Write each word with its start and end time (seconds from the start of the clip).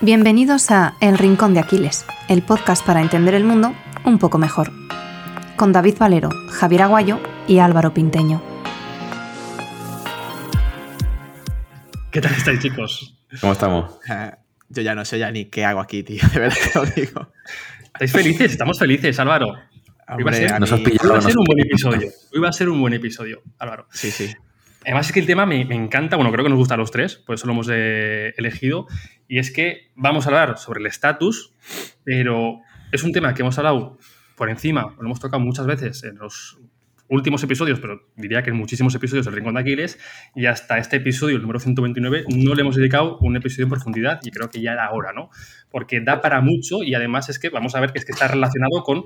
Bienvenidos 0.00 0.70
a 0.70 0.96
El 1.00 1.18
Rincón 1.18 1.54
de 1.54 1.60
Aquiles, 1.60 2.06
el 2.28 2.42
podcast 2.42 2.84
para 2.86 3.00
entender 3.02 3.34
el 3.34 3.44
mundo 3.44 3.74
un 4.04 4.18
poco 4.18 4.38
mejor. 4.38 4.70
Con 5.56 5.72
David 5.72 5.96
Valero, 5.98 6.30
Javier 6.50 6.82
Aguayo 6.82 7.20
y 7.46 7.58
Álvaro 7.58 7.92
Pinteño. 7.92 8.42
¿Qué 12.10 12.20
tal 12.20 12.32
estáis, 12.32 12.60
chicos? 12.60 13.16
¿Cómo 13.40 13.52
estamos? 13.52 13.98
Yo 14.70 14.82
ya 14.82 14.94
no 14.94 15.04
sé 15.04 15.18
ya 15.18 15.30
ni 15.30 15.46
qué 15.46 15.64
hago 15.64 15.80
aquí, 15.80 16.02
tío. 16.02 16.22
De 16.32 16.40
verdad 16.40 16.56
que 16.72 16.78
lo 16.78 16.86
digo. 16.86 17.32
¿Estáis 17.92 18.12
felices? 18.12 18.52
Estamos 18.52 18.78
felices, 18.78 19.18
Álvaro. 19.20 19.48
Hoy 20.16 20.24
va 20.24 20.30
a 20.30 20.34
ser, 20.34 20.60
Nos 20.60 20.72
has 20.72 20.78
mí- 20.80 20.84
pillado. 20.86 21.08
hoy 21.08 21.12
va 21.12 21.18
a 21.18 21.22
ser 21.22 21.34
nos- 21.34 21.40
un 21.40 21.44
buen 21.44 21.60
episodio. 21.60 22.08
Hoy 22.32 22.40
va 22.40 22.48
a 22.48 22.52
ser 22.52 22.68
un 22.68 22.80
buen 22.80 22.94
episodio, 22.94 23.42
Álvaro. 23.58 23.86
Sí, 23.92 24.10
sí. 24.10 24.32
Además 24.84 25.06
es 25.06 25.12
que 25.12 25.20
el 25.20 25.26
tema 25.26 25.44
me, 25.46 25.64
me 25.64 25.74
encanta, 25.74 26.16
bueno, 26.16 26.32
creo 26.32 26.44
que 26.44 26.50
nos 26.50 26.58
gusta 26.58 26.74
a 26.74 26.78
los 26.78 26.90
tres, 26.90 27.16
por 27.16 27.34
eso 27.34 27.46
lo 27.46 27.52
hemos 27.52 27.68
eh, 27.70 28.32
elegido, 28.36 28.86
y 29.28 29.38
es 29.38 29.52
que 29.52 29.90
vamos 29.94 30.26
a 30.26 30.30
hablar 30.30 30.58
sobre 30.58 30.80
el 30.80 30.86
estatus, 30.86 31.52
pero 32.02 32.60
es 32.90 33.02
un 33.04 33.12
tema 33.12 33.34
que 33.34 33.42
hemos 33.42 33.58
hablado 33.58 33.98
por 34.36 34.48
encima, 34.48 34.94
lo 34.98 35.04
hemos 35.04 35.20
tocado 35.20 35.42
muchas 35.42 35.66
veces 35.66 36.02
en 36.04 36.16
los 36.16 36.58
últimos 37.08 37.42
episodios, 37.42 37.80
pero 37.80 38.08
diría 38.16 38.42
que 38.42 38.50
en 38.50 38.56
muchísimos 38.56 38.94
episodios 38.94 39.26
del 39.26 39.34
Rincón 39.34 39.54
de 39.54 39.60
Aquiles, 39.60 39.98
y 40.34 40.46
hasta 40.46 40.78
este 40.78 40.96
episodio, 40.96 41.36
el 41.36 41.42
número 41.42 41.60
129, 41.60 42.24
no 42.28 42.54
le 42.54 42.62
hemos 42.62 42.76
dedicado 42.76 43.18
un 43.18 43.36
episodio 43.36 43.64
en 43.64 43.70
profundidad, 43.70 44.20
y 44.22 44.30
creo 44.30 44.48
que 44.48 44.62
ya 44.62 44.72
era 44.72 44.90
hora, 44.92 45.12
¿no? 45.12 45.28
Porque 45.70 46.00
da 46.00 46.22
para 46.22 46.40
mucho, 46.40 46.82
y 46.82 46.94
además 46.94 47.28
es 47.28 47.38
que 47.38 47.50
vamos 47.50 47.74
a 47.74 47.80
ver 47.80 47.92
que 47.92 47.98
es 47.98 48.06
que 48.06 48.12
está 48.12 48.28
relacionado 48.28 48.82
con 48.84 49.04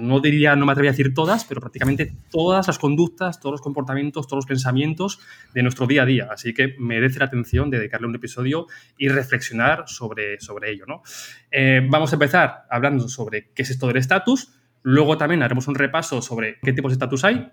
no 0.00 0.20
diría, 0.20 0.56
no 0.56 0.66
me 0.66 0.72
atrevería 0.72 0.90
a 0.90 0.92
decir 0.96 1.14
todas, 1.14 1.44
pero 1.44 1.60
prácticamente 1.60 2.12
todas 2.30 2.66
las 2.66 2.78
conductas, 2.78 3.40
todos 3.40 3.54
los 3.54 3.60
comportamientos, 3.60 4.26
todos 4.26 4.38
los 4.38 4.46
pensamientos 4.46 5.20
de 5.54 5.62
nuestro 5.62 5.86
día 5.86 6.02
a 6.02 6.06
día. 6.06 6.28
Así 6.30 6.52
que 6.54 6.74
merece 6.78 7.18
la 7.18 7.26
atención 7.26 7.70
de 7.70 7.78
dedicarle 7.78 8.06
un 8.06 8.14
episodio 8.14 8.66
y 8.98 9.08
reflexionar 9.08 9.84
sobre, 9.86 10.40
sobre 10.40 10.70
ello. 10.70 10.84
¿no? 10.86 11.02
Eh, 11.50 11.80
vamos 11.88 12.12
a 12.12 12.16
empezar 12.16 12.66
hablando 12.70 13.08
sobre 13.08 13.50
qué 13.54 13.62
es 13.62 13.70
esto 13.70 13.86
del 13.86 13.96
estatus, 13.96 14.52
luego 14.82 15.18
también 15.18 15.42
haremos 15.42 15.68
un 15.68 15.74
repaso 15.74 16.22
sobre 16.22 16.58
qué 16.62 16.72
tipos 16.72 16.90
de 16.90 16.94
estatus 16.94 17.24
hay 17.24 17.50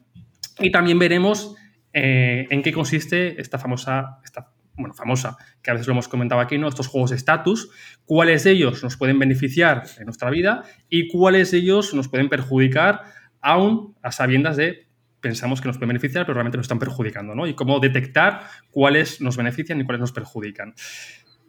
y 0.59 0.71
también 0.71 0.99
veremos 0.99 1.55
eh, 1.93 2.47
en 2.49 2.61
qué 2.61 2.71
consiste 2.71 3.39
esta 3.39 3.57
famosa, 3.57 4.19
esta, 4.23 4.52
bueno, 4.75 4.93
famosa, 4.93 5.37
que 5.61 5.71
a 5.71 5.73
veces 5.73 5.87
lo 5.87 5.93
hemos 5.93 6.07
comentado 6.07 6.41
aquí, 6.41 6.57
¿no? 6.57 6.67
estos 6.67 6.87
juegos 6.87 7.11
de 7.11 7.15
estatus, 7.15 7.69
cuáles 8.05 8.43
de 8.43 8.51
ellos 8.51 8.83
nos 8.83 8.97
pueden 8.97 9.19
beneficiar 9.19 9.83
en 9.97 10.05
nuestra 10.05 10.29
vida 10.29 10.63
y 10.89 11.07
cuáles 11.07 11.51
de 11.51 11.59
ellos 11.59 11.93
nos 11.93 12.07
pueden 12.07 12.29
perjudicar, 12.29 13.03
aún 13.41 13.95
a 14.01 14.11
sabiendas 14.11 14.57
de 14.57 14.87
pensamos 15.21 15.61
que 15.61 15.67
nos 15.67 15.77
pueden 15.77 15.89
beneficiar, 15.89 16.25
pero 16.25 16.33
realmente 16.33 16.57
nos 16.57 16.65
están 16.65 16.79
perjudicando, 16.79 17.33
¿no? 17.33 17.47
Y 17.47 17.55
cómo 17.55 17.79
detectar 17.79 18.47
cuáles 18.71 19.21
nos 19.21 19.37
benefician 19.37 19.79
y 19.79 19.85
cuáles 19.85 20.01
nos 20.01 20.11
perjudican. 20.11 20.73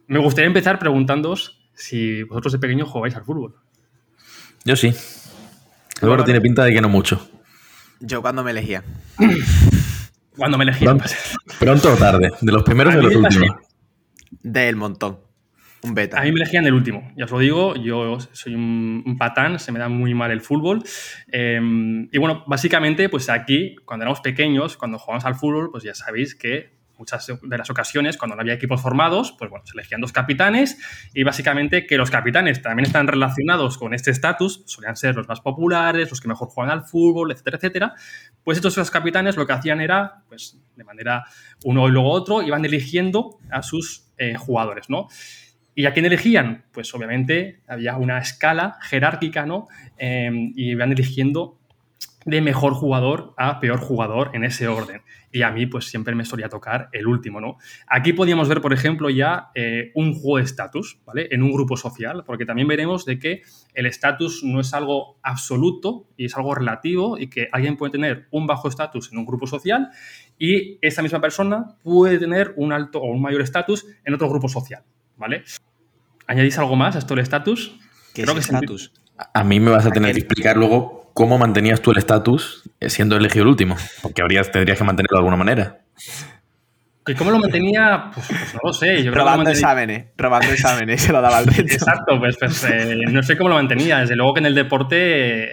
Me 0.07 0.19
gustaría 0.19 0.47
empezar 0.47 0.79
preguntándoos 0.79 1.59
si 1.73 2.23
vosotros 2.23 2.53
de 2.53 2.59
pequeño 2.59 2.85
jugáis 2.85 3.15
al 3.15 3.25
fútbol. 3.25 3.55
Yo 4.63 4.75
sí. 4.75 4.93
Álvaro 6.01 6.23
tiene 6.23 6.41
pinta 6.41 6.63
de 6.63 6.73
que 6.73 6.81
no 6.81 6.89
mucho. 6.89 7.29
Yo 7.99 8.21
cuando 8.21 8.43
me 8.43 8.51
elegía. 8.51 8.83
Cuando 10.37 10.57
me 10.57 10.63
elegían, 10.63 10.99
Pronto, 11.59 11.93
o 11.93 11.95
tarde. 11.95 12.31
De 12.41 12.51
los 12.51 12.63
primeros 12.63 12.93
A 12.93 12.97
o 12.97 13.01
de 13.01 13.03
los 13.03 13.15
últimos. 13.15 13.57
Del 14.41 14.75
montón. 14.75 15.19
Un 15.83 15.93
beta. 15.93 16.19
A 16.19 16.23
mí 16.23 16.31
me 16.31 16.37
elegían 16.37 16.65
el 16.65 16.73
último, 16.73 17.11
ya 17.15 17.25
os 17.25 17.31
lo 17.31 17.39
digo, 17.39 17.75
yo 17.75 18.17
soy 18.31 18.55
un, 18.55 19.03
un 19.05 19.17
patán, 19.19 19.59
se 19.59 19.71
me 19.71 19.77
da 19.77 19.87
muy 19.87 20.15
mal 20.15 20.31
el 20.31 20.41
fútbol. 20.41 20.81
Eh, 21.31 21.59
y 22.11 22.17
bueno, 22.17 22.43
básicamente, 22.47 23.07
pues 23.07 23.29
aquí, 23.29 23.75
cuando 23.85 24.03
éramos 24.03 24.21
pequeños, 24.21 24.77
cuando 24.77 24.97
jugábamos 24.97 25.25
al 25.25 25.35
fútbol, 25.35 25.69
pues 25.71 25.83
ya 25.83 25.93
sabéis 25.93 26.33
que 26.33 26.74
muchas 26.97 27.27
de 27.41 27.57
las 27.57 27.69
ocasiones, 27.69 28.17
cuando 28.17 28.35
no 28.35 28.41
había 28.41 28.53
equipos 28.53 28.81
formados, 28.81 29.35
pues 29.37 29.49
bueno, 29.49 29.65
se 29.65 29.73
elegían 29.73 30.01
dos 30.01 30.11
capitanes 30.11 30.77
y 31.13 31.23
básicamente 31.23 31.85
que 31.85 31.97
los 31.97 32.11
capitanes 32.11 32.61
también 32.61 32.85
están 32.85 33.07
relacionados 33.07 33.77
con 33.77 33.93
este 33.93 34.11
estatus, 34.11 34.63
solían 34.65 34.95
ser 34.95 35.15
los 35.15 35.27
más 35.27 35.41
populares, 35.41 36.09
los 36.09 36.21
que 36.21 36.27
mejor 36.27 36.49
juegan 36.49 36.71
al 36.71 36.83
fútbol, 36.83 37.31
etcétera, 37.31 37.57
etcétera. 37.57 37.93
Pues 38.43 38.57
estos 38.57 38.75
dos 38.75 38.91
capitanes 38.91 39.35
lo 39.37 39.45
que 39.45 39.53
hacían 39.53 39.81
era, 39.81 40.23
pues 40.27 40.57
de 40.75 40.83
manera 40.83 41.25
uno 41.63 41.87
y 41.87 41.91
luego 41.91 42.11
otro, 42.11 42.41
iban 42.41 42.65
eligiendo 42.65 43.39
a 43.49 43.61
sus 43.61 44.07
eh, 44.17 44.35
jugadores, 44.35 44.89
¿no? 44.89 45.07
¿Y 45.77 45.87
a 45.87 45.93
quién 45.93 46.05
elegían? 46.05 46.65
Pues 46.71 46.93
obviamente 46.95 47.61
había 47.67 47.97
una 47.97 48.17
escala 48.19 48.77
jerárquica, 48.81 49.45
¿no? 49.45 49.67
Eh, 49.97 50.29
y 50.55 50.71
iban 50.71 50.93
eligiendo 50.93 51.59
de 52.25 52.41
mejor 52.41 52.73
jugador 52.73 53.33
a 53.37 53.59
peor 53.59 53.79
jugador 53.79 54.31
en 54.33 54.43
ese 54.43 54.67
orden. 54.67 55.01
Y 55.31 55.43
a 55.43 55.51
mí, 55.51 55.67
pues 55.67 55.85
siempre 55.85 56.15
me 56.15 56.25
solía 56.25 56.49
tocar 56.49 56.89
el 56.91 57.05
último, 57.05 57.39
¿no? 57.39 57.57
Aquí 57.87 58.13
podíamos 58.13 58.49
ver, 58.49 58.61
por 58.61 58.73
ejemplo, 58.73 59.09
ya 59.11 59.51
eh, 59.53 59.91
un 59.93 60.13
juego 60.13 60.37
de 60.37 60.43
estatus, 60.43 60.99
¿vale? 61.05 61.27
En 61.29 61.43
un 61.43 61.51
grupo 61.51 61.77
social, 61.77 62.23
porque 62.25 62.45
también 62.45 62.67
veremos 62.67 63.05
de 63.05 63.19
que 63.19 63.43
el 63.75 63.85
estatus 63.85 64.43
no 64.43 64.59
es 64.59 64.73
algo 64.73 65.19
absoluto 65.21 66.07
y 66.17 66.25
es 66.25 66.35
algo 66.35 66.55
relativo 66.55 67.17
y 67.19 67.27
que 67.27 67.47
alguien 67.51 67.77
puede 67.77 67.91
tener 67.91 68.27
un 68.31 68.47
bajo 68.47 68.69
estatus 68.69 69.11
en 69.11 69.19
un 69.19 69.25
grupo 69.25 69.45
social 69.45 69.89
y 70.39 70.79
esa 70.81 71.03
misma 71.03 71.21
persona 71.21 71.77
puede 71.83 72.17
tener 72.17 72.53
un 72.57 72.73
alto 72.73 72.99
o 72.99 73.05
un 73.05 73.21
mayor 73.21 73.41
estatus 73.41 73.85
en 74.03 74.13
otro 74.15 74.29
grupo 74.29 74.49
social, 74.49 74.83
¿vale? 75.15 75.43
¿Añadís 76.25 76.57
algo 76.57 76.75
más 76.75 76.95
a 76.95 76.99
esto 76.99 77.13
del 77.13 77.23
estatus? 77.23 77.77
¿Qué 78.15 78.23
creo 78.23 78.35
es 78.35 78.47
que 78.47 78.55
estatus? 78.55 78.93
A 79.33 79.43
mí 79.43 79.59
me 79.59 79.69
vas 79.69 79.85
a 79.85 79.91
tener 79.91 80.13
que 80.13 80.21
explicar 80.21 80.57
luego 80.57 81.04
cómo 81.15 81.37
mantenías 81.37 81.81
tú 81.81 81.91
el 81.91 81.97
estatus 81.97 82.69
eh, 82.81 82.89
siendo 82.91 83.15
elegido 83.15 83.43
el 83.43 83.49
último. 83.49 83.77
Porque 84.03 84.21
habrías, 84.21 84.51
tendrías 84.51 84.77
que 84.77 84.83
mantenerlo 84.83 85.17
de 85.17 85.19
alguna 85.19 85.37
manera. 85.37 85.79
¿Y 87.07 87.13
cómo 87.13 87.29
lo 87.31 87.37
mantenía? 87.39 88.09
Pues, 88.13 88.27
pues 88.27 88.53
no 88.55 88.59
lo 88.63 88.73
sé. 88.73 88.87
Yo 88.87 88.93
creo 88.93 89.03
que 89.03 89.09
lo 89.09 89.15
Robando 89.25 89.43
mantenía- 89.43 89.59
exámenes. 89.59 90.05
Robando 90.17 90.51
exámenes. 90.51 91.01
Se 91.01 91.11
lo 91.13 91.21
daba 91.21 91.37
al 91.37 91.45
resto. 91.47 91.61
Exacto, 91.61 92.19
pues, 92.19 92.35
pues 92.39 92.63
eh, 92.63 92.95
no 93.11 93.21
sé 93.21 93.37
cómo 93.37 93.49
lo 93.49 93.55
mantenía. 93.55 93.99
Desde 93.99 94.15
luego 94.15 94.33
que 94.33 94.39
en 94.39 94.47
el 94.47 94.55
deporte, 94.55 94.95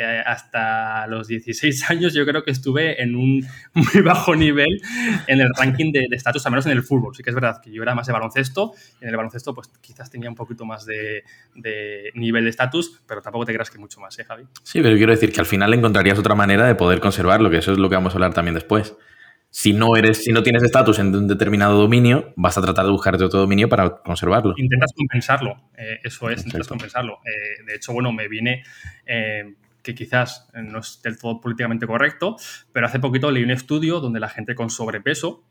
eh, 0.03 0.23
hasta 0.25 1.07
los 1.09 1.29
16 1.29 1.91
años, 1.91 2.15
yo 2.15 2.25
creo 2.25 2.43
que 2.43 2.51
estuve 2.53 3.03
en 3.03 3.15
un 3.17 3.47
muy 3.75 4.03
bajo 4.03 4.35
nivel 4.35 4.81
en 5.27 5.41
el 5.41 5.49
ranking 5.59 5.93
de 5.93 6.07
de 6.09 6.17
estatus, 6.17 6.45
al 6.47 6.53
menos 6.53 6.67
en 6.67 6.73
el 6.73 6.83
fútbol. 6.83 7.15
Sí 7.15 7.23
que 7.23 7.31
es 7.31 7.35
verdad 7.35 7.61
que 7.63 7.71
yo 7.71 7.83
era 7.83 7.95
más 7.95 8.07
de 8.07 8.13
baloncesto, 8.13 8.73
y 9.01 9.05
en 9.05 9.11
el 9.11 9.17
baloncesto, 9.17 9.55
pues 9.55 9.69
quizás 9.81 10.11
tenía 10.11 10.29
un 10.31 10.35
poquito 10.35 10.65
más 10.65 10.85
de, 10.87 11.23
de 11.55 12.11
nivel 12.15 12.45
de 12.45 12.51
estatus, 12.51 13.01
pero 13.07 13.21
tampoco 13.23 13.45
te 13.45 13.53
creas 13.53 13.71
que 13.71 13.79
mucho 13.79 14.01
más, 14.01 14.19
¿eh, 14.19 14.25
Javi? 14.25 14.45
Sí, 14.63 14.81
pero 14.83 14.97
quiero 14.97 15.13
decir 15.13 15.33
que 15.33 15.41
al 15.41 15.47
final 15.47 15.73
encontrarías 15.75 16.19
otra 16.19 16.35
manera 16.35 16.67
de 16.67 16.75
poder 16.75 16.99
conservarlo, 17.01 17.51
que 17.51 17.59
eso 17.59 17.73
es 17.73 17.79
lo 17.79 17.89
que 17.89 17.95
vamos 17.97 18.15
a 18.15 18.17
hablar 18.17 18.33
también 18.35 18.55
después. 18.55 18.95
Si 19.55 19.75
no 19.75 19.97
eres, 19.97 20.25
si 20.25 20.33
no 20.33 20.43
tienes 20.43 20.63
estatus 20.63 20.99
en 20.99 21.15
un 21.15 21.29
determinado 21.29 21.79
dominio, 21.79 22.33
vas 22.37 22.57
a 22.57 22.63
tratar 22.63 22.87
de 22.87 22.91
buscarte 22.91 23.23
otro 23.23 23.41
dominio 23.41 23.69
para 23.69 23.99
conservarlo. 23.99 24.55
Intentas 24.57 24.95
compensarlo, 24.97 25.69
eh, 25.77 26.01
eso 26.03 26.31
es, 26.31 26.47
intentas 26.47 26.67
compensarlo. 26.67 27.19
Eh, 27.27 27.63
de 27.67 27.75
hecho, 27.75 27.93
bueno, 27.93 28.13
me 28.13 28.29
viene 28.29 28.65
eh, 29.05 29.55
que 29.83 29.95
quizás 29.95 30.49
no 30.55 30.79
es 30.79 31.03
del 31.03 31.19
todo 31.19 31.39
políticamente 31.39 31.87
correcto, 31.87 32.37
pero 32.73 32.87
hace 32.87 32.99
poquito 32.99 33.31
leí 33.31 33.45
un 33.45 33.51
estudio 33.51 34.01
donde 34.01 34.21
la 34.21 34.31
gente 34.31 34.55
con 34.55 34.71
sobrepeso 34.71 35.45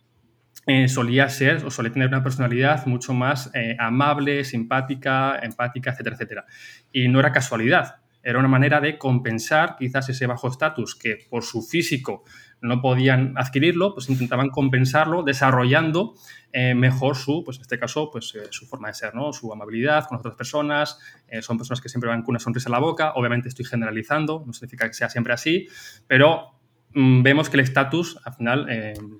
solía 0.87 1.29
ser 1.29 1.63
o 1.63 1.69
solía 1.69 1.91
tener 1.91 2.07
una 2.07 2.23
personalidad 2.23 2.87
mucho 2.87 3.13
más 3.13 3.51
amable, 3.77 4.43
simpática, 4.43 5.39
empática, 5.43 5.91
etcétera, 5.91 6.15
etcétera. 6.15 6.45
Y 6.91 7.07
no 7.07 7.19
era 7.19 7.31
casualidad, 7.31 7.97
era 8.23 8.39
una 8.39 8.47
manera 8.47 8.79
de 8.79 8.97
compensar 8.97 9.75
quizás 9.77 10.09
ese 10.09 10.27
bajo 10.27 10.47
estatus 10.47 10.95
que 10.95 11.17
por 11.29 11.43
su 11.43 11.61
físico 11.61 12.23
no 12.61 12.79
podían 12.81 13.33
adquirirlo, 13.37 13.93
pues 13.93 14.09
intentaban 14.09 14.49
compensarlo 14.49 15.23
desarrollando 15.23 16.15
eh, 16.53 16.75
mejor 16.75 17.15
su, 17.15 17.43
pues 17.43 17.57
en 17.57 17.63
este 17.63 17.79
caso, 17.79 18.09
pues 18.11 18.35
eh, 18.35 18.47
su 18.51 18.67
forma 18.67 18.89
de 18.89 18.93
ser, 18.93 19.15
¿no? 19.15 19.33
Su 19.33 19.51
amabilidad 19.51 20.05
con 20.07 20.19
otras 20.19 20.35
personas, 20.35 20.99
eh, 21.27 21.41
son 21.41 21.57
personas 21.57 21.81
que 21.81 21.89
siempre 21.89 22.09
van 22.09 22.21
con 22.21 22.33
una 22.33 22.39
sonrisa 22.39 22.69
en 22.69 22.73
la 22.73 22.79
boca, 22.79 23.13
obviamente 23.15 23.49
estoy 23.49 23.65
generalizando, 23.65 24.43
no 24.45 24.53
significa 24.53 24.87
que 24.87 24.93
sea 24.93 25.09
siempre 25.09 25.33
así, 25.33 25.67
pero 26.07 26.51
mm, 26.93 27.23
vemos 27.23 27.49
que 27.49 27.57
el 27.57 27.61
estatus 27.61 28.19
al 28.25 28.33
final 28.35 28.67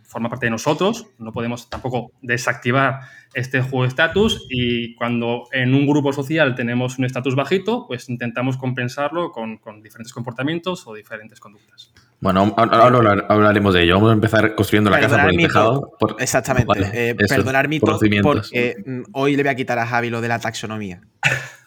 forma 0.03 0.29
parte 0.29 0.45
de 0.45 0.51
nosotros, 0.51 1.07
no 1.17 1.31
podemos 1.31 1.69
tampoco 1.69 2.11
desactivar 2.21 2.99
este 3.33 3.61
juego 3.61 3.83
de 3.83 3.87
estatus 3.87 4.45
y 4.49 4.93
cuando 4.95 5.47
en 5.51 5.73
un 5.73 5.87
grupo 5.87 6.13
social 6.13 6.53
tenemos 6.53 6.99
un 6.99 7.05
estatus 7.05 7.33
bajito, 7.33 7.87
pues 7.87 8.07
intentamos 8.09 8.57
compensarlo 8.57 9.31
con 9.31 9.81
diferentes 9.81 10.13
comportamientos 10.13 10.85
o 10.85 10.93
diferentes 10.93 11.39
conductas. 11.39 11.93
Bueno, 12.21 12.53
ahora 12.55 12.77
ahora 12.83 12.97
hablar- 12.97 13.25
hablaremos 13.29 13.73
de 13.73 13.83
ello. 13.83 13.95
Vamos 13.95 14.11
a 14.11 14.13
empezar 14.13 14.53
construyendo 14.55 14.89
la 14.91 14.99
casa 14.99 15.15
por 15.15 15.15
Perdonar 15.17 15.31
el 15.31 15.37
mito. 15.37 15.47
tejado. 15.49 15.91
por- 15.99 16.15
Exactamente. 16.19 16.67
Vale, 16.67 16.89
Eh, 16.93 17.15
eso, 17.17 17.35
perdonar 17.35 17.67
mi 17.67 17.79
por 17.79 17.97
porque 18.21 18.75
mm, 18.85 19.01
hoy 19.13 19.35
le 19.35 19.43
voy 19.43 19.49
a 19.51 19.55
quitar 19.55 19.79
a 19.79 19.87
Javi 19.87 20.09
lo 20.11 20.21
de 20.21 20.27
la 20.27 20.39
taxonomía. 20.39 21.01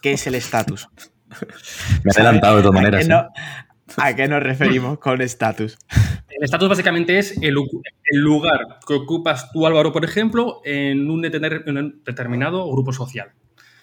¿Qué 0.00 0.12
es 0.12 0.26
el 0.28 0.36
estatus? 0.36 0.88
Me 2.04 2.10
he 2.10 2.20
adelantado 2.20 2.56
de 2.56 2.62
todas 2.62 2.78
¿A 2.78 2.80
maneras. 2.82 3.04
¿eh? 3.04 3.08
no- 3.08 3.28
¿A 3.98 4.14
qué 4.16 4.28
nos 4.28 4.42
referimos 4.42 4.98
con 4.98 5.20
estatus? 5.20 5.76
El 6.28 6.42
estatus 6.44 6.68
básicamente 6.68 7.18
es 7.18 7.36
el, 7.42 7.54
lugar 8.14 8.78
que 8.86 8.94
ocupas 8.94 9.50
tú, 9.52 9.66
Álvaro, 9.66 9.92
por 9.92 10.04
ejemplo, 10.04 10.60
en 10.64 11.10
un, 11.10 11.22
detener- 11.22 11.62
en 11.66 11.76
un 11.78 12.02
determinado 12.04 12.68
grupo 12.72 12.92
social. 12.92 13.32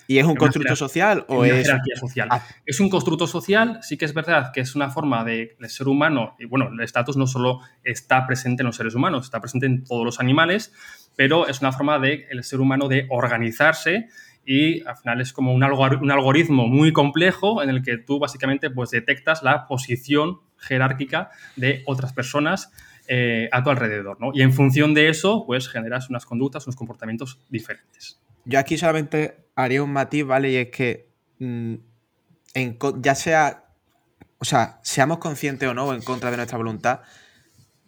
¿Y 0.08 0.18
es 0.18 0.26
un 0.26 0.36
constructo 0.36 0.76
social 0.76 1.26
o 1.28 1.46
es.? 1.46 1.66
jerarquía 1.66 1.96
social. 1.96 2.28
Ah. 2.32 2.44
Es 2.66 2.80
un 2.80 2.90
constructo 2.90 3.28
social, 3.28 3.80
sí 3.82 3.98
que 3.98 4.06
es 4.06 4.14
verdad 4.14 4.52
que 4.54 4.62
es 4.62 4.76
una 4.76 4.90
forma 4.90 5.24
de, 5.24 5.56
de 5.60 5.70
ser 5.70 5.88
humano, 5.88 6.36
y 6.40 6.46
bueno, 6.46 6.70
el 6.72 6.80
estatus 6.82 7.18
no 7.18 7.28
solo 7.28 7.60
está 7.84 8.26
presente 8.28 8.64
en 8.64 8.68
los 8.68 8.76
seres 8.76 8.96
humanos, 8.96 9.26
está 9.26 9.40
presente 9.40 9.66
en 9.68 9.84
todos 9.84 10.04
los 10.06 10.20
animales, 10.20 10.74
pero 11.16 11.48
es 11.48 11.62
una 11.62 11.72
forma 11.72 12.00
del 12.00 12.26
el 12.30 12.44
ser 12.44 12.60
humano 12.60 12.88
de 12.88 13.08
organizarse 13.10 14.08
y 14.46 14.82
al 14.88 14.98
final 14.98 15.22
es 15.22 15.34
como 15.34 15.54
un, 15.54 15.62
algor- 15.62 16.02
un 16.02 16.10
algoritmo 16.12 16.68
muy 16.68 16.92
complejo 16.94 17.62
en 17.62 17.70
el 17.70 17.84
que 17.84 17.98
tú 17.98 18.18
básicamente 18.20 18.70
pues, 18.70 18.90
detectas 18.90 19.44
la 19.44 19.68
posición 19.68 20.40
jerárquica 20.58 21.30
de 21.56 21.84
otras 21.86 22.14
personas 22.14 22.72
eh, 23.08 23.50
a 23.52 23.64
tu 23.64 23.70
alrededor, 23.70 24.20
¿no? 24.20 24.32
Y 24.34 24.42
en 24.42 24.54
función 24.54 24.94
de 24.94 25.10
eso, 25.10 25.44
pues 25.46 25.68
generas 25.68 26.10
unas 26.10 26.26
conductas, 26.26 26.66
unos 26.66 26.76
comportamientos 26.76 27.40
diferentes. 27.50 28.20
Yo 28.46 28.58
aquí 28.58 28.78
solamente 28.78 29.36
haría 29.64 29.84
un 29.84 29.92
matiz, 29.94 30.26
¿vale? 30.26 30.52
Y 30.52 30.56
es 30.58 30.70
que 30.70 31.10
mm, 31.40 31.76
en 32.54 32.78
ya 33.00 33.16
sea, 33.16 33.66
o 34.40 34.46
sea, 34.46 34.80
seamos 34.84 35.20
conscientes 35.20 35.68
o 35.70 35.74
no, 35.74 35.86
o 35.86 35.94
en 35.94 36.02
contra 36.02 36.32
de 36.32 36.38
nuestra 36.38 36.58
voluntad, 36.58 37.02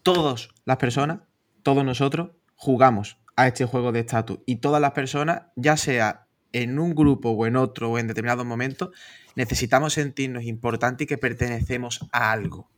todas 0.03 0.49
las 0.65 0.77
personas, 0.77 1.19
todos 1.63 1.83
nosotros, 1.85 2.31
jugamos 2.55 3.17
a 3.35 3.47
este 3.47 3.65
juego 3.65 3.91
de 3.91 4.01
estatus. 4.01 4.39
Y 4.45 4.57
todas 4.57 4.81
las 4.81 4.91
personas, 4.91 5.43
ya 5.55 5.77
sea 5.77 6.27
en 6.51 6.77
un 6.77 6.93
grupo 6.93 7.31
o 7.31 7.47
en 7.47 7.55
otro 7.55 7.91
o 7.91 7.97
en 7.97 8.07
determinados 8.07 8.45
momentos, 8.45 8.89
necesitamos 9.35 9.93
sentirnos 9.93 10.43
importantes 10.43 11.05
y 11.05 11.07
que 11.07 11.17
pertenecemos 11.17 12.07
a 12.11 12.31
algo. 12.31 12.69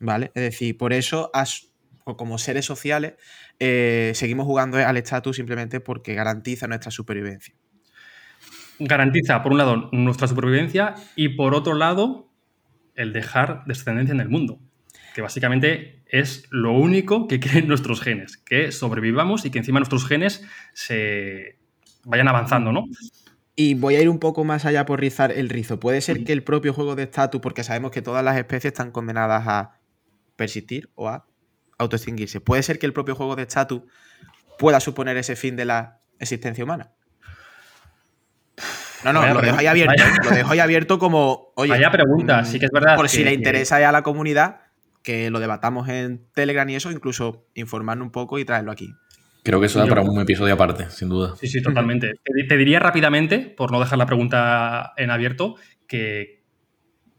¿Vale? 0.00 0.30
Es 0.34 0.42
decir, 0.42 0.76
por 0.78 0.92
eso, 0.92 1.30
as- 1.34 1.66
o 2.04 2.16
como 2.16 2.38
seres 2.38 2.64
sociales, 2.64 3.14
eh, 3.58 4.12
seguimos 4.14 4.46
jugando 4.46 4.78
al 4.78 4.96
estatus 4.96 5.36
simplemente 5.36 5.80
porque 5.80 6.14
garantiza 6.14 6.66
nuestra 6.68 6.90
supervivencia. 6.92 7.54
Garantiza, 8.78 9.42
por 9.42 9.52
un 9.52 9.58
lado, 9.58 9.88
nuestra 9.92 10.28
supervivencia 10.28 10.94
y 11.16 11.30
por 11.30 11.54
otro 11.54 11.74
lado, 11.74 12.30
el 12.94 13.12
dejar 13.12 13.64
descendencia 13.66 14.12
en 14.12 14.20
el 14.20 14.28
mundo, 14.28 14.60
que 15.14 15.22
básicamente 15.22 16.02
es 16.06 16.46
lo 16.50 16.72
único 16.72 17.28
que 17.28 17.40
quieren 17.40 17.68
nuestros 17.68 18.00
genes, 18.00 18.36
que 18.36 18.72
sobrevivamos 18.72 19.44
y 19.44 19.50
que 19.50 19.58
encima 19.58 19.80
nuestros 19.80 20.06
genes 20.06 20.44
se 20.74 21.58
vayan 22.04 22.28
avanzando, 22.28 22.72
¿no? 22.72 22.84
Y 23.56 23.74
voy 23.74 23.96
a 23.96 24.00
ir 24.00 24.08
un 24.08 24.20
poco 24.20 24.44
más 24.44 24.64
allá 24.64 24.86
por 24.86 25.00
rizar 25.00 25.32
el 25.32 25.48
rizo. 25.48 25.80
Puede 25.80 26.00
ser 26.00 26.22
que 26.22 26.32
el 26.32 26.44
propio 26.44 26.72
juego 26.72 26.94
de 26.94 27.02
estatus, 27.02 27.40
porque 27.40 27.64
sabemos 27.64 27.90
que 27.90 28.02
todas 28.02 28.24
las 28.24 28.36
especies 28.36 28.72
están 28.72 28.92
condenadas 28.92 29.48
a 29.48 29.80
persistir 30.36 30.90
o 30.94 31.08
a 31.08 31.26
autoextinguirse. 31.76 32.40
Puede 32.40 32.62
ser 32.62 32.78
que 32.78 32.86
el 32.86 32.92
propio 32.92 33.16
juego 33.16 33.34
de 33.34 33.42
estatus 33.42 33.82
pueda 34.58 34.78
suponer 34.78 35.16
ese 35.16 35.34
fin 35.34 35.56
de 35.56 35.64
la 35.64 36.00
existencia 36.20 36.62
humana. 36.62 36.92
No, 39.04 39.12
no, 39.12 39.20
Vaya 39.20 39.34
lo 39.34 39.40
dejo 39.40 39.56
ahí 39.58 39.66
abierto. 39.66 39.92
vaya. 39.96 40.16
Lo 40.24 40.30
dejo 40.30 40.52
ahí 40.52 40.58
abierto 40.60 40.98
como, 40.98 41.52
oye. 41.56 41.70
Vaya 41.70 41.90
pregunta, 41.90 42.44
sí 42.44 42.58
que 42.58 42.66
es 42.66 42.70
verdad 42.72 42.96
Por 42.96 43.08
si 43.08 43.18
le 43.24 43.30
que- 43.30 43.34
interesa 43.34 43.76
a 43.88 43.92
la 43.92 44.02
comunidad, 44.02 44.60
que 45.02 45.30
lo 45.30 45.38
debatamos 45.40 45.88
en 45.88 46.26
Telegram 46.34 46.68
y 46.68 46.74
eso, 46.76 46.90
incluso 46.90 47.46
informarnos 47.54 48.06
un 48.06 48.12
poco 48.12 48.38
y 48.38 48.44
traerlo 48.44 48.72
aquí. 48.72 48.92
Creo 49.44 49.60
que 49.60 49.66
eso 49.66 49.78
da 49.78 49.86
para 49.86 50.02
un 50.02 50.20
episodio 50.20 50.52
aparte, 50.54 50.90
sin 50.90 51.08
duda. 51.08 51.34
Sí, 51.36 51.46
sí, 51.46 51.62
totalmente. 51.62 52.12
Te, 52.24 52.44
te 52.44 52.56
diría 52.56 52.80
rápidamente, 52.80 53.38
por 53.56 53.70
no 53.72 53.80
dejar 53.80 53.96
la 53.98 54.04
pregunta 54.06 54.92
en 54.96 55.10
abierto, 55.10 55.54
que 55.86 56.42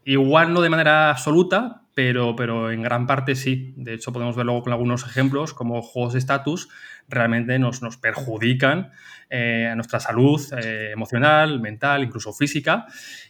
igual 0.04 0.52
no 0.52 0.60
de 0.60 0.70
manera 0.70 1.10
absoluta, 1.10 1.82
pero, 2.00 2.34
pero 2.34 2.70
en 2.70 2.80
gran 2.80 3.06
parte 3.06 3.34
sí. 3.34 3.74
De 3.76 3.92
hecho, 3.92 4.10
podemos 4.10 4.34
ver 4.34 4.46
luego 4.46 4.62
con 4.62 4.72
algunos 4.72 5.04
ejemplos 5.04 5.52
como 5.52 5.82
juegos 5.82 6.14
de 6.14 6.18
estatus 6.18 6.70
realmente 7.08 7.58
nos, 7.58 7.82
nos 7.82 7.98
perjudican 7.98 8.90
eh, 9.28 9.68
a 9.70 9.74
nuestra 9.74 10.00
salud 10.00 10.40
eh, 10.56 10.92
emocional, 10.94 11.60
mental, 11.60 12.02
incluso 12.02 12.32
física, 12.32 12.86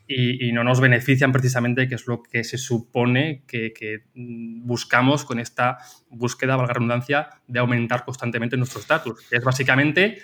y, 0.07 0.47
y 0.47 0.53
no 0.53 0.63
nos 0.63 0.81
benefician 0.81 1.33
precisamente, 1.33 1.89
que 1.89 1.97
es 1.97 2.07
lo 2.07 2.23
que 2.23 2.45
se 2.45 2.59
supone 2.59 3.43
que, 3.49 3.73
que, 3.73 4.05
mm, 4.15 4.65
buscamos 4.69 5.25
con 5.25 5.41
esta 5.41 5.79
búsqueda, 6.09 6.55
valga 6.55 6.69
la 6.69 6.75
redundancia, 6.75 7.29
de 7.49 7.59
aumentar 7.59 8.05
constantemente 8.05 8.57
nuestro 8.57 8.79
estatus. 8.79 9.27
Es 9.33 9.43
básicamente 9.43 10.19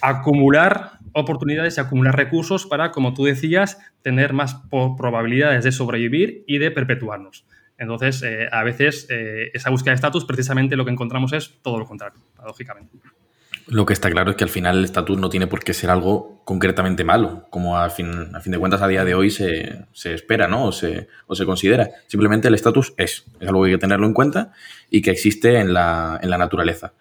acumular 0.00 0.98
oportunidades 1.12 1.76
y 1.76 1.80
acumular 1.80 2.16
recursos 2.16 2.66
para, 2.66 2.90
como 2.90 3.14
tú 3.14 3.22
decías, 3.24 3.78
tener 4.02 4.32
más 4.32 4.56
probabilidades 4.98 5.62
de 5.62 5.70
sobrevivir 5.70 6.42
y 6.48 6.58
de 6.58 6.72
perpetuarnos. 6.72 7.46
Entonces, 7.78 8.22
eh, 8.22 8.48
a 8.50 8.62
veces 8.62 9.06
eh, 9.10 9.50
esa 9.52 9.70
búsqueda 9.70 9.92
de 9.92 9.96
estatus, 9.96 10.24
precisamente 10.24 10.76
lo 10.76 10.84
que 10.84 10.92
encontramos 10.92 11.32
es 11.32 11.54
todo 11.62 11.78
lo 11.78 11.86
contrario, 11.86 12.20
paradójicamente. 12.36 12.98
Lo 13.66 13.86
que 13.86 13.94
está 13.94 14.10
claro 14.10 14.30
es 14.30 14.36
que 14.36 14.44
al 14.44 14.50
final 14.50 14.78
el 14.78 14.84
estatus 14.84 15.18
no 15.18 15.30
tiene 15.30 15.46
por 15.46 15.64
qué 15.64 15.72
ser 15.72 15.88
algo 15.88 16.42
concretamente 16.44 17.02
malo, 17.02 17.46
como 17.48 17.78
a 17.78 17.88
fin, 17.88 18.30
de 18.44 18.58
cuentas 18.58 18.82
a 18.82 18.88
día 18.88 19.04
de 19.04 19.14
hoy 19.14 19.30
se, 19.30 19.86
espera 20.04 20.48
¿no? 20.48 20.66
o, 20.66 20.72
se, 20.72 21.08
o 21.26 21.34
se 21.34 21.46
considera. 21.46 21.88
Simplemente 22.06 22.48
el 22.48 22.54
estatus 22.54 22.92
es, 22.98 23.24
es 23.40 23.48
algo 23.48 23.62
que 23.62 23.70
hay 23.70 23.74
que 23.76 23.80
tenerlo 23.80 24.06
en 24.06 24.12
cuenta 24.12 24.52
y 24.90 25.00
que 25.00 25.10
existe 25.10 25.58
en 25.58 25.72
la, 25.72 26.20
naturaleza. 26.22 26.92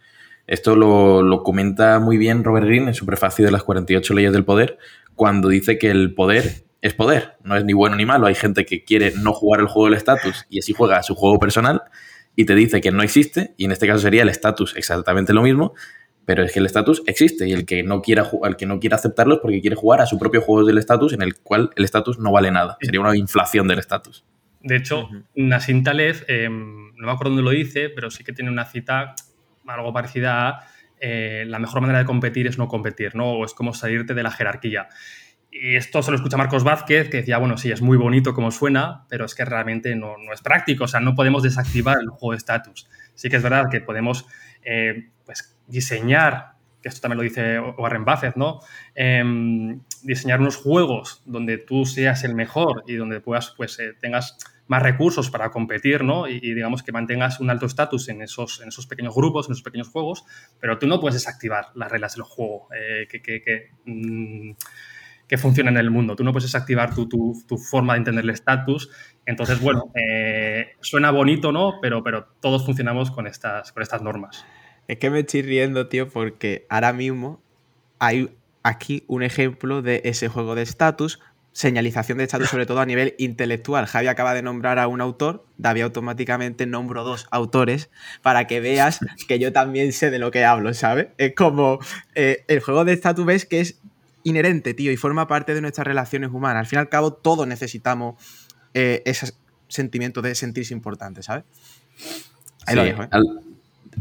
Esto 0.47 0.75
lo, 0.77 1.21
lo 1.21 1.43
comenta 1.43 1.99
muy 1.99 2.17
bien 2.17 2.45
Robert 2.45 2.65
Greene 2.65 2.87
en 2.87 2.93
su 2.93 3.05
prefacio 3.05 3.45
de 3.45 3.51
las 3.51 3.63
48 3.63 4.13
leyes 4.13 4.31
del 4.31 4.45
poder, 4.45 4.77
cuando 5.15 5.49
dice 5.49 5.77
que 5.77 5.91
el 5.91 6.13
poder 6.13 6.63
es 6.83 6.93
poder, 6.93 7.37
no 7.43 7.55
es 7.55 7.63
ni 7.63 7.71
bueno 7.71 7.95
ni 7.95 8.05
malo. 8.05 8.27
Hay 8.27 8.35
gente 8.35 8.65
que 8.65 8.83
quiere 8.83 9.13
no 9.15 9.31
jugar 9.31 9.61
el 9.61 9.67
juego 9.67 9.85
del 9.85 9.97
estatus 9.97 10.45
y 10.49 10.59
así 10.59 10.73
juega 10.73 10.97
a 10.97 11.03
su 11.03 11.15
juego 11.15 11.39
personal 11.39 11.81
y 12.35 12.43
te 12.45 12.55
dice 12.55 12.81
que 12.81 12.91
no 12.91 13.03
existe, 13.03 13.53
y 13.57 13.65
en 13.65 13.71
este 13.71 13.87
caso 13.87 13.99
sería 13.99 14.23
el 14.23 14.29
estatus 14.29 14.75
exactamente 14.75 15.31
lo 15.31 15.41
mismo, 15.41 15.73
pero 16.25 16.43
es 16.43 16.51
que 16.51 16.59
el 16.59 16.65
estatus 16.65 17.01
existe 17.07 17.47
y 17.47 17.53
el 17.53 17.65
que 17.65 17.83
no 17.83 18.01
quiera 18.01 18.29
el 18.43 18.57
que 18.57 18.65
no 18.65 18.81
quiera 18.81 18.97
aceptarlo 18.97 19.35
es 19.35 19.39
porque 19.39 19.61
quiere 19.61 19.77
jugar 19.77 20.01
a 20.01 20.05
su 20.05 20.19
propio 20.19 20.41
juego 20.41 20.65
del 20.65 20.77
estatus 20.77 21.13
en 21.13 21.21
el 21.21 21.35
cual 21.35 21.69
el 21.77 21.85
estatus 21.85 22.19
no 22.19 22.33
vale 22.33 22.51
nada. 22.51 22.77
Sería 22.81 22.99
una 22.99 23.15
inflación 23.15 23.65
del 23.69 23.79
estatus. 23.79 24.25
De 24.61 24.75
hecho, 24.75 25.05
Ujú. 25.05 25.23
Nassim 25.35 25.83
Taleb, 25.83 26.25
eh, 26.27 26.49
no 26.49 27.07
me 27.07 27.11
acuerdo 27.11 27.29
dónde 27.29 27.43
lo 27.43 27.51
dice, 27.51 27.89
pero 27.89 28.11
sí 28.11 28.25
que 28.25 28.33
tiene 28.33 28.51
una 28.51 28.65
cita 28.65 29.15
algo 29.65 29.93
parecida 29.93 30.49
a 30.49 30.67
eh, 30.99 31.45
la 31.47 31.59
mejor 31.59 31.81
manera 31.81 31.99
de 31.99 32.05
competir 32.05 32.47
es 32.47 32.57
no 32.57 32.67
competir, 32.67 33.15
¿no? 33.15 33.31
O 33.31 33.45
es 33.45 33.53
como 33.53 33.73
salirte 33.73 34.13
de 34.13 34.23
la 34.23 34.31
jerarquía. 34.31 34.89
Y 35.55 35.75
esto 35.75 36.01
se 36.01 36.09
lo 36.09 36.17
escucha 36.17 36.35
Marcos 36.35 36.63
Vázquez, 36.63 37.09
que 37.09 37.17
decía, 37.17 37.37
bueno, 37.37 37.57
sí, 37.57 37.71
es 37.71 37.79
muy 37.79 37.95
bonito 37.95 38.33
como 38.33 38.49
suena, 38.49 39.05
pero 39.07 39.25
es 39.25 39.35
que 39.35 39.45
realmente 39.45 39.95
no, 39.95 40.17
no 40.17 40.33
es 40.33 40.41
práctico, 40.41 40.85
o 40.85 40.87
sea, 40.87 40.99
no 40.99 41.13
podemos 41.13 41.43
desactivar 41.43 41.97
el 42.01 42.09
juego 42.09 42.31
de 42.31 42.37
estatus. 42.37 42.89
Sí 43.13 43.29
que 43.29 43.35
es 43.35 43.43
verdad 43.43 43.69
que 43.69 43.79
podemos 43.79 44.25
eh, 44.63 45.09
pues, 45.25 45.55
diseñar, 45.67 46.53
que 46.81 46.89
esto 46.89 47.01
también 47.01 47.17
lo 47.17 47.23
dice 47.23 47.59
Warren 47.59 48.03
Buffett, 48.03 48.35
¿no? 48.35 48.61
Em, 48.95 49.79
diseñar 50.01 50.41
unos 50.41 50.55
juegos 50.55 51.21
donde 51.25 51.59
tú 51.59 51.85
seas 51.85 52.23
el 52.23 52.33
mejor 52.33 52.83
y 52.87 52.95
donde 52.95 53.21
puedas, 53.21 53.53
pues, 53.55 53.77
eh, 53.79 53.93
tengas 54.01 54.39
más 54.65 54.81
recursos 54.81 55.29
para 55.29 55.51
competir, 55.51 56.03
¿no? 56.03 56.27
Y, 56.27 56.39
digamos 56.39 56.81
que 56.81 56.91
mantengas 56.91 57.39
un 57.39 57.51
alto 57.51 57.67
estatus 57.67 58.09
en 58.09 58.23
esos, 58.23 58.59
en 58.61 58.69
esos 58.69 58.87
pequeños 58.87 59.13
grupos, 59.13 59.47
en 59.47 59.51
esos 59.51 59.63
pequeños 59.63 59.89
juegos, 59.89 60.25
pero 60.59 60.79
tú 60.79 60.87
no 60.87 60.99
puedes 60.99 61.13
desactivar 61.13 61.67
las 61.75 61.91
reglas 61.91 62.15
del 62.15 62.23
juego 62.23 62.69
eh, 62.75 63.07
que, 63.07 63.21
que, 63.21 63.41
que, 63.41 63.69
mm, 63.85 64.51
que 65.27 65.37
funcionan 65.37 65.75
en 65.75 65.79
el 65.79 65.91
mundo. 65.91 66.15
Tú 66.15 66.23
no 66.23 66.31
puedes 66.31 66.51
desactivar 66.51 66.93
tu, 66.93 67.07
tu, 67.07 67.41
tu 67.47 67.57
forma 67.57 67.93
de 67.93 67.99
entender 67.99 68.23
el 68.23 68.29
estatus. 68.29 68.89
Entonces, 69.25 69.59
bueno, 69.61 69.91
eh, 69.95 70.73
suena 70.81 71.11
bonito, 71.11 71.51
¿no? 71.51 71.79
Pero, 71.81 72.03
pero 72.03 72.27
todos 72.41 72.65
funcionamos 72.65 73.11
con 73.11 73.27
estas, 73.27 73.71
con 73.71 73.81
estas 73.81 74.01
normas. 74.01 74.45
Es 74.87 74.97
que 74.97 75.09
me 75.09 75.19
estoy 75.21 75.41
riendo, 75.41 75.87
tío, 75.87 76.09
porque 76.09 76.65
ahora 76.69 76.93
mismo 76.93 77.41
hay 77.99 78.35
aquí 78.63 79.03
un 79.07 79.23
ejemplo 79.23 79.81
de 79.81 80.01
ese 80.05 80.27
juego 80.27 80.55
de 80.55 80.61
estatus, 80.61 81.19
señalización 81.53 82.17
de 82.17 82.25
estatus, 82.25 82.49
sobre 82.49 82.65
todo 82.65 82.79
a 82.81 82.85
nivel 82.85 83.15
intelectual. 83.17 83.85
Javi 83.85 84.07
acaba 84.07 84.33
de 84.33 84.41
nombrar 84.41 84.79
a 84.79 84.87
un 84.87 85.01
autor, 85.01 85.45
David 85.57 85.83
automáticamente 85.83 86.65
nombro 86.65 87.03
dos 87.03 87.27
autores 87.31 87.89
para 88.21 88.47
que 88.47 88.59
veas 88.59 88.99
que 89.27 89.39
yo 89.39 89.53
también 89.53 89.93
sé 89.93 90.09
de 90.09 90.19
lo 90.19 90.31
que 90.31 90.43
hablo, 90.43 90.73
¿sabes? 90.73 91.07
Es 91.17 91.35
como 91.35 91.79
eh, 92.15 92.43
el 92.47 92.59
juego 92.59 92.85
de 92.85 92.93
estatus 92.93 93.25
ves 93.25 93.45
que 93.45 93.61
es 93.61 93.79
inherente, 94.23 94.73
tío, 94.73 94.91
y 94.91 94.97
forma 94.97 95.27
parte 95.27 95.53
de 95.53 95.61
nuestras 95.61 95.85
relaciones 95.87 96.31
humanas. 96.31 96.61
Al 96.61 96.65
fin 96.67 96.77
y 96.77 96.81
al 96.81 96.89
cabo, 96.89 97.13
todos 97.13 97.45
necesitamos 97.47 98.15
eh, 98.73 99.01
ese 99.05 99.33
sentimiento 99.67 100.21
de 100.21 100.35
sentirse 100.35 100.73
importante, 100.73 101.21
¿sabes? 101.23 101.43
Ahí 102.65 102.75
lo 102.75 102.83
Sí, 102.83 102.89
dejo, 102.89 103.03
¿eh? 103.03 103.07
al- 103.11 103.23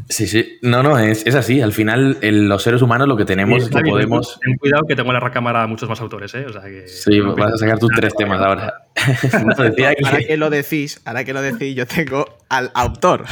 sí, 0.08 0.26
sí. 0.26 0.58
No, 0.62 0.82
no, 0.82 0.98
es, 0.98 1.26
es 1.26 1.34
así. 1.34 1.60
Al 1.60 1.72
final, 1.72 2.18
el- 2.22 2.48
los 2.48 2.62
seres 2.62 2.80
humanos 2.82 3.08
lo 3.08 3.16
que 3.16 3.24
tenemos 3.24 3.62
es 3.64 3.68
que 3.68 3.80
podemos. 3.82 4.38
Ten 4.40 4.56
cuidado 4.56 4.84
que 4.86 4.94
tengo 4.96 5.10
en 5.10 5.14
la 5.14 5.20
recámara 5.20 5.66
muchos 5.66 5.88
más 5.88 6.00
autores, 6.00 6.34
¿eh? 6.34 6.46
O 6.46 6.52
sea 6.52 6.62
que, 6.62 6.86
Sí, 6.88 7.20
vas 7.20 7.52
a 7.52 7.56
sacar 7.58 7.78
tus 7.78 7.90
tres 7.90 8.14
temas 8.14 8.40
ahora. 8.40 8.86
No, 9.44 9.64
decía 9.64 9.94
que- 9.94 10.04
Ahora 10.06 10.18
que 10.20 10.36
lo 10.36 10.50
decís, 10.50 11.00
ahora 11.04 11.24
que 11.24 11.32
lo 11.32 11.42
decís, 11.42 11.74
yo 11.74 11.86
tengo 11.86 12.24
al 12.48 12.70
autor. 12.74 13.24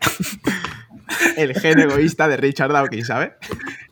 El 1.36 1.58
gen 1.58 1.78
egoísta 1.80 2.28
de 2.28 2.36
Richard 2.36 2.72
Dawkins, 2.72 3.06
¿sabes? 3.06 3.32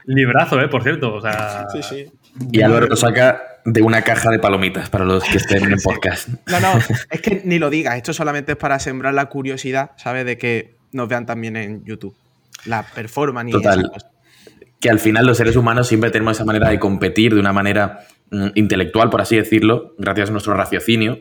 Librazo, 0.05 0.61
¿eh? 0.61 0.69
Por 0.69 0.83
cierto. 0.83 1.15
O 1.15 1.21
sea, 1.21 1.67
Sí, 1.73 1.83
sí. 1.83 2.07
Y 2.53 2.63
Álvaro 2.63 2.87
lo 2.87 2.97
saca 2.97 3.43
de 3.65 3.83
una 3.83 4.03
caja 4.03 4.31
de 4.31 4.39
palomitas 4.39 4.91
para 4.91 5.05
los 5.05 5.25
que 5.25 5.39
estén 5.39 5.65
en 5.65 5.73
el 5.73 5.81
podcast. 5.83 6.29
No, 6.49 6.61
no, 6.61 6.79
es 7.11 7.21
que 7.21 7.43
ni 7.45 7.59
lo 7.59 7.71
digas. 7.71 7.97
Esto 7.97 8.13
solamente 8.13 8.53
es 8.53 8.59
para 8.59 8.79
sembrar 8.79 9.15
la 9.15 9.27
curiosidad, 9.27 9.93
¿sabes? 9.97 10.25
De 10.27 10.39
que 10.39 10.77
nos 10.93 11.09
vean 11.09 11.27
también 11.27 11.57
en 11.57 11.85
YouTube. 11.85 12.15
La 12.67 12.83
performance 12.85 13.49
y 13.49 13.53
Total. 13.53 13.81
esas 13.81 13.91
cosas. 13.91 14.11
que 14.81 14.91
al 14.91 14.99
final 14.99 15.27
los 15.27 15.37
seres 15.37 15.57
humanos 15.57 15.89
siempre 15.89 16.11
tenemos 16.11 16.37
esa 16.37 16.45
manera 16.45 16.69
de 16.69 16.79
competir 16.79 17.35
de 17.35 17.41
una 17.41 17.53
manera 17.53 18.01
mm, 18.31 18.49
intelectual, 18.55 19.11
por 19.11 19.21
así 19.21 19.37
decirlo, 19.37 19.95
gracias 19.99 20.29
a 20.29 20.33
nuestro 20.33 20.55
raciocinio. 20.55 21.21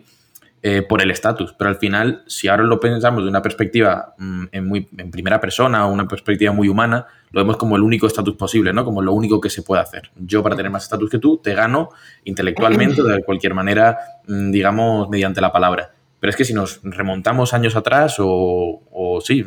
Eh, 0.67 0.81
por 0.81 0.99
el 0.99 1.11
estatus. 1.11 1.53
Pero 1.53 1.69
al 1.69 1.75
final, 1.75 2.23
si 2.25 2.47
ahora 2.47 2.63
lo 2.63 2.79
pensamos 2.79 3.21
de 3.21 3.29
una 3.29 3.43
perspectiva 3.43 4.15
mm, 4.17 4.45
en, 4.51 5.11
primera 5.11 5.39
persona 5.39 5.85
o 5.85 5.93
una 5.93 6.07
perspectiva 6.07 6.53
muy 6.53 6.69
humana, 6.69 7.05
lo 7.29 7.41
vemos 7.41 7.57
como 7.57 7.75
el 7.75 7.83
único 7.83 8.07
estatus 8.07 8.35
posible, 8.35 8.73
¿no? 8.73 8.83
Como 8.83 9.03
lo 9.03 9.13
único 9.13 9.39
que 9.39 9.51
se 9.51 9.61
puede 9.61 9.83
hacer. 9.83 10.09
Yo, 10.15 10.41
para 10.41 10.55
tener 10.55 10.71
más 10.71 10.81
estatus 10.81 11.07
que 11.11 11.19
tú, 11.19 11.37
te 11.37 11.53
gano 11.53 11.89
intelectualmente, 12.23 13.03
de 13.03 13.23
cualquier 13.23 13.53
manera, 13.53 13.95
mm, 14.25 14.49
digamos, 14.49 15.07
mediante 15.07 15.39
la 15.39 15.51
palabra. 15.51 15.91
Pero 16.19 16.31
es 16.31 16.35
que 16.35 16.43
si 16.43 16.55
nos 16.55 16.79
remontamos 16.81 17.53
años 17.53 17.75
atrás 17.75 18.15
o, 18.17 18.81
o 18.91 19.21
sí, 19.21 19.45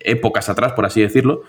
épocas 0.00 0.50
atrás, 0.50 0.74
por 0.74 0.84
así 0.84 1.00
decirlo, 1.00 1.44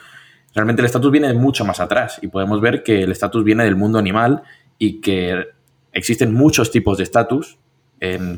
realmente 0.56 0.82
el 0.82 0.86
estatus 0.86 1.12
viene 1.12 1.28
de 1.28 1.34
mucho 1.34 1.66
más 1.66 1.82
atrás 1.82 2.20
y 2.22 2.28
podemos 2.28 2.62
ver 2.62 2.84
que 2.84 3.04
el 3.04 3.12
estatus 3.12 3.44
viene 3.44 3.66
del 3.66 3.76
mundo 3.76 4.00
animal 4.00 4.44
y 4.78 5.02
que 5.02 5.50
existen 5.92 6.34
muchos 6.34 6.72
tipos 6.72 7.00
de 7.00 7.04
estatus 7.04 7.58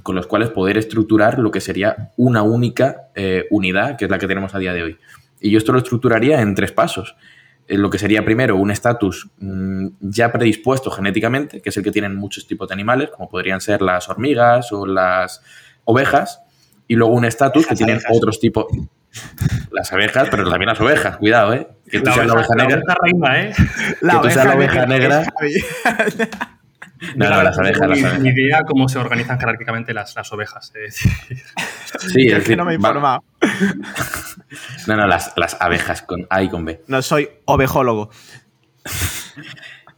con 0.03 0.15
los 0.15 0.27
cuales 0.27 0.49
poder 0.49 0.77
estructurar 0.77 1.39
lo 1.39 1.49
que 1.49 1.59
sería 1.59 2.11
una 2.17 2.43
única 2.43 3.09
eh, 3.15 3.45
unidad, 3.49 3.97
que 3.97 4.05
es 4.05 4.11
la 4.11 4.19
que 4.19 4.27
tenemos 4.27 4.53
a 4.53 4.59
día 4.59 4.73
de 4.73 4.83
hoy. 4.83 4.97
Y 5.39 5.51
yo 5.51 5.57
esto 5.57 5.71
lo 5.71 5.79
estructuraría 5.79 6.41
en 6.41 6.53
tres 6.55 6.71
pasos. 6.71 7.15
En 7.67 7.81
lo 7.81 7.89
que 7.89 7.97
sería 7.97 8.23
primero 8.23 8.57
un 8.57 8.69
estatus 8.69 9.31
mm, 9.39 9.87
ya 10.01 10.31
predispuesto 10.31 10.91
genéticamente, 10.91 11.61
que 11.61 11.69
es 11.69 11.77
el 11.77 11.83
que 11.83 11.91
tienen 11.91 12.15
muchos 12.15 12.45
tipos 12.45 12.67
de 12.67 12.73
animales, 12.75 13.09
como 13.09 13.27
podrían 13.27 13.59
ser 13.59 13.81
las 13.81 14.07
hormigas 14.07 14.71
o 14.71 14.85
las 14.85 15.41
ovejas, 15.83 16.41
y 16.87 16.95
luego 16.95 17.15
un 17.15 17.25
estatus 17.25 17.65
que 17.65 17.75
tienen 17.75 17.99
otros 18.09 18.39
tipos. 18.39 18.65
Las 19.71 19.91
abejas, 19.93 20.27
pero 20.29 20.47
también 20.47 20.69
las 20.69 20.79
ovejas, 20.79 21.17
cuidado, 21.17 21.53
¿eh? 21.53 21.67
Que 21.89 22.01
tú 22.01 22.11
seas 22.11 22.27
la 22.27 22.33
oveja 22.33 22.53
negra. 22.55 22.81
¿eh? 23.35 23.53
que 23.55 24.17
tú 24.21 24.29
seas 24.29 24.45
la 24.45 24.55
oveja 24.55 24.85
negra. 24.85 25.23
No, 27.15 27.29
no, 27.29 27.43
las 27.43 27.57
abejas, 27.57 27.89
las 27.89 28.03
abejas. 28.03 28.19
Ni 28.21 28.29
idea 28.29 28.63
cómo 28.63 28.87
se 28.87 28.99
organizan 28.99 29.39
jerárquicamente 29.39 29.93
las, 29.93 30.15
las 30.15 30.31
ovejas. 30.31 30.71
Sí, 30.89 32.27
es, 32.31 32.43
que 32.43 32.55
no 32.55 32.65
me 32.65 32.73
he 32.73 32.75
informado. 32.75 33.23
No, 34.87 34.95
no, 34.95 35.07
las, 35.07 35.33
las, 35.35 35.57
abejas 35.59 36.01
con 36.01 36.25
A 36.29 36.41
y 36.43 36.49
con 36.49 36.65
B. 36.65 36.81
No 36.87 37.01
soy 37.01 37.29
ovejólogo. 37.45 38.09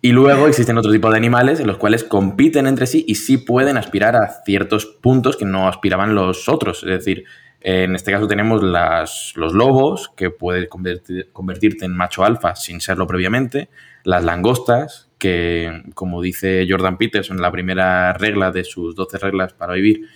Y 0.01 0.11
luego 0.11 0.47
existen 0.47 0.77
otro 0.77 0.91
tipo 0.91 1.09
de 1.09 1.17
animales 1.17 1.59
en 1.59 1.67
los 1.67 1.77
cuales 1.77 2.03
compiten 2.03 2.67
entre 2.67 2.87
sí 2.87 3.03
y 3.07 3.15
sí 3.15 3.37
pueden 3.37 3.77
aspirar 3.77 4.15
a 4.15 4.43
ciertos 4.45 4.85
puntos 4.85 5.37
que 5.37 5.45
no 5.45 5.67
aspiraban 5.67 6.15
los 6.15 6.47
otros. 6.49 6.83
Es 6.83 6.89
decir, 6.89 7.25
en 7.61 7.95
este 7.95 8.11
caso 8.11 8.27
tenemos 8.27 8.63
las, 8.63 9.33
los 9.35 9.53
lobos, 9.53 10.11
que 10.15 10.29
pueden 10.29 10.67
convertirte 10.67 11.85
en 11.85 11.95
macho 11.95 12.23
alfa 12.23 12.55
sin 12.55 12.79
serlo 12.79 13.07
previamente, 13.07 13.69
las 14.03 14.23
langostas, 14.23 15.06
que 15.17 15.83
como 15.93 16.21
dice 16.21 16.65
Jordan 16.69 16.97
Peterson 16.97 17.37
en 17.37 17.41
la 17.41 17.51
primera 17.51 18.13
regla 18.13 18.51
de 18.51 18.63
sus 18.63 18.95
12 18.95 19.17
reglas 19.17 19.53
para 19.53 19.73
vivir, 19.73 20.07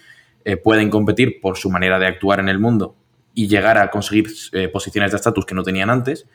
eh, 0.46 0.58
pueden 0.58 0.90
competir 0.90 1.40
por 1.42 1.58
su 1.58 1.70
manera 1.70 2.00
de 2.00 2.08
actuar 2.08 2.40
en 2.40 2.50
el 2.50 2.60
mundo 2.60 2.96
y 3.34 3.48
llegar 3.48 3.78
a 3.78 3.90
conseguir 3.90 4.28
eh, 4.54 4.68
posiciones 4.68 5.12
de 5.12 5.18
estatus 5.18 5.46
que 5.46 5.56
no 5.56 5.64
tenían 5.64 5.90
antes, 5.90 6.28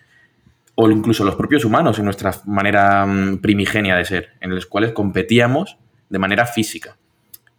o 0.74 0.90
incluso 0.90 1.24
los 1.24 1.36
propios 1.36 1.64
humanos 1.64 1.98
en 1.98 2.04
nuestra 2.04 2.34
manera 2.46 3.04
mm, 3.06 3.38
primigenia 3.38 3.96
de 3.96 4.04
ser, 4.04 4.30
en 4.40 4.54
los 4.54 4.66
cuales 4.66 4.92
competíamos 4.92 5.78
de 6.08 6.18
manera 6.18 6.46
física. 6.46 6.96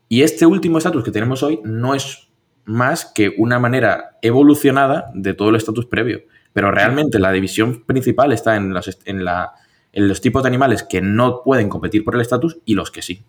Y 0.10 0.22
este 0.22 0.46
último 0.46 0.78
estatus 0.78 1.04
que 1.04 1.12
tenemos 1.12 1.44
hoy 1.44 1.60
no 1.64 1.96
es 1.96 2.30
más 2.66 3.06
que 3.06 3.34
una 3.38 3.60
manera 3.60 4.18
evolucionada 4.22 5.12
de 5.14 5.34
todo 5.34 5.50
el 5.50 5.56
estatus 5.56 5.86
previo. 5.86 6.22
Pero 6.54 6.72
realmente 6.72 7.20
la 7.20 7.32
división 7.32 7.84
principal 7.86 8.32
está 8.32 8.56
en, 8.56 8.74
en 9.06 9.26
la 9.26 9.52
los 9.98 10.22
tipos 10.22 10.44
de 10.44 10.48
animales 10.48 10.84
que 10.84 11.02
no 11.02 11.42
pueden 11.44 11.70
competir 11.70 12.04
por 12.04 12.16
el 12.16 12.22
estatus 12.22 12.60
y 12.66 12.76
los 12.76 12.92
que 12.92 13.02
sí. 13.02 13.24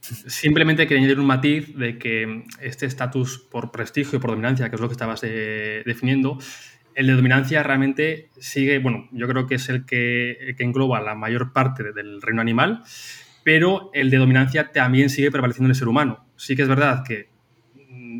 Simplemente 0.00 0.86
quería 0.86 1.00
añadir 1.00 1.20
un 1.20 1.26
matiz 1.26 1.76
de 1.76 1.96
que 1.98 2.44
este 2.60 2.86
estatus 2.86 3.38
por 3.38 3.70
prestigio 3.70 4.18
y 4.18 4.20
por 4.20 4.30
dominancia, 4.30 4.68
que 4.68 4.76
es 4.76 4.80
lo 4.80 4.88
que 4.88 4.94
estabas 4.94 5.20
eh, 5.22 5.82
definiendo, 5.86 6.38
el 6.94 7.06
de 7.06 7.12
dominancia 7.14 7.62
realmente 7.62 8.28
sigue, 8.38 8.78
bueno, 8.78 9.08
yo 9.12 9.28
creo 9.28 9.46
que 9.46 9.54
es 9.54 9.68
el 9.68 9.86
que, 9.86 10.54
que, 10.56 10.64
engloba 10.64 11.00
la 11.00 11.14
mayor 11.14 11.52
parte 11.52 11.92
del 11.92 12.20
reino 12.20 12.40
animal, 12.40 12.82
pero 13.44 13.90
el 13.94 14.10
de 14.10 14.18
dominancia 14.18 14.72
también 14.72 15.08
sigue 15.08 15.30
prevaleciendo 15.30 15.66
en 15.66 15.70
el 15.70 15.76
ser 15.76 15.88
humano. 15.88 16.26
Sí 16.36 16.56
que 16.56 16.62
es 16.62 16.68
verdad 16.68 17.04
que 17.06 17.28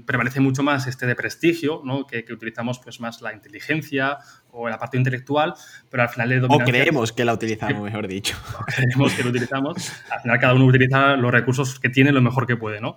prevalece 0.06 0.40
mucho 0.40 0.62
más 0.62 0.86
este 0.86 1.06
de 1.06 1.14
prestigio, 1.14 1.82
¿no? 1.84 2.06
que, 2.06 2.24
que, 2.24 2.32
utilizamos 2.32 2.78
pues 2.78 3.00
más 3.00 3.20
la 3.22 3.32
inteligencia 3.32 4.18
o 4.52 4.68
la 4.68 4.78
parte 4.78 4.98
intelectual, 4.98 5.54
pero 5.90 6.02
al 6.02 6.08
final 6.08 6.28
de. 6.28 6.46
O 6.48 6.58
creemos 6.58 7.12
que 7.12 7.24
la 7.24 7.32
utilizamos, 7.32 7.82
mejor 7.82 8.06
dicho. 8.06 8.36
creemos 8.76 9.12
que 9.14 9.22
lo 9.22 9.30
utilizamos. 9.30 9.92
Al 10.10 10.20
final 10.20 10.38
cada 10.38 10.54
uno 10.54 10.66
utiliza 10.66 11.16
los 11.16 11.32
recursos 11.32 11.80
que 11.80 11.88
tiene 11.88 12.12
lo 12.12 12.20
mejor 12.20 12.46
que 12.46 12.56
puede, 12.56 12.80
¿no? 12.80 12.94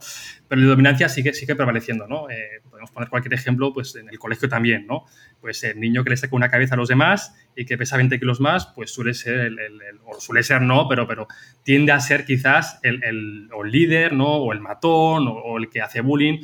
Pero 0.48 0.62
la 0.62 0.68
dominancia 0.68 1.08
sigue, 1.08 1.34
sigue 1.34 1.56
prevaleciendo, 1.56 2.08
¿no? 2.08 2.30
Eh, 2.30 2.62
podemos 2.70 2.92
poner 2.92 3.10
cualquier 3.10 3.34
ejemplo, 3.34 3.74
pues 3.74 3.96
en 3.96 4.10
el 4.10 4.20
colegio 4.20 4.50
también, 4.50 4.86
¿no? 4.86 5.06
Pues 5.40 5.64
el 5.64 5.80
niño 5.80 6.04
que 6.04 6.10
le 6.10 6.18
saca 6.18 6.36
una 6.36 6.50
cabeza 6.50 6.76
a 6.76 6.78
los 6.78 6.90
demás 6.90 7.34
y 7.56 7.66
que 7.66 7.78
pesa 7.78 7.96
20 7.96 8.20
kilos 8.20 8.42
más, 8.42 8.68
pues 8.68 8.94
suele 8.94 9.14
ser, 9.14 9.40
el, 9.40 9.60
o 10.06 10.20
suele 10.20 10.44
ser 10.44 10.62
no, 10.62 10.88
pero, 10.90 11.08
pero 11.08 11.28
tiende 11.64 11.94
a 11.94 12.00
ser 12.02 12.26
quizás 12.26 12.80
el, 12.84 13.02
el, 13.04 13.50
líder, 13.72 14.14
¿no? 14.14 14.28
O 14.28 14.54
el 14.54 14.60
matón, 14.60 15.28
o, 15.28 15.58
el 15.58 15.70
que 15.70 15.82
hace 15.82 16.02
bullying. 16.02 16.40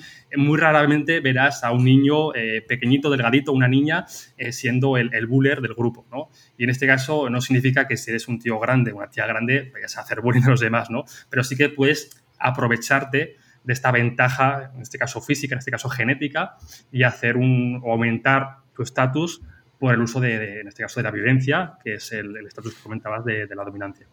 Muy 0.51 0.59
raramente 0.59 1.21
verás 1.21 1.63
a 1.63 1.71
un 1.71 1.85
niño 1.85 2.35
eh, 2.35 2.61
pequeñito, 2.61 3.09
delgadito, 3.09 3.53
una 3.53 3.69
niña, 3.69 4.05
eh, 4.35 4.51
siendo 4.51 4.97
el, 4.97 5.09
el 5.13 5.25
buller 5.25 5.61
del 5.61 5.73
grupo, 5.73 6.05
¿no? 6.11 6.27
Y 6.57 6.65
en 6.65 6.71
este 6.71 6.85
caso 6.85 7.29
no 7.29 7.39
significa 7.39 7.87
que 7.87 7.95
si 7.95 8.09
eres 8.11 8.27
un 8.27 8.37
tío 8.37 8.59
grande, 8.59 8.91
una 8.91 9.09
tía 9.09 9.25
grande, 9.25 9.71
vayas 9.73 9.97
a 9.97 10.01
hacer 10.01 10.19
bullying 10.19 10.43
a 10.43 10.49
los 10.49 10.59
demás, 10.59 10.89
¿no? 10.89 11.05
Pero 11.29 11.45
sí 11.45 11.55
que 11.55 11.69
puedes 11.69 12.21
aprovecharte 12.37 13.37
de 13.63 13.71
esta 13.73 13.93
ventaja, 13.93 14.73
en 14.75 14.81
este 14.81 14.97
caso 14.97 15.21
física, 15.21 15.55
en 15.55 15.59
este 15.59 15.71
caso 15.71 15.87
genética, 15.87 16.57
y 16.91 17.03
hacer 17.03 17.37
un, 17.37 17.81
aumentar 17.85 18.57
tu 18.75 18.83
estatus 18.83 19.41
por 19.79 19.93
el 19.93 20.01
uso 20.01 20.19
de, 20.19 20.59
en 20.59 20.67
este 20.67 20.83
caso, 20.83 20.99
de 20.99 21.05
la 21.05 21.11
violencia, 21.11 21.77
que 21.81 21.93
es 21.93 22.11
el 22.11 22.35
estatus 22.45 22.75
que 22.75 22.83
comentabas 22.83 23.23
de, 23.23 23.47
la 23.55 23.63
dominancia. 23.63 24.05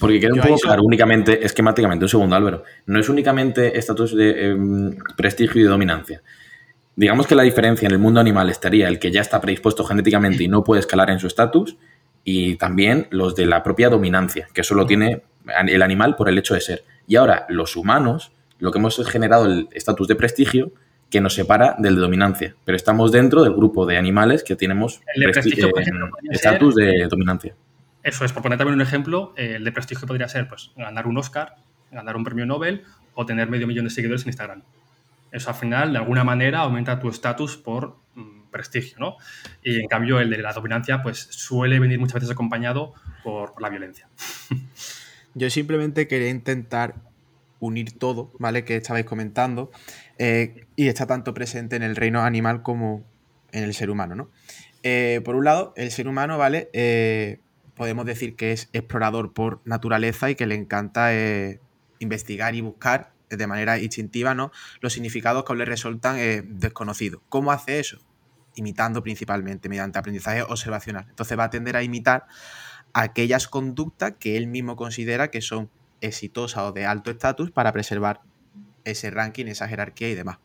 Porque 0.00 0.20
queda 0.20 0.34
un 0.34 0.40
poco 0.40 0.58
claro 0.58 0.82
únicamente, 0.82 1.44
esquemáticamente, 1.44 2.04
un 2.04 2.08
segundo 2.08 2.34
Álvaro, 2.36 2.64
no 2.86 2.98
es 2.98 3.08
únicamente 3.08 3.78
estatus 3.78 4.16
de 4.16 4.50
em, 4.50 4.96
prestigio 5.16 5.60
y 5.60 5.64
dominancia. 5.64 6.22
Digamos 6.96 7.26
que 7.26 7.34
la 7.34 7.42
diferencia 7.42 7.86
en 7.86 7.92
el 7.92 7.98
mundo 7.98 8.20
animal 8.20 8.50
estaría 8.50 8.88
el 8.88 8.98
que 8.98 9.10
ya 9.10 9.20
está 9.20 9.40
predispuesto 9.40 9.84
genéticamente 9.84 10.44
y 10.44 10.48
no 10.48 10.64
puede 10.64 10.80
escalar 10.80 11.10
en 11.10 11.18
su 11.18 11.26
estatus, 11.26 11.76
y 12.24 12.56
también 12.56 13.06
los 13.10 13.36
de 13.36 13.46
la 13.46 13.62
propia 13.62 13.90
dominancia, 13.90 14.48
que 14.52 14.64
solo 14.64 14.86
tiene 14.86 15.22
el 15.68 15.82
animal 15.82 16.16
por 16.16 16.28
el 16.28 16.38
hecho 16.38 16.54
de 16.54 16.60
ser. 16.60 16.84
Y 17.06 17.16
ahora, 17.16 17.46
los 17.48 17.76
humanos, 17.76 18.32
lo 18.58 18.72
que 18.72 18.78
hemos 18.78 19.06
generado 19.06 19.44
el 19.44 19.68
estatus 19.72 20.08
de 20.08 20.16
prestigio 20.16 20.72
que 21.10 21.20
nos 21.20 21.34
separa 21.34 21.76
del 21.78 21.96
de 21.96 22.00
dominancia, 22.00 22.56
pero 22.64 22.76
estamos 22.76 23.12
dentro 23.12 23.44
del 23.44 23.52
grupo 23.52 23.86
de 23.86 23.98
animales 23.98 24.42
que 24.42 24.56
tenemos 24.56 25.00
estatus 26.30 26.74
de 26.74 27.06
dominancia. 27.08 27.54
Eso 28.04 28.24
es, 28.24 28.32
por 28.32 28.42
poner 28.42 28.58
también 28.58 28.74
un 28.74 28.82
ejemplo, 28.82 29.32
el 29.36 29.64
de 29.64 29.72
prestigio 29.72 30.06
podría 30.06 30.28
ser 30.28 30.46
pues, 30.46 30.70
ganar 30.76 31.06
un 31.06 31.16
Oscar, 31.18 31.56
ganar 31.90 32.16
un 32.16 32.22
premio 32.22 32.44
Nobel 32.44 32.84
o 33.14 33.24
tener 33.24 33.48
medio 33.48 33.66
millón 33.66 33.86
de 33.86 33.90
seguidores 33.90 34.22
en 34.22 34.28
Instagram. 34.28 34.62
Eso 35.32 35.48
al 35.48 35.56
final, 35.56 35.92
de 35.92 35.98
alguna 35.98 36.22
manera, 36.22 36.60
aumenta 36.60 37.00
tu 37.00 37.08
estatus 37.08 37.56
por 37.56 37.96
mm, 38.14 38.50
prestigio, 38.50 38.98
¿no? 39.00 39.16
Y 39.64 39.80
en 39.80 39.88
cambio, 39.88 40.20
el 40.20 40.30
de 40.30 40.38
la 40.38 40.52
dominancia, 40.52 41.02
pues 41.02 41.18
suele 41.18 41.80
venir 41.80 41.98
muchas 41.98 42.14
veces 42.14 42.30
acompañado 42.30 42.94
por 43.24 43.60
la 43.60 43.68
violencia. 43.68 44.06
Yo 45.34 45.50
simplemente 45.50 46.06
quería 46.06 46.28
intentar 46.28 46.94
unir 47.58 47.98
todo, 47.98 48.30
¿vale? 48.38 48.64
Que 48.64 48.76
estabais 48.76 49.06
comentando, 49.06 49.72
eh, 50.18 50.66
y 50.76 50.88
está 50.88 51.06
tanto 51.06 51.34
presente 51.34 51.74
en 51.76 51.82
el 51.82 51.96
reino 51.96 52.20
animal 52.22 52.62
como 52.62 53.04
en 53.50 53.64
el 53.64 53.74
ser 53.74 53.90
humano, 53.90 54.14
¿no? 54.14 54.30
Eh, 54.82 55.20
por 55.24 55.34
un 55.34 55.46
lado, 55.46 55.72
el 55.76 55.90
ser 55.90 56.06
humano, 56.06 56.36
¿vale? 56.36 56.68
Eh, 56.74 57.40
podemos 57.76 58.06
decir 58.06 58.36
que 58.36 58.52
es 58.52 58.68
explorador 58.72 59.32
por 59.32 59.60
naturaleza 59.64 60.30
y 60.30 60.34
que 60.34 60.46
le 60.46 60.54
encanta 60.54 61.10
investigar 61.98 62.54
y 62.54 62.60
buscar 62.60 63.12
de 63.28 63.46
manera 63.46 63.78
instintiva, 63.78 64.34
¿no? 64.34 64.52
Los 64.80 64.92
significados 64.92 65.44
que 65.44 65.54
le 65.54 65.64
resultan 65.64 66.16
desconocidos. 66.58 67.20
¿Cómo 67.28 67.52
hace 67.52 67.80
eso? 67.80 67.98
Imitando 68.54 69.02
principalmente, 69.02 69.68
mediante 69.68 69.98
aprendizaje 69.98 70.42
observacional. 70.42 71.06
Entonces 71.08 71.38
va 71.38 71.44
a 71.44 71.50
tender 71.50 71.76
a 71.76 71.82
imitar 71.82 72.26
aquellas 72.94 73.48
conductas 73.48 74.14
que 74.18 74.36
él 74.36 74.46
mismo 74.46 74.76
considera 74.76 75.30
que 75.30 75.42
son 75.42 75.68
exitosa 76.00 76.64
o 76.64 76.72
de 76.72 76.86
alto 76.86 77.10
estatus 77.10 77.50
para 77.50 77.72
preservar 77.72 78.20
ese 78.84 79.10
ranking, 79.10 79.46
esa 79.46 79.68
jerarquía 79.68 80.08
y 80.08 80.14
demás. 80.14 80.38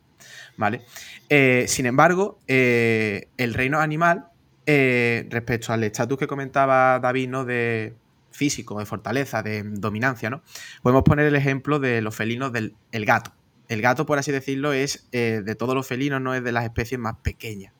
¿Vale? 0.56 0.82
Eh, 1.28 1.64
sin 1.68 1.86
embargo, 1.86 2.38
eh, 2.46 3.28
el 3.38 3.54
reino 3.54 3.78
animal, 3.78 4.26
eh, 4.72 5.26
respecto 5.30 5.72
al 5.72 5.82
estatus 5.82 6.16
que 6.16 6.26
comentaba 6.26 7.00
David, 7.00 7.28
¿no? 7.28 7.44
De 7.44 7.94
físico, 8.30 8.78
de 8.78 8.86
fortaleza, 8.86 9.42
de 9.42 9.64
dominancia, 9.64 10.30
¿no? 10.30 10.42
Podemos 10.82 11.02
poner 11.02 11.26
el 11.26 11.34
ejemplo 11.34 11.80
de 11.80 12.00
los 12.00 12.14
felinos 12.14 12.52
del 12.52 12.74
el 12.92 13.04
gato. 13.04 13.32
El 13.68 13.82
gato, 13.82 14.06
por 14.06 14.18
así 14.18 14.30
decirlo, 14.30 14.72
es 14.72 15.08
de 15.10 15.54
todos 15.56 15.74
los 15.74 15.86
felinos, 15.86 16.20
no 16.20 16.34
es 16.34 16.42
de 16.42 16.52
las 16.52 16.64
especies 16.64 17.00
más 17.00 17.16
pequeñas. 17.22 17.72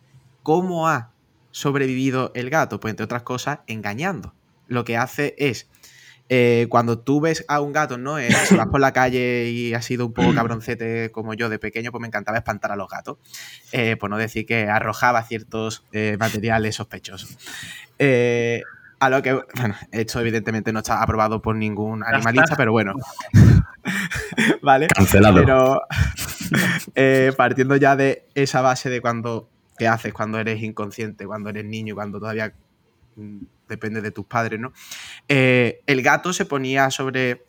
¿Cómo 0.43 0.89
ha 0.89 1.13
sobrevivido 1.51 2.33
el 2.35 2.51
gato? 2.51 2.81
Pues 2.81 2.93
entre 2.93 3.05
otras 3.05 3.23
cosas, 3.23 3.61
engañando. 3.67 4.35
Lo 4.67 4.85
que 4.85 4.97
hace 4.97 5.35
es 5.39 5.69
eh, 6.33 6.69
cuando 6.69 7.01
tú 7.01 7.21
ves 7.21 7.45
a 7.49 7.61
un 7.61 7.73
gato, 7.73 7.99
¿no? 7.99 8.17
Eh, 8.21 8.31
si 8.31 8.55
vas 8.55 8.69
por 8.69 8.79
la 8.79 8.93
calle 8.93 9.51
y 9.51 9.75
has 9.75 9.85
sido 9.85 10.07
un 10.07 10.13
poco 10.13 10.33
cabroncete 10.33 11.11
como 11.11 11.35
yo 11.35 11.49
de 11.49 11.59
pequeño, 11.59 11.91
pues 11.91 12.01
me 12.01 12.07
encantaba 12.07 12.39
espantar 12.39 12.71
a 12.71 12.77
los 12.77 12.89
gatos. 12.89 13.19
Eh, 13.73 13.97
por 13.97 14.11
no 14.11 14.17
decir 14.17 14.47
que 14.47 14.69
arrojaba 14.69 15.25
ciertos 15.25 15.85
materiales 16.21 16.77
sospechosos. 16.77 17.37
a 17.99 19.11
lo 19.11 19.23
que, 19.23 19.33
bueno, 19.57 19.75
esto 19.91 20.21
evidentemente 20.21 20.73
no 20.73 20.79
está 20.79 21.03
aprobado 21.03 21.43
por 21.43 21.57
ningún 21.57 22.05
animalista, 22.05 22.55
pero 22.55 22.71
bueno. 22.71 22.95
¿Vale? 24.63 24.87
Cancelado. 24.87 25.35
Pero 26.95 27.35
partiendo 27.37 27.75
ya 27.75 27.97
de 27.97 28.29
esa 28.37 28.61
base 28.61 28.89
de 28.89 29.01
cuando, 29.01 29.49
¿qué 29.77 29.89
haces 29.89 30.13
cuando 30.13 30.39
eres 30.39 30.63
inconsciente, 30.63 31.27
cuando 31.27 31.51
eres 31.51 31.65
niño, 31.65 31.97
cuando 31.97 32.21
todavía 32.21 32.53
mm, 33.17 33.41
depende 33.71 34.03
de 34.03 34.11
tus 34.11 34.27
padres, 34.27 34.61
¿no? 34.61 34.73
Eh, 35.29 35.81
el 35.87 36.03
gato 36.03 36.35
se 36.35 36.45
ponía 36.45 36.91
sobre 36.91 37.47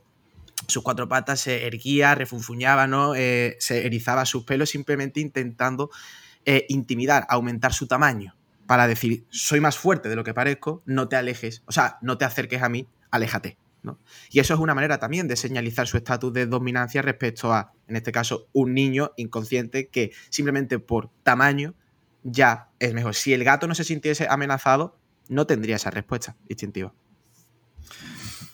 sus 0.68 0.84
cuatro 0.84 1.10
patas, 1.10 1.42
se 1.42 1.68
erguía, 1.68 2.16
refunfuñaba, 2.16 2.88
¿no? 2.88 3.16
Eh, 3.16 3.58
se 3.60 3.86
erizaba 3.86 4.26
sus 4.26 4.44
pelos 4.46 4.70
simplemente 4.70 5.20
intentando 5.20 5.90
eh, 6.46 6.66
intimidar, 6.70 7.26
aumentar 7.30 7.74
su 7.74 7.88
tamaño 7.88 8.36
para 8.68 8.88
decir, 8.88 9.26
soy 9.30 9.60
más 9.60 9.78
fuerte 9.78 10.08
de 10.08 10.16
lo 10.16 10.24
que 10.24 10.34
parezco, 10.34 10.82
no 10.86 11.10
te 11.10 11.18
alejes, 11.18 11.64
o 11.66 11.72
sea, 11.72 11.98
no 12.02 12.18
te 12.18 12.26
acerques 12.26 12.62
a 12.62 12.70
mí, 12.70 12.88
aléjate. 13.10 13.58
¿no? 13.84 14.00
Y 14.30 14.40
eso 14.40 14.54
es 14.54 14.60
una 14.60 14.76
manera 14.76 15.00
también 15.00 15.28
de 15.28 15.36
señalizar 15.36 15.88
su 15.88 15.98
estatus 15.98 16.32
de 16.32 16.46
dominancia 16.46 17.02
respecto 17.02 17.52
a, 17.54 17.74
en 17.88 17.96
este 17.96 18.12
caso, 18.12 18.48
un 18.54 18.74
niño 18.74 19.12
inconsciente 19.18 19.90
que 19.90 20.12
simplemente 20.30 20.80
por 20.80 21.10
tamaño 21.24 21.74
ya 22.24 22.70
es 22.80 22.94
mejor. 22.94 23.16
Si 23.16 23.34
el 23.34 23.44
gato 23.44 23.68
no 23.68 23.76
se 23.76 23.84
sintiese 23.84 24.28
amenazado, 24.30 24.98
no 25.32 25.48
tendría 25.48 25.78
esa 25.78 25.90
respuesta 25.90 26.36
instintiva. 26.50 26.94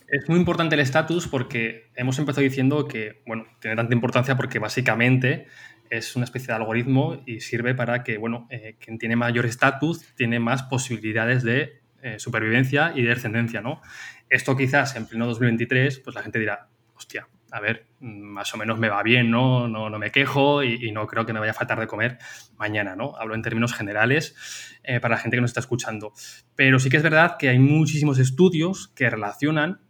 Es 0.07 0.29
muy 0.29 0.39
importante 0.39 0.75
el 0.75 0.81
estatus 0.81 1.27
porque 1.27 1.89
hemos 1.95 2.17
empezado 2.19 2.43
diciendo 2.43 2.87
que, 2.87 3.23
bueno, 3.25 3.45
tiene 3.59 3.75
tanta 3.75 3.93
importancia 3.93 4.37
porque 4.37 4.59
básicamente 4.59 5.47
es 5.89 6.15
una 6.15 6.23
especie 6.23 6.47
de 6.47 6.53
algoritmo 6.53 7.21
y 7.25 7.41
sirve 7.41 7.73
para 7.73 8.03
que, 8.03 8.17
bueno, 8.17 8.47
eh, 8.49 8.77
quien 8.79 8.99
tiene 8.99 9.15
mayor 9.15 9.45
estatus 9.45 10.05
tiene 10.15 10.39
más 10.39 10.63
posibilidades 10.63 11.43
de 11.43 11.81
eh, 12.03 12.19
supervivencia 12.19 12.93
y 12.95 13.01
de 13.01 13.09
descendencia, 13.09 13.59
¿no? 13.59 13.81
Esto 14.29 14.55
quizás 14.55 14.95
en 14.95 15.07
pleno 15.07 15.25
2023, 15.25 15.99
pues 15.99 16.15
la 16.15 16.21
gente 16.21 16.39
dirá, 16.39 16.69
hostia, 16.95 17.27
a 17.51 17.59
ver, 17.59 17.87
más 17.99 18.53
o 18.53 18.57
menos 18.57 18.77
me 18.77 18.89
va 18.89 19.01
bien, 19.03 19.31
¿no? 19.31 19.67
No, 19.67 19.89
no 19.89 19.99
me 19.99 20.11
quejo 20.11 20.63
y, 20.63 20.91
no 20.91 21.07
creo 21.07 21.25
que 21.25 21.33
me 21.33 21.39
vaya 21.39 21.51
a 21.51 21.55
faltar 21.55 21.79
de 21.79 21.87
comer 21.87 22.17
mañana, 22.57 22.95
¿no? 22.95 23.15
Hablo 23.17 23.35
en 23.35 23.41
términos 23.41 23.73
generales 23.73 24.35
eh, 24.83 24.99
para 24.99 25.15
la 25.15 25.21
gente 25.21 25.37
que 25.37 25.41
nos 25.41 25.51
está 25.51 25.61
escuchando. 25.61 26.13
Pero 26.55 26.79
sí 26.79 26.89
que 26.89 26.97
es 26.97 27.03
verdad 27.03 27.37
que 27.37 27.49
hay 27.49 27.59
muchísimos 27.59 28.19
estudios 28.19 28.89
que 28.89 29.09
relacionan 29.09 29.81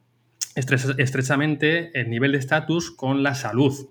estrechamente 0.56 1.92
el 2.00 2.10
nivel 2.10 2.32
de 2.32 2.40
estatus 2.40 2.92
con 2.92 3.24
la 3.24 3.36
salud. 3.36 3.90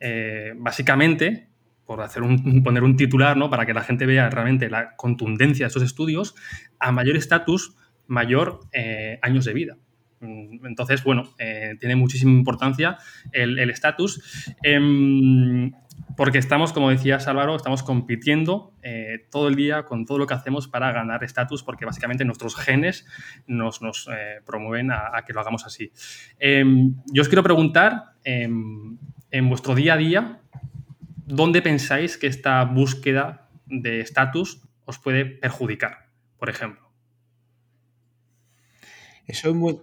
Eh, 0.00 0.52
básicamente, 0.56 1.48
por 1.84 2.00
hacer 2.00 2.22
un, 2.22 2.62
poner 2.64 2.82
un 2.82 2.96
titular, 2.96 3.36
¿no? 3.36 3.50
Para 3.50 3.66
que 3.66 3.74
la 3.74 3.82
gente 3.82 4.06
vea 4.06 4.30
realmente 4.30 4.70
la 4.70 4.96
contundencia 4.96 5.64
de 5.64 5.68
estos 5.68 5.82
estudios, 5.82 6.34
a 6.78 6.92
mayor 6.92 7.16
estatus, 7.16 7.76
mayor 8.06 8.60
eh, 8.72 9.18
años 9.22 9.44
de 9.44 9.52
vida. 9.52 9.76
Mm, 10.22 10.64
entonces, 10.64 11.04
bueno, 11.04 11.34
eh, 11.38 11.76
tiene 11.78 11.96
muchísima 11.96 12.32
importancia 12.32 12.96
el 13.32 13.68
estatus, 13.68 14.46
em, 14.62 15.72
porque 16.16 16.38
estamos, 16.38 16.72
como 16.72 16.90
decía 16.90 17.18
Álvaro, 17.26 17.56
estamos 17.56 17.82
compitiendo 17.82 18.74
eh, 18.82 19.26
todo 19.30 19.48
el 19.48 19.54
día 19.54 19.84
con 19.84 20.04
todo 20.04 20.18
lo 20.18 20.26
que 20.26 20.34
hacemos 20.34 20.68
para 20.68 20.92
ganar 20.92 21.24
estatus, 21.24 21.62
porque 21.62 21.84
básicamente 21.84 22.24
nuestros 22.24 22.56
genes 22.56 23.06
nos, 23.46 23.80
eh, 24.12 24.40
promueven 24.44 24.90
a, 24.90 25.22
que 25.26 25.32
lo 25.32 25.40
hagamos 25.40 25.64
así. 25.66 25.92
Em, 26.38 26.94
yo 27.12 27.22
os 27.22 27.28
quiero 27.28 27.42
preguntar, 27.42 28.14
em, 28.24 28.98
en 29.30 29.48
vuestro 29.48 29.74
día 29.74 29.94
a 29.94 29.96
día, 29.96 30.40
¿dónde 31.26 31.62
pensáis 31.62 32.18
que 32.18 32.26
esta 32.26 32.64
búsqueda 32.64 33.48
de 33.66 34.00
estatus 34.00 34.62
os 34.84 34.98
puede 34.98 35.24
perjudicar, 35.24 36.08
por 36.38 36.50
ejemplo? 36.50 36.90
Eso 39.26 39.48
es 39.48 39.54
muy, 39.54 39.78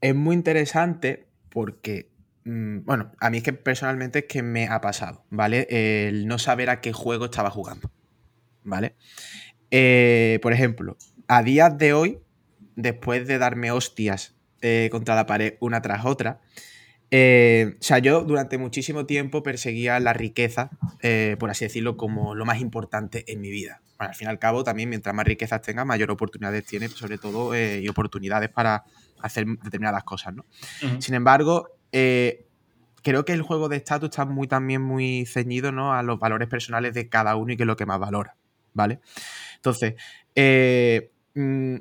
es 0.00 0.14
muy 0.14 0.34
interesante 0.34 1.26
porque, 1.50 2.10
mm, 2.44 2.84
bueno, 2.84 3.12
a 3.20 3.30
mí 3.30 3.38
es 3.38 3.42
que 3.42 3.52
personalmente 3.52 4.20
es 4.20 4.24
que 4.26 4.42
me 4.42 4.68
ha 4.68 4.80
pasado, 4.80 5.24
¿vale? 5.30 5.66
El 5.70 6.26
no 6.26 6.38
saber 6.38 6.70
a 6.70 6.80
qué 6.80 6.92
juego 6.92 7.26
estaba 7.26 7.50
jugando, 7.50 7.90
¿vale? 8.64 8.94
Eh, 9.70 10.38
por 10.42 10.52
ejemplo, 10.52 10.96
a 11.26 11.42
días 11.42 11.76
de 11.78 11.92
hoy, 11.92 12.18
después 12.76 13.26
de 13.26 13.38
darme 13.38 13.70
hostias 13.70 14.36
eh, 14.60 14.88
contra 14.90 15.14
la 15.14 15.26
pared 15.26 15.54
una 15.60 15.82
tras 15.82 16.04
otra, 16.04 16.40
eh, 17.10 17.76
o 17.80 17.82
sea, 17.82 17.98
yo 17.98 18.22
durante 18.22 18.58
muchísimo 18.58 19.06
tiempo 19.06 19.42
perseguía 19.42 19.98
la 19.98 20.12
riqueza, 20.12 20.70
por 21.38 21.50
así 21.50 21.64
decirlo, 21.64 21.96
como 21.96 22.34
lo 22.34 22.44
más 22.44 22.60
importante 22.60 23.24
en 23.32 23.40
mi 23.40 23.50
vida. 23.50 23.80
Bueno, 23.96 24.10
al 24.10 24.14
fin 24.14 24.28
y 24.28 24.30
al 24.30 24.38
cabo, 24.38 24.62
también 24.62 24.90
mientras 24.90 25.14
más 25.14 25.26
riquezas 25.26 25.62
tenga, 25.62 25.84
mayor 25.84 26.10
oportunidades 26.10 26.64
tiene, 26.66 26.88
sobre 26.88 27.18
todo, 27.18 27.56
y 27.56 27.88
oportunidades 27.88 28.50
para 28.50 28.84
hacer 29.22 29.46
determinadas 29.62 30.04
cosas, 30.04 30.34
¿no? 30.34 30.44
Sin 31.00 31.14
embargo, 31.14 31.68
eh, 31.92 32.46
creo 33.02 33.24
que 33.24 33.32
el 33.32 33.42
juego 33.42 33.68
de 33.68 33.76
estatus 33.76 34.10
está 34.10 34.24
muy 34.24 34.48
también 34.48 34.82
muy 34.82 35.26
ceñido, 35.26 35.72
¿no? 35.72 35.94
A 35.94 36.02
los 36.02 36.18
valores 36.18 36.48
personales 36.48 36.94
de 36.94 37.08
cada 37.08 37.36
uno 37.36 37.52
y 37.52 37.56
que 37.56 37.62
es 37.62 37.66
lo 37.66 37.76
que 37.76 37.86
más 37.86 37.98
valora, 37.98 38.36
¿vale? 38.74 39.00
Entonces, 39.56 39.94
eh, 40.34 41.10
mm, 41.34 41.76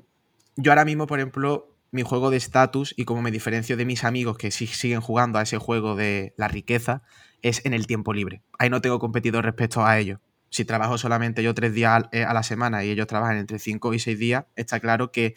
yo 0.56 0.72
ahora 0.72 0.86
mismo, 0.86 1.08
por 1.08 1.20
ejemplo, 1.20 1.76
mi 1.92 2.02
juego 2.02 2.30
de 2.30 2.38
estatus 2.38 2.94
y 2.98 3.06
como 3.06 3.22
me 3.22 3.32
diferencio 3.32 3.78
de 3.78 3.86
mis 3.86 4.04
amigos 4.04 4.38
que 4.38 4.52
sí 4.52 4.68
siguen 4.68 5.02
jugando 5.02 5.40
a 5.40 5.44
ese 5.44 5.58
juego 5.58 5.96
de 5.96 6.34
la 6.38 6.48
riqueza, 6.48 7.04
es 7.42 7.66
en 7.66 7.74
el 7.74 7.88
tiempo 7.88 8.14
libre. 8.14 8.42
Ahí 8.60 8.70
no 8.70 8.82
tengo 8.82 9.00
competido 9.00 9.42
respecto 9.42 9.86
a 9.86 10.00
ellos. 10.00 10.20
Si 10.50 10.66
trabajo 10.66 10.98
solamente 10.98 11.44
yo 11.44 11.54
tres 11.54 11.74
días 11.74 12.06
eh, 12.12 12.24
a 12.24 12.34
la 12.34 12.44
semana 12.44 12.84
y 12.84 12.90
ellos 12.90 13.08
trabajan 13.08 13.38
entre 13.38 13.60
cinco 13.60 13.94
y 13.94 14.00
seis 14.00 14.18
días, 14.18 14.46
está 14.56 14.80
claro 14.80 15.12
que 15.12 15.36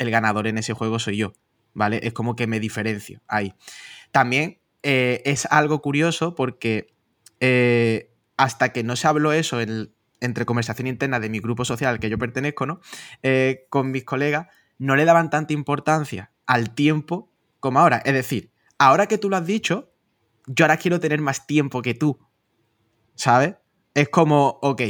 el 0.00 0.10
ganador 0.10 0.46
en 0.46 0.58
ese 0.58 0.72
juego 0.72 0.98
soy 0.98 1.18
yo, 1.18 1.34
¿vale? 1.74 2.00
Es 2.02 2.14
como 2.14 2.34
que 2.34 2.46
me 2.46 2.58
diferencio 2.58 3.20
ahí. 3.28 3.54
También 4.10 4.60
eh, 4.82 5.20
es 5.26 5.46
algo 5.46 5.82
curioso 5.82 6.34
porque 6.34 6.94
eh, 7.38 8.10
hasta 8.38 8.72
que 8.72 8.82
no 8.82 8.96
se 8.96 9.06
habló 9.06 9.32
eso 9.32 9.58
entre 9.60 10.46
conversación 10.46 10.86
interna 10.86 11.20
de 11.20 11.28
mi 11.28 11.38
grupo 11.38 11.66
social 11.66 11.90
al 11.90 12.00
que 12.00 12.08
yo 12.08 12.16
pertenezco, 12.16 12.64
¿no? 12.64 12.80
Eh, 13.22 13.66
con 13.68 13.90
mis 13.90 14.04
colegas, 14.04 14.46
no 14.78 14.96
le 14.96 15.04
daban 15.04 15.28
tanta 15.28 15.52
importancia 15.52 16.32
al 16.46 16.74
tiempo 16.74 17.30
como 17.60 17.78
ahora. 17.78 17.98
Es 17.98 18.14
decir, 18.14 18.52
ahora 18.78 19.06
que 19.06 19.18
tú 19.18 19.28
lo 19.28 19.36
has 19.36 19.46
dicho, 19.46 19.92
yo 20.46 20.64
ahora 20.64 20.78
quiero 20.78 20.98
tener 20.98 21.20
más 21.20 21.46
tiempo 21.46 21.82
que 21.82 21.92
tú, 21.92 22.18
¿sabes? 23.16 23.56
Es 23.92 24.08
como, 24.08 24.58
ok. 24.62 24.80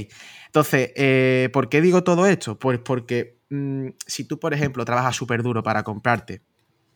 Entonces, 0.46 1.50
¿por 1.50 1.68
qué 1.68 1.80
digo 1.80 2.04
todo 2.04 2.26
esto? 2.26 2.60
Pues 2.60 2.78
porque 2.78 3.39
Mm, 3.50 3.88
si 4.06 4.24
tú, 4.24 4.38
por 4.38 4.54
ejemplo, 4.54 4.84
trabajas 4.84 5.16
súper 5.16 5.42
duro 5.42 5.62
para 5.62 5.82
comprarte 5.82 6.42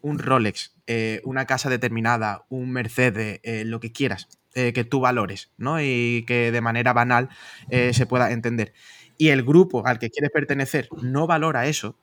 un 0.02 0.18
Rolex, 0.18 0.74
eh, 0.86 1.20
una 1.24 1.46
casa 1.46 1.70
determinada, 1.70 2.46
un 2.50 2.70
Mercedes, 2.72 3.40
eh, 3.42 3.64
lo 3.64 3.80
que 3.80 3.92
quieras, 3.92 4.28
eh, 4.54 4.72
que 4.72 4.84
tú 4.84 5.00
valores, 5.00 5.52
¿no? 5.58 5.80
Y 5.82 6.24
que 6.26 6.52
de 6.52 6.60
manera 6.60 6.92
banal 6.92 7.30
se 7.70 8.06
pueda 8.06 8.30
entender. 8.32 8.74
Y 9.18 9.30
el 9.30 9.44
grupo 9.44 9.86
al 9.86 9.98
que 9.98 10.10
quieres 10.10 10.30
pertenecer 10.32 10.88
no 11.02 11.26
valora 11.26 11.66
eso, 11.66 11.96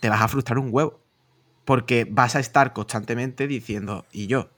te 0.00 0.08
vas 0.08 0.20
a 0.20 0.28
frustrar 0.28 0.58
un 0.58 0.68
huevo. 0.70 1.00
Porque 1.64 2.06
vas 2.10 2.36
a 2.36 2.40
estar 2.40 2.72
constantemente 2.72 3.46
diciendo, 3.48 4.06
y 4.12 4.26
yo, 4.28 4.50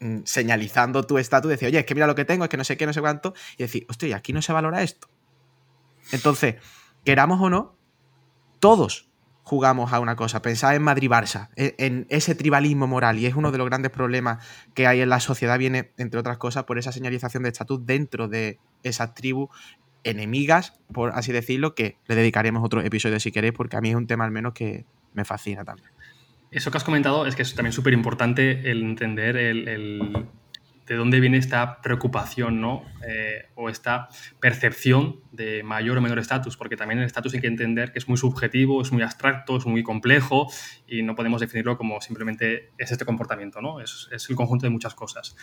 mm, 0.00 0.20
señalizando 0.24 1.04
tu 1.04 1.18
estatus, 1.18 1.50
decir, 1.50 1.68
oye, 1.68 1.80
es 1.80 1.86
que 1.86 1.94
mira 1.94 2.06
lo 2.06 2.14
que 2.16 2.24
tengo, 2.26 2.44
es 2.44 2.50
que 2.50 2.56
no 2.58 2.64
sé 2.64 2.76
qué, 2.76 2.86
no 2.86 2.92
sé 2.92 3.00
cuánto, 3.00 3.34
y 3.58 3.64
decir, 3.64 3.86
hostia, 3.88 4.16
aquí 4.16 4.32
no 4.32 4.42
se 4.42 4.52
valora 4.52 4.82
esto. 4.82 5.08
Entonces, 6.12 6.56
queramos 7.04 7.40
o 7.40 7.50
no, 7.50 7.77
todos 8.58 9.08
jugamos 9.48 9.92
a 9.94 10.00
una 10.00 10.14
cosa. 10.14 10.42
Pensad 10.42 10.76
en 10.76 10.82
Madrid-Barça, 10.82 11.48
e, 11.56 11.74
en 11.78 12.06
ese 12.10 12.34
tribalismo 12.34 12.86
moral, 12.86 13.18
y 13.18 13.26
es 13.26 13.34
uno 13.34 13.50
de 13.50 13.58
los 13.58 13.66
grandes 13.66 13.90
problemas 13.90 14.46
que 14.74 14.86
hay 14.86 15.00
en 15.00 15.08
la 15.08 15.20
sociedad, 15.20 15.58
viene, 15.58 15.92
entre 15.96 16.20
otras 16.20 16.36
cosas, 16.36 16.64
por 16.64 16.78
esa 16.78 16.92
señalización 16.92 17.42
de 17.42 17.48
estatus 17.48 17.84
dentro 17.86 18.28
de 18.28 18.58
esas 18.82 19.14
tribus 19.14 19.48
enemigas, 20.04 20.74
por 20.92 21.12
así 21.14 21.32
decirlo, 21.32 21.74
que 21.74 21.96
le 22.06 22.14
dedicaremos 22.14 22.62
otro 22.62 22.82
episodio 22.82 23.18
si 23.20 23.32
queréis, 23.32 23.54
porque 23.54 23.76
a 23.76 23.80
mí 23.80 23.88
es 23.88 23.96
un 23.96 24.06
tema 24.06 24.24
al 24.24 24.30
menos 24.30 24.52
que 24.52 24.84
me 25.14 25.24
fascina 25.24 25.64
también. 25.64 25.88
Eso 26.50 26.70
que 26.70 26.76
has 26.78 26.84
comentado 26.84 27.26
es 27.26 27.34
que 27.34 27.42
es 27.42 27.54
también 27.54 27.72
súper 27.72 27.92
importante 27.92 28.70
el 28.70 28.82
entender 28.82 29.36
el, 29.36 30.26
de 30.86 30.94
dónde 30.94 31.20
viene 31.20 31.36
esta 31.36 31.82
preocupación, 31.82 32.60
¿no? 32.60 32.84
Eh, 33.06 33.46
o 33.54 33.68
esta 33.68 34.08
percepción 34.40 35.20
de 35.38 35.62
mayor 35.62 35.96
o 35.96 36.02
menor 36.02 36.18
estatus, 36.18 36.58
porque 36.58 36.76
también 36.76 36.98
el 36.98 37.06
estatus 37.06 37.32
hay 37.32 37.40
que 37.40 37.46
entender 37.46 37.92
que 37.92 37.98
es 37.98 38.08
muy 38.08 38.18
subjetivo, 38.18 38.82
es 38.82 38.92
muy 38.92 39.02
abstracto, 39.02 39.56
es 39.56 39.64
muy 39.64 39.82
complejo 39.82 40.52
y 40.86 41.02
no 41.02 41.14
podemos 41.14 41.40
definirlo 41.40 41.78
como 41.78 42.02
simplemente 42.02 42.72
es 42.76 42.92
este 42.92 43.06
comportamiento, 43.06 43.62
¿no? 43.62 43.80
Es, 43.80 44.08
es 44.12 44.28
el 44.28 44.36
conjunto 44.36 44.66
de 44.66 44.70
muchas 44.70 44.94
cosas. 44.94 45.34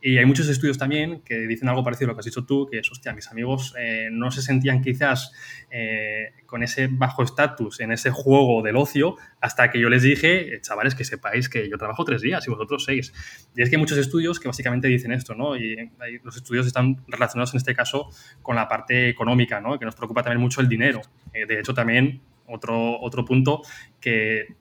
Y 0.00 0.16
hay 0.16 0.24
muchos 0.24 0.48
estudios 0.48 0.78
también 0.78 1.20
que 1.22 1.40
dicen 1.46 1.68
algo 1.68 1.84
parecido 1.84 2.06
a 2.06 2.08
lo 2.12 2.14
que 2.14 2.20
has 2.20 2.26
dicho 2.26 2.46
tú, 2.46 2.66
que 2.70 2.78
es, 2.78 2.90
hostia, 2.90 3.12
mis 3.12 3.28
amigos 3.28 3.74
eh, 3.78 4.08
no 4.10 4.30
se 4.30 4.42
sentían 4.42 4.80
quizás 4.80 5.32
eh, 5.70 6.32
con 6.46 6.62
ese 6.62 6.88
bajo 6.88 7.22
estatus 7.22 7.80
en 7.80 7.92
ese 7.92 8.10
juego 8.10 8.62
del 8.62 8.76
ocio 8.76 9.16
hasta 9.40 9.70
que 9.70 9.80
yo 9.80 9.88
les 9.88 10.02
dije, 10.02 10.54
eh, 10.54 10.60
chavales, 10.60 10.94
que 10.94 11.04
sepáis 11.04 11.48
que 11.48 11.68
yo 11.68 11.78
trabajo 11.78 12.04
tres 12.04 12.22
días 12.22 12.46
y 12.46 12.50
vosotros 12.50 12.84
seis. 12.84 13.12
Y 13.56 13.62
es 13.62 13.70
que 13.70 13.76
hay 13.76 13.80
muchos 13.80 13.98
estudios 13.98 14.38
que 14.38 14.48
básicamente 14.48 14.88
dicen 14.88 15.12
esto, 15.12 15.34
¿no? 15.34 15.56
Y 15.56 15.90
los 16.22 16.36
estudios 16.36 16.66
están 16.66 17.02
relacionados 17.08 17.54
en 17.54 17.58
este 17.58 17.74
caso 17.74 18.08
con 18.42 18.56
la 18.56 18.68
parte 18.68 19.08
económica, 19.08 19.39
¿no? 19.60 19.78
Que 19.78 19.84
nos 19.84 19.94
preocupa 19.94 20.22
también 20.22 20.40
mucho 20.40 20.60
el 20.60 20.68
dinero. 20.68 21.00
Eh, 21.32 21.46
de 21.46 21.60
hecho, 21.60 21.74
también 21.74 22.20
otro, 22.46 23.00
otro 23.00 23.24
punto 23.24 23.62
que 24.00 24.54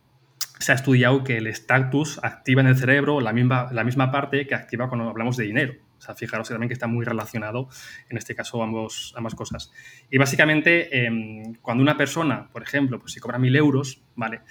se 0.59 0.71
ha 0.71 0.75
estudiado 0.75 1.23
que 1.23 1.37
el 1.37 1.47
estatus 1.47 2.19
activa 2.23 2.61
en 2.61 2.67
el 2.67 2.77
cerebro 2.77 3.21
la 3.21 3.33
misma, 3.33 3.69
la 3.71 3.83
misma 3.83 4.11
parte 4.11 4.45
que 4.45 4.55
activa 4.55 4.89
cuando 4.89 5.09
hablamos 5.09 5.37
de 5.37 5.45
dinero. 5.45 5.73
O 5.99 6.01
sea, 6.01 6.15
fijaros 6.15 6.47
también 6.47 6.69
que 6.69 6.73
está 6.73 6.87
muy 6.87 7.03
relacionado, 7.03 7.67
en 8.09 8.17
este 8.17 8.33
caso, 8.33 8.63
ambos, 8.63 9.13
ambas 9.17 9.35
cosas. 9.35 9.71
Y 10.09 10.17
básicamente, 10.17 11.05
em, 11.05 11.55
cuando 11.61 11.83
una 11.83 11.97
persona, 11.97 12.47
por 12.53 12.63
ejemplo, 12.63 12.99
pues 12.99 13.11
si 13.11 13.19
cobra 13.19 13.37
mil 13.37 13.53
euros, 13.55 14.01
¿vale? 14.15 14.41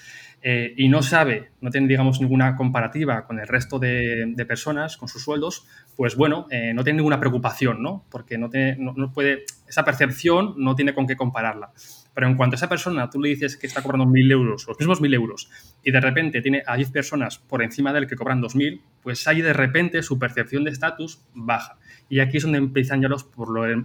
Eh, 0.43 0.75
y 0.77 0.89
no 0.89 1.03
sabe, 1.03 1.51
no 1.63 1.71
tiene, 1.71 1.89
digamos, 1.89 2.21
ninguna 2.21 2.55
comparativa 2.55 3.25
con 3.27 3.41
el 3.41 3.49
resto 3.49 3.79
de, 3.79 4.35
personas, 4.47 4.99
con 4.99 5.09
sus 5.09 5.23
sueldos, 5.23 5.67
pues 5.97 6.17
bueno, 6.17 6.47
eh, 6.51 6.73
no 6.75 6.85
tiene 6.85 6.99
ninguna 6.99 7.19
preocupación, 7.19 7.83
¿no? 7.83 8.05
Porque 8.11 8.37
no, 8.37 8.51
tiene, 8.51 8.77
no, 8.79 9.13
puede, 9.13 9.45
esa 9.69 9.85
percepción 9.85 10.55
no 10.57 10.75
tiene 10.75 10.95
con 10.95 11.07
qué 11.07 11.17
compararla. 11.17 11.73
Pero 12.15 12.27
en 12.27 12.37
cuanto 12.37 12.55
a 12.55 12.57
esa 12.57 12.69
persona 12.69 13.09
tú 13.11 13.21
le 13.21 13.29
dices 13.29 13.57
que 13.57 13.67
está 13.67 13.83
cobrando 13.83 14.07
mil 14.07 14.31
euros, 14.33 14.67
los 14.67 14.79
mismos 14.79 15.01
mil 15.01 15.15
euros, 15.15 15.51
y 15.85 15.93
de 15.93 16.01
repente 16.01 16.43
tiene 16.43 16.63
a 16.67 16.77
10 16.77 16.91
personas 16.91 17.39
por 17.39 17.63
encima 17.63 17.93
de 17.93 18.01
él 18.01 18.07
que 18.09 18.17
cobran 18.17 18.43
2.000, 18.43 18.81
pues 19.03 19.29
ahí 19.29 19.41
de 19.41 19.53
repente 19.53 20.03
su 20.03 20.19
percepción 20.19 20.65
de 20.65 20.71
estatus 20.71 21.23
baja. 21.33 21.79
Y 22.09 22.21
aquí 22.21 22.39
es 22.39 22.43
donde 22.43 22.59
empiezan 22.59 23.03
ya 23.03 23.09
los, 23.09 23.29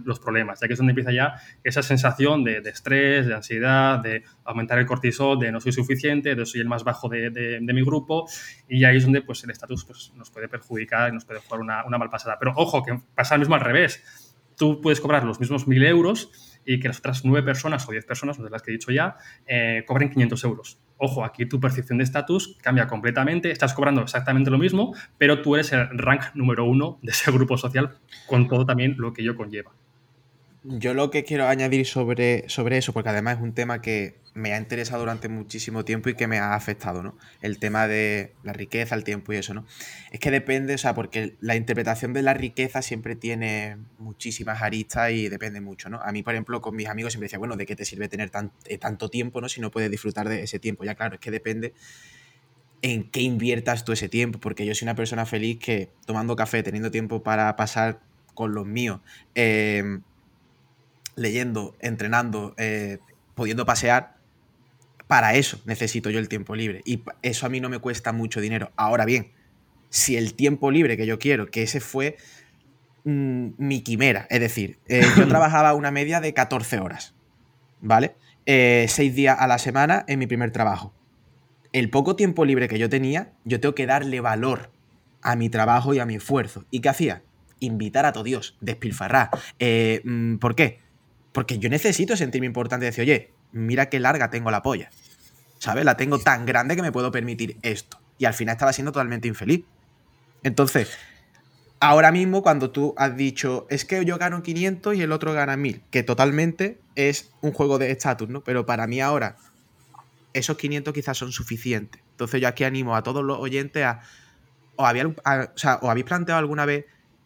los 0.04 0.18
problemas, 0.18 0.62
aquí 0.62 0.72
es 0.72 0.78
donde 0.78 0.92
empieza 0.92 1.12
ya 1.12 1.34
esa 1.62 1.82
sensación 1.82 2.42
de, 2.42 2.58
estrés, 2.58 3.26
de 3.26 3.34
ansiedad, 3.34 4.00
de 4.00 4.24
aumentar 4.44 4.78
el 4.78 4.86
cortisol, 4.86 5.38
de 5.38 5.52
no 5.52 5.60
soy 5.60 5.72
suficiente, 5.72 6.34
de 6.34 6.46
soy 6.46 6.60
el 6.60 6.68
más 6.68 6.82
bajo 6.82 7.08
de, 7.08 7.60
mi 7.60 7.82
grupo, 7.82 8.26
y 8.68 8.84
ahí 8.84 8.96
es 8.96 9.04
donde 9.04 9.22
pues, 9.22 9.44
el 9.44 9.50
estatus 9.50 9.84
pues, 9.84 10.12
nos 10.16 10.30
puede 10.30 10.48
perjudicar 10.48 11.10
y 11.10 11.12
nos 11.12 11.24
puede 11.24 11.40
jugar 11.40 11.60
una, 11.60 11.84
una 11.84 11.98
mal 11.98 12.10
pasada. 12.10 12.36
Pero 12.38 12.52
ojo, 12.56 12.82
que 12.82 12.98
pasa 13.14 13.36
lo 13.36 13.40
mismo 13.40 13.54
al 13.54 13.60
revés. 13.60 14.02
Tú 14.56 14.80
puedes 14.80 15.00
cobrar 15.00 15.24
los 15.24 15.40
mismos 15.40 15.66
1.000 15.66 15.86
euros 15.86 16.30
y 16.64 16.80
que 16.80 16.88
las 16.88 16.98
otras 16.98 17.24
9 17.24 17.44
personas 17.44 17.88
o 17.88 17.92
10 17.92 18.04
personas, 18.06 18.42
de 18.42 18.50
las 18.50 18.62
que 18.62 18.70
he 18.70 18.74
dicho 18.74 18.90
ya, 18.92 19.16
eh, 19.46 19.84
cobren 19.86 20.10
500 20.10 20.44
euros 20.44 20.78
ojo, 20.96 21.24
aquí 21.24 21.46
tu 21.46 21.60
percepción 21.60 21.98
de 21.98 22.04
estatus 22.04 22.56
cambia 22.62 22.86
completamente, 22.86 23.50
estás 23.50 23.74
cobrando 23.74 24.02
exactamente 24.02 24.50
lo 24.50 24.58
mismo, 24.58 24.94
pero 25.18 25.42
tú 25.42 25.54
eres 25.54 25.72
el 25.72 25.98
rank 25.98 26.34
número 26.34 26.64
uno 26.64 26.98
de 27.02 27.12
ese 27.12 27.30
grupo 27.30 27.56
social 27.56 27.96
con 28.26 28.48
todo 28.48 28.66
también 28.66 28.96
lo 28.98 29.12
que 29.12 29.22
ello 29.22 29.36
conlleva. 29.36 29.72
Yo 30.62 30.94
lo 30.94 31.10
que 31.10 31.24
quiero 31.24 31.46
añadir 31.46 31.86
sobre, 31.86 32.48
sobre 32.48 32.78
eso, 32.78 32.92
porque 32.94 33.10
además 33.10 33.36
es 33.36 33.42
un 33.42 33.52
tema 33.52 33.82
que 33.82 34.16
me 34.34 34.52
ha 34.52 34.58
interesado 34.58 35.00
durante 35.00 35.28
muchísimo 35.28 35.84
tiempo 35.84 36.08
y 36.08 36.14
que 36.14 36.26
me 36.26 36.38
ha 36.38 36.54
afectado, 36.54 37.04
¿no? 37.04 37.16
El 37.40 37.58
tema 37.58 37.86
de 37.86 38.34
la 38.42 38.52
riqueza, 38.52 38.96
el 38.96 39.04
tiempo 39.04 39.32
y 39.32 39.36
eso, 39.36 39.54
¿no? 39.54 39.64
Es 40.10 40.18
que 40.18 40.32
depende, 40.32 40.74
o 40.74 40.78
sea, 40.78 40.92
porque 40.92 41.36
la 41.40 41.54
interpretación 41.54 42.12
de 42.12 42.22
la 42.22 42.34
riqueza 42.34 42.82
siempre 42.82 43.14
tiene 43.14 43.78
muchísimas 43.98 44.60
aristas 44.60 45.12
y 45.12 45.28
depende 45.28 45.60
mucho, 45.60 45.88
¿no? 45.88 46.00
A 46.02 46.10
mí, 46.10 46.24
por 46.24 46.34
ejemplo, 46.34 46.60
con 46.60 46.74
mis 46.74 46.88
amigos 46.88 47.12
siempre 47.12 47.26
decía, 47.26 47.38
bueno, 47.38 47.56
¿de 47.56 47.64
qué 47.64 47.76
te 47.76 47.84
sirve 47.84 48.08
tener 48.08 48.32
eh, 48.66 48.78
tanto 48.78 49.08
tiempo, 49.08 49.40
¿no? 49.40 49.48
Si 49.48 49.60
no 49.60 49.70
puedes 49.70 49.90
disfrutar 49.90 50.28
de 50.28 50.42
ese 50.42 50.58
tiempo. 50.58 50.84
Ya, 50.84 50.96
claro, 50.96 51.14
es 51.14 51.20
que 51.20 51.30
depende 51.30 51.72
en 52.82 53.08
qué 53.10 53.20
inviertas 53.20 53.84
tú 53.84 53.92
ese 53.92 54.08
tiempo, 54.08 54.40
porque 54.40 54.66
yo 54.66 54.74
soy 54.74 54.86
una 54.86 54.96
persona 54.96 55.26
feliz 55.26 55.60
que 55.60 55.90
tomando 56.06 56.34
café, 56.34 56.64
teniendo 56.64 56.90
tiempo 56.90 57.22
para 57.22 57.54
pasar 57.54 58.00
con 58.34 58.52
los 58.52 58.66
míos, 58.66 59.00
eh, 59.36 60.00
leyendo, 61.14 61.76
entrenando, 61.80 62.54
eh, 62.58 62.98
pudiendo 63.34 63.64
pasear, 63.64 64.13
para 65.06 65.34
eso 65.34 65.60
necesito 65.64 66.10
yo 66.10 66.18
el 66.18 66.28
tiempo 66.28 66.54
libre. 66.54 66.80
Y 66.84 67.02
eso 67.22 67.46
a 67.46 67.48
mí 67.48 67.60
no 67.60 67.68
me 67.68 67.78
cuesta 67.78 68.12
mucho 68.12 68.40
dinero. 68.40 68.72
Ahora 68.76 69.04
bien, 69.04 69.32
si 69.90 70.16
el 70.16 70.34
tiempo 70.34 70.70
libre 70.70 70.96
que 70.96 71.06
yo 71.06 71.18
quiero, 71.18 71.46
que 71.50 71.62
ese 71.62 71.80
fue 71.80 72.16
mm, 73.04 73.50
mi 73.58 73.82
quimera, 73.82 74.26
es 74.30 74.40
decir, 74.40 74.78
eh, 74.88 75.04
yo 75.16 75.28
trabajaba 75.28 75.74
una 75.74 75.90
media 75.90 76.20
de 76.20 76.32
14 76.32 76.78
horas, 76.80 77.14
¿vale? 77.80 78.14
Eh, 78.46 78.86
seis 78.88 79.14
días 79.14 79.36
a 79.38 79.46
la 79.46 79.58
semana 79.58 80.04
en 80.08 80.18
mi 80.18 80.26
primer 80.26 80.50
trabajo. 80.50 80.92
El 81.72 81.90
poco 81.90 82.16
tiempo 82.16 82.44
libre 82.44 82.68
que 82.68 82.78
yo 82.78 82.88
tenía, 82.88 83.32
yo 83.44 83.60
tengo 83.60 83.74
que 83.74 83.86
darle 83.86 84.20
valor 84.20 84.70
a 85.22 85.36
mi 85.36 85.48
trabajo 85.48 85.94
y 85.94 85.98
a 85.98 86.06
mi 86.06 86.16
esfuerzo. 86.16 86.64
¿Y 86.70 86.80
qué 86.80 86.88
hacía? 86.88 87.22
Invitar 87.60 88.06
a 88.06 88.12
todo 88.12 88.24
Dios, 88.24 88.56
despilfarrar. 88.60 89.30
Mm, 90.04 90.36
¿Por 90.36 90.54
qué? 90.54 90.80
Porque 91.32 91.58
yo 91.58 91.68
necesito 91.68 92.16
sentirme 92.16 92.46
importante 92.46 92.86
y 92.86 92.88
decir, 92.90 93.02
oye, 93.02 93.33
mira 93.54 93.88
qué 93.88 94.00
larga 94.00 94.28
tengo 94.30 94.50
la 94.50 94.62
polla. 94.62 94.90
¿Sabes? 95.58 95.84
La 95.84 95.96
tengo 95.96 96.18
tan 96.18 96.44
grande 96.44 96.76
que 96.76 96.82
me 96.82 96.92
puedo 96.92 97.10
permitir 97.10 97.56
esto. 97.62 97.98
Y 98.18 98.26
al 98.26 98.34
final 98.34 98.54
estaba 98.54 98.72
siendo 98.72 98.92
totalmente 98.92 99.28
infeliz. 99.28 99.64
Entonces, 100.42 100.90
ahora 101.80 102.12
mismo 102.12 102.42
cuando 102.42 102.70
tú 102.70 102.94
has 102.98 103.16
dicho, 103.16 103.66
es 103.70 103.84
que 103.84 104.04
yo 104.04 104.18
gano 104.18 104.42
500 104.42 104.94
y 104.96 105.02
el 105.02 105.12
otro 105.12 105.32
gana 105.32 105.56
1000, 105.56 105.82
que 105.90 106.02
totalmente 106.02 106.78
es 106.96 107.30
un 107.40 107.52
juego 107.52 107.78
de 107.78 107.90
estatus, 107.90 108.28
¿no? 108.28 108.42
Pero 108.42 108.66
para 108.66 108.86
mí 108.86 109.00
ahora, 109.00 109.36
esos 110.34 110.58
500 110.58 110.92
quizás 110.92 111.16
son 111.16 111.32
suficientes. 111.32 112.02
Entonces 112.10 112.40
yo 112.40 112.48
aquí 112.48 112.64
animo 112.64 112.94
a 112.94 113.02
todos 113.02 113.24
los 113.24 113.38
oyentes 113.38 113.84
a, 113.84 114.00
o 114.76 114.84
habéis 114.86 116.04
planteado 116.04 116.38
alguna 116.38 116.66
vez 116.66 116.84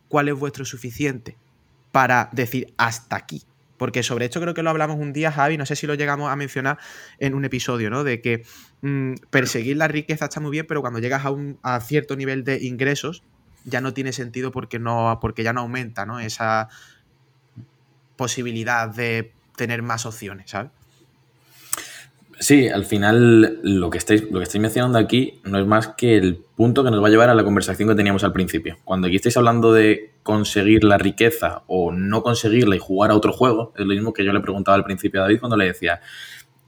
cuál 0.08 0.28
es 0.28 0.34
vuestro 0.34 0.64
suficiente 0.64 1.36
para 1.90 2.28
decir 2.32 2.72
hasta 2.76 3.16
aquí. 3.16 3.42
Porque 3.78 4.02
sobre 4.02 4.26
esto 4.26 4.40
creo 4.40 4.54
que 4.54 4.62
lo 4.62 4.70
hablamos 4.70 4.98
un 4.98 5.12
día, 5.12 5.32
Javi, 5.32 5.56
no 5.56 5.64
sé 5.64 5.76
si 5.76 5.86
lo 5.86 5.94
llegamos 5.94 6.30
a 6.30 6.36
mencionar 6.36 6.78
en 7.18 7.34
un 7.34 7.44
episodio, 7.44 7.88
¿no? 7.88 8.04
De 8.04 8.20
que 8.20 8.44
mm, 8.82 9.14
perseguir 9.30 9.76
la 9.76 9.88
riqueza 9.88 10.26
está 10.26 10.40
muy 10.40 10.50
bien, 10.50 10.66
pero 10.66 10.80
cuando 10.80 10.98
llegas 10.98 11.24
a 11.24 11.30
un 11.30 11.58
a 11.62 11.80
cierto 11.80 12.16
nivel 12.16 12.44
de 12.44 12.58
ingresos, 12.64 13.22
ya 13.64 13.80
no 13.80 13.94
tiene 13.94 14.12
sentido 14.12 14.50
porque, 14.50 14.78
no, 14.78 15.18
porque 15.20 15.42
ya 15.42 15.52
no 15.52 15.60
aumenta, 15.60 16.04
¿no? 16.04 16.20
Esa 16.20 16.68
posibilidad 18.16 18.88
de 18.88 19.32
tener 19.56 19.82
más 19.82 20.04
opciones, 20.06 20.50
¿sabes? 20.50 20.72
Sí, 22.40 22.68
al 22.68 22.84
final 22.84 23.58
lo 23.64 23.90
que, 23.90 23.98
estáis, 23.98 24.30
lo 24.30 24.38
que 24.38 24.44
estáis 24.44 24.62
mencionando 24.62 24.96
aquí 24.96 25.40
no 25.42 25.58
es 25.58 25.66
más 25.66 25.88
que 25.88 26.16
el 26.16 26.36
punto 26.36 26.84
que 26.84 26.90
nos 26.92 27.02
va 27.02 27.08
a 27.08 27.10
llevar 27.10 27.30
a 27.30 27.34
la 27.34 27.42
conversación 27.42 27.88
que 27.88 27.96
teníamos 27.96 28.22
al 28.22 28.32
principio. 28.32 28.78
Cuando 28.84 29.08
aquí 29.08 29.16
estáis 29.16 29.36
hablando 29.36 29.72
de 29.72 30.12
conseguir 30.22 30.84
la 30.84 30.98
riqueza 30.98 31.62
o 31.66 31.90
no 31.90 32.22
conseguirla 32.22 32.76
y 32.76 32.78
jugar 32.78 33.10
a 33.10 33.16
otro 33.16 33.32
juego, 33.32 33.72
es 33.76 33.84
lo 33.84 33.92
mismo 33.92 34.12
que 34.12 34.24
yo 34.24 34.32
le 34.32 34.38
preguntaba 34.38 34.76
al 34.76 34.84
principio 34.84 35.20
a 35.20 35.24
David 35.24 35.40
cuando 35.40 35.56
le 35.56 35.64
decía, 35.64 36.00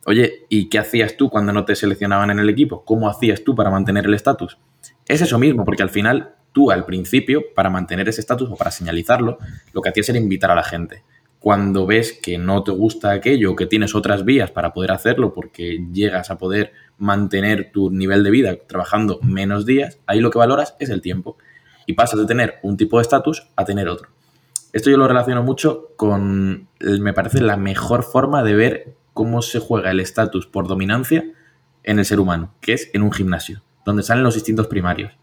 oye, 0.06 0.44
¿y 0.48 0.68
qué 0.68 0.78
hacías 0.78 1.16
tú 1.16 1.30
cuando 1.30 1.52
no 1.52 1.64
te 1.64 1.76
seleccionaban 1.76 2.32
en 2.32 2.40
el 2.40 2.48
equipo? 2.48 2.84
¿Cómo 2.84 3.08
hacías 3.08 3.44
tú 3.44 3.54
para 3.54 3.70
mantener 3.70 4.06
el 4.06 4.14
estatus? 4.14 4.58
Es 5.06 5.20
eso 5.20 5.38
mismo, 5.38 5.64
porque 5.64 5.84
al 5.84 5.90
final 5.90 6.34
tú 6.52 6.72
al 6.72 6.84
principio, 6.84 7.44
para 7.54 7.70
mantener 7.70 8.08
ese 8.08 8.20
estatus 8.20 8.50
o 8.50 8.56
para 8.56 8.72
señalizarlo, 8.72 9.38
lo 9.72 9.82
que 9.82 9.90
hacías 9.90 10.08
era 10.08 10.18
invitar 10.18 10.50
a 10.50 10.56
la 10.56 10.64
gente 10.64 11.04
cuando 11.40 11.86
ves 11.86 12.12
que 12.12 12.36
no 12.36 12.62
te 12.62 12.70
gusta 12.70 13.10
aquello, 13.10 13.56
que 13.56 13.66
tienes 13.66 13.94
otras 13.94 14.26
vías 14.26 14.50
para 14.50 14.74
poder 14.74 14.92
hacerlo 14.92 15.32
porque 15.32 15.86
llegas 15.90 16.30
a 16.30 16.36
poder 16.36 16.72
mantener 16.98 17.72
tu 17.72 17.90
nivel 17.90 18.22
de 18.22 18.30
vida 18.30 18.56
trabajando 18.66 19.18
menos 19.22 19.64
días, 19.64 19.98
ahí 20.06 20.20
lo 20.20 20.30
que 20.30 20.38
valoras 20.38 20.76
es 20.78 20.90
el 20.90 21.00
tiempo. 21.00 21.38
Y 21.86 21.94
pasas 21.94 22.20
de 22.20 22.26
tener 22.26 22.56
un 22.62 22.76
tipo 22.76 22.98
de 22.98 23.02
estatus 23.02 23.48
a 23.56 23.64
tener 23.64 23.88
otro. 23.88 24.10
Esto 24.74 24.90
yo 24.90 24.98
lo 24.98 25.08
relaciono 25.08 25.42
mucho 25.42 25.88
con, 25.96 26.68
me 26.78 27.14
parece, 27.14 27.40
la 27.40 27.56
mejor 27.56 28.04
forma 28.04 28.44
de 28.44 28.54
ver 28.54 28.94
cómo 29.14 29.40
se 29.40 29.58
juega 29.60 29.90
el 29.90 29.98
estatus 29.98 30.46
por 30.46 30.68
dominancia 30.68 31.24
en 31.82 31.98
el 31.98 32.04
ser 32.04 32.20
humano, 32.20 32.54
que 32.60 32.74
es 32.74 32.90
en 32.92 33.02
un 33.02 33.12
gimnasio, 33.12 33.62
donde 33.86 34.02
salen 34.02 34.24
los 34.24 34.36
instintos 34.36 34.66
primarios. 34.66 35.14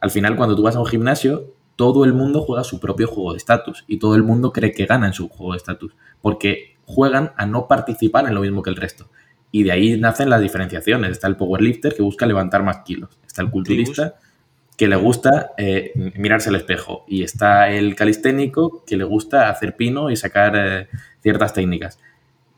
Al 0.00 0.12
final, 0.12 0.36
cuando 0.36 0.54
tú 0.54 0.62
vas 0.62 0.76
a 0.76 0.80
un 0.80 0.86
gimnasio, 0.86 1.52
todo 1.76 2.04
el 2.04 2.14
mundo 2.14 2.42
juega 2.42 2.64
su 2.64 2.80
propio 2.80 3.06
juego 3.06 3.32
de 3.32 3.38
estatus 3.38 3.84
y 3.86 3.98
todo 3.98 4.14
el 4.16 4.22
mundo 4.22 4.52
cree 4.52 4.72
que 4.72 4.86
gana 4.86 5.06
en 5.06 5.12
su 5.12 5.28
juego 5.28 5.52
de 5.52 5.58
estatus, 5.58 5.94
porque 6.22 6.76
juegan 6.86 7.32
a 7.36 7.46
no 7.46 7.68
participar 7.68 8.26
en 8.26 8.34
lo 8.34 8.40
mismo 8.40 8.62
que 8.62 8.70
el 8.70 8.76
resto. 8.76 9.10
Y 9.52 9.62
de 9.62 9.72
ahí 9.72 9.98
nacen 9.98 10.30
las 10.30 10.40
diferenciaciones. 10.40 11.12
Está 11.12 11.28
el 11.28 11.36
powerlifter 11.36 11.94
que 11.94 12.02
busca 12.02 12.26
levantar 12.26 12.62
más 12.62 12.78
kilos. 12.78 13.10
Está 13.26 13.42
el 13.42 13.50
culturista 13.50 14.16
que 14.76 14.88
le 14.88 14.96
gusta 14.96 15.52
eh, 15.56 15.92
mirarse 16.16 16.50
al 16.50 16.56
espejo. 16.56 17.04
Y 17.08 17.22
está 17.22 17.70
el 17.70 17.94
calisténico 17.94 18.84
que 18.86 18.96
le 18.96 19.04
gusta 19.04 19.48
hacer 19.48 19.76
pino 19.76 20.10
y 20.10 20.16
sacar 20.16 20.54
eh, 20.56 20.88
ciertas 21.22 21.54
técnicas. 21.54 21.98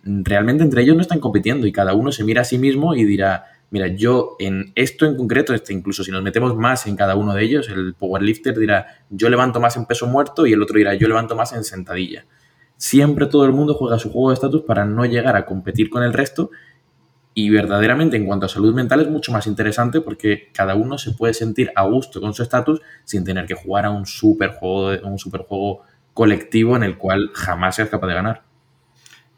Realmente 0.03 0.65
entre 0.65 0.83
ellos 0.83 0.97
no 0.97 1.03
están 1.03 1.21
compitiendo 1.21 1.67
y 1.67 1.73
cada 1.73 1.95
uno 1.95 2.13
se 2.13 2.25
mira 2.25 2.43
a 2.43 2.45
sí 2.45 2.59
mismo 2.59 2.95
y 2.95 3.05
dirá, 3.05 3.45
Mira, 3.71 3.89
yo 3.89 4.37
en 4.39 4.73
esto 4.75 5.05
en 5.05 5.17
concreto, 5.17 5.53
este, 5.53 5.75
incluso 5.75 6.03
si 6.03 6.11
nos 6.11 6.23
metemos 6.23 6.57
más 6.57 6.87
en 6.87 6.97
cada 6.97 7.17
uno 7.17 7.35
de 7.35 7.45
ellos, 7.45 7.69
el 7.69 7.95
powerlifter 7.95 8.59
dirá, 8.59 8.87
yo 9.11 9.29
levanto 9.29 9.61
más 9.61 9.77
en 9.77 9.85
peso 9.85 10.07
muerto 10.07 10.47
y 10.47 10.53
el 10.55 10.63
otro 10.63 10.79
dirá, 10.79 10.95
yo 10.95 11.07
levanto 11.07 11.37
más 11.37 11.53
en 11.53 11.65
sentadilla. 11.65 12.25
siempre 12.77 13.27
todo 13.27 13.45
el 13.45 13.53
mundo 13.53 13.75
juega 13.75 13.99
su 13.99 14.11
juego 14.11 14.31
de 14.31 14.35
estatus 14.35 14.63
para 14.63 14.85
no 14.85 15.05
llegar 15.05 15.37
a 15.37 15.45
competir 15.45 15.91
con 15.91 16.03
el 16.03 16.13
resto 16.13 16.51
y 17.35 17.51
verdaderamente 17.51 18.17
en 18.17 18.27
cuanto 18.27 18.47
a 18.47 18.49
salud 18.49 18.75
mental 18.75 19.01
es 19.01 19.09
mucho 19.09 19.31
más 19.31 19.47
interesante 19.47 20.01
porque 20.01 20.49
cada 20.53 20.75
uno 20.75 20.99
se 20.99 21.13
puede 21.13 21.35
sentir 21.35 21.71
a 21.77 21.85
gusto 21.85 22.21
con 22.21 22.35
su 22.35 22.43
estatus 22.43 22.81
sin 23.05 23.23
tener 23.23 23.47
que 23.47 23.55
jugar 23.55 23.85
a 23.85 23.91
un 23.91 24.07
super 24.07 24.51
juego, 24.51 25.07
un 25.07 25.21
super 25.21 25.43
juego 25.43 25.83
colectivo 26.15 26.75
en 26.75 26.83
el 26.83 26.99
cual 26.99 27.31
jamás 27.35 27.77
seas 27.77 27.91
capaz 27.91 28.09
de 28.09 28.15
ganar. 28.15 28.43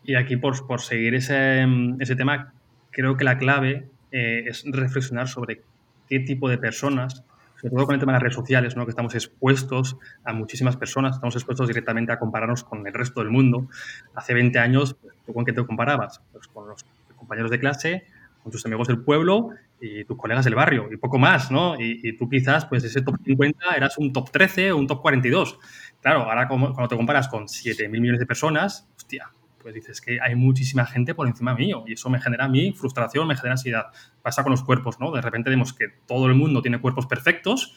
Y 0.02 0.14
aquí 0.14 0.38
por, 0.38 0.66
por 0.66 0.80
seguir 0.80 1.14
ese, 1.14 1.66
ese, 1.98 2.16
tema, 2.16 2.54
creo 2.90 3.18
que 3.18 3.24
la 3.24 3.36
clave 3.36 3.90
eh, 4.12 4.44
es 4.46 4.64
reflexionar 4.66 5.28
sobre 5.28 5.62
qué 6.08 6.20
tipo 6.20 6.48
de 6.48 6.58
personas, 6.58 7.24
sobre 7.60 7.74
todo 7.74 7.86
con 7.86 7.94
el 7.94 8.00
tema 8.00 8.12
de 8.12 8.16
las 8.16 8.22
redes 8.22 8.34
sociales, 8.34 8.76
¿no? 8.76 8.84
que 8.84 8.90
estamos 8.90 9.14
expuestos 9.14 9.96
a 10.24 10.32
muchísimas 10.32 10.76
personas, 10.76 11.16
estamos 11.16 11.34
expuestos 11.36 11.68
directamente 11.68 12.12
a 12.12 12.18
compararnos 12.18 12.64
con 12.64 12.86
el 12.86 12.92
resto 12.92 13.20
del 13.20 13.30
mundo. 13.30 13.68
Hace 14.14 14.34
20 14.34 14.58
años, 14.58 14.96
¿tú 15.26 15.32
con 15.32 15.44
qué 15.44 15.52
te 15.52 15.64
comparabas? 15.64 16.20
Pues 16.32 16.48
con 16.48 16.68
los 16.68 16.84
compañeros 17.16 17.50
de 17.50 17.60
clase, 17.60 18.04
con 18.42 18.50
tus 18.50 18.64
amigos 18.66 18.88
del 18.88 19.00
pueblo 19.02 19.50
y 19.80 20.04
tus 20.04 20.16
colegas 20.16 20.44
del 20.44 20.54
barrio 20.54 20.88
y 20.90 20.96
poco 20.96 21.18
más, 21.18 21.50
¿no? 21.50 21.78
Y, 21.78 22.16
tú 22.16 22.28
quizás, 22.28 22.66
pues 22.66 22.84
ese 22.84 23.02
top 23.02 23.16
50 23.24 23.76
eras 23.76 23.98
un 23.98 24.12
top 24.12 24.30
13 24.30 24.72
o 24.72 24.78
un 24.78 24.86
top 24.86 25.02
42. 25.02 25.58
Claro, 26.00 26.22
ahora 26.22 26.48
cuando 26.48 26.88
te 26.88 26.96
comparas 26.96 27.28
con 27.28 27.44
7.000 27.44 27.88
millones 27.90 28.20
de 28.20 28.26
personas, 28.26 28.88
hostia, 28.96 29.30
pues 29.60 29.74
dices 29.74 30.00
que 30.00 30.20
hay 30.20 30.34
muchísima 30.34 30.86
gente 30.86 31.14
por 31.14 31.26
encima 31.26 31.54
mío 31.54 31.84
y 31.86 31.92
eso 31.94 32.08
me 32.10 32.20
genera 32.20 32.46
a 32.46 32.48
mí 32.48 32.72
frustración, 32.72 33.28
me 33.28 33.36
genera 33.36 33.52
ansiedad. 33.52 33.86
Pasa 34.22 34.42
con 34.42 34.52
los 34.52 34.62
cuerpos, 34.62 34.98
¿no? 35.00 35.12
De 35.12 35.20
repente 35.20 35.50
vemos 35.50 35.72
que 35.72 35.88
todo 36.06 36.26
el 36.26 36.34
mundo 36.34 36.62
tiene 36.62 36.80
cuerpos 36.80 37.06
perfectos, 37.06 37.74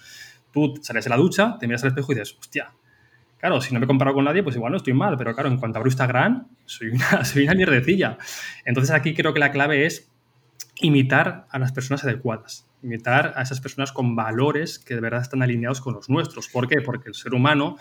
tú 0.51 0.75
sales 0.81 1.03
de 1.03 1.09
la 1.09 1.17
ducha, 1.17 1.57
te 1.59 1.67
miras 1.67 1.83
al 1.83 1.89
espejo 1.89 2.11
y 2.11 2.15
dices, 2.15 2.37
hostia, 2.39 2.71
Claro, 3.43 3.59
si 3.59 3.73
no 3.73 3.81
me 3.81 3.87
comparo 3.87 4.13
con 4.13 4.23
nadie, 4.23 4.41
pues 4.41 4.55
igual 4.55 4.71
no 4.71 4.77
estoy 4.77 4.93
mal, 4.93 5.17
pero 5.17 5.33
claro, 5.33 5.49
en 5.49 5.57
cuanto 5.57 5.77
abro 5.77 5.89
Instagram, 5.89 6.47
soy 6.63 6.91
una, 6.91 7.25
soy 7.25 7.43
una 7.43 7.53
mierdecilla. 7.53 8.17
Entonces 8.63 8.95
aquí 8.95 9.13
creo 9.13 9.33
que 9.33 9.41
la 9.41 9.51
clave 9.51 9.85
es 9.85 10.09
imitar 10.79 11.45
a 11.49 11.59
las 11.59 11.73
personas 11.73 12.05
adecuadas, 12.05 12.69
imitar 12.81 13.33
a 13.35 13.41
esas 13.41 13.59
personas 13.59 13.91
con 13.91 14.15
valores 14.15 14.79
que 14.79 14.95
de 14.95 15.01
verdad 15.01 15.23
están 15.23 15.43
alineados 15.43 15.81
con 15.81 15.93
los 15.93 16.09
nuestros. 16.09 16.47
¿Por 16.47 16.69
qué? 16.69 16.79
Porque 16.79 17.09
el 17.09 17.15
ser 17.15 17.33
humano 17.33 17.75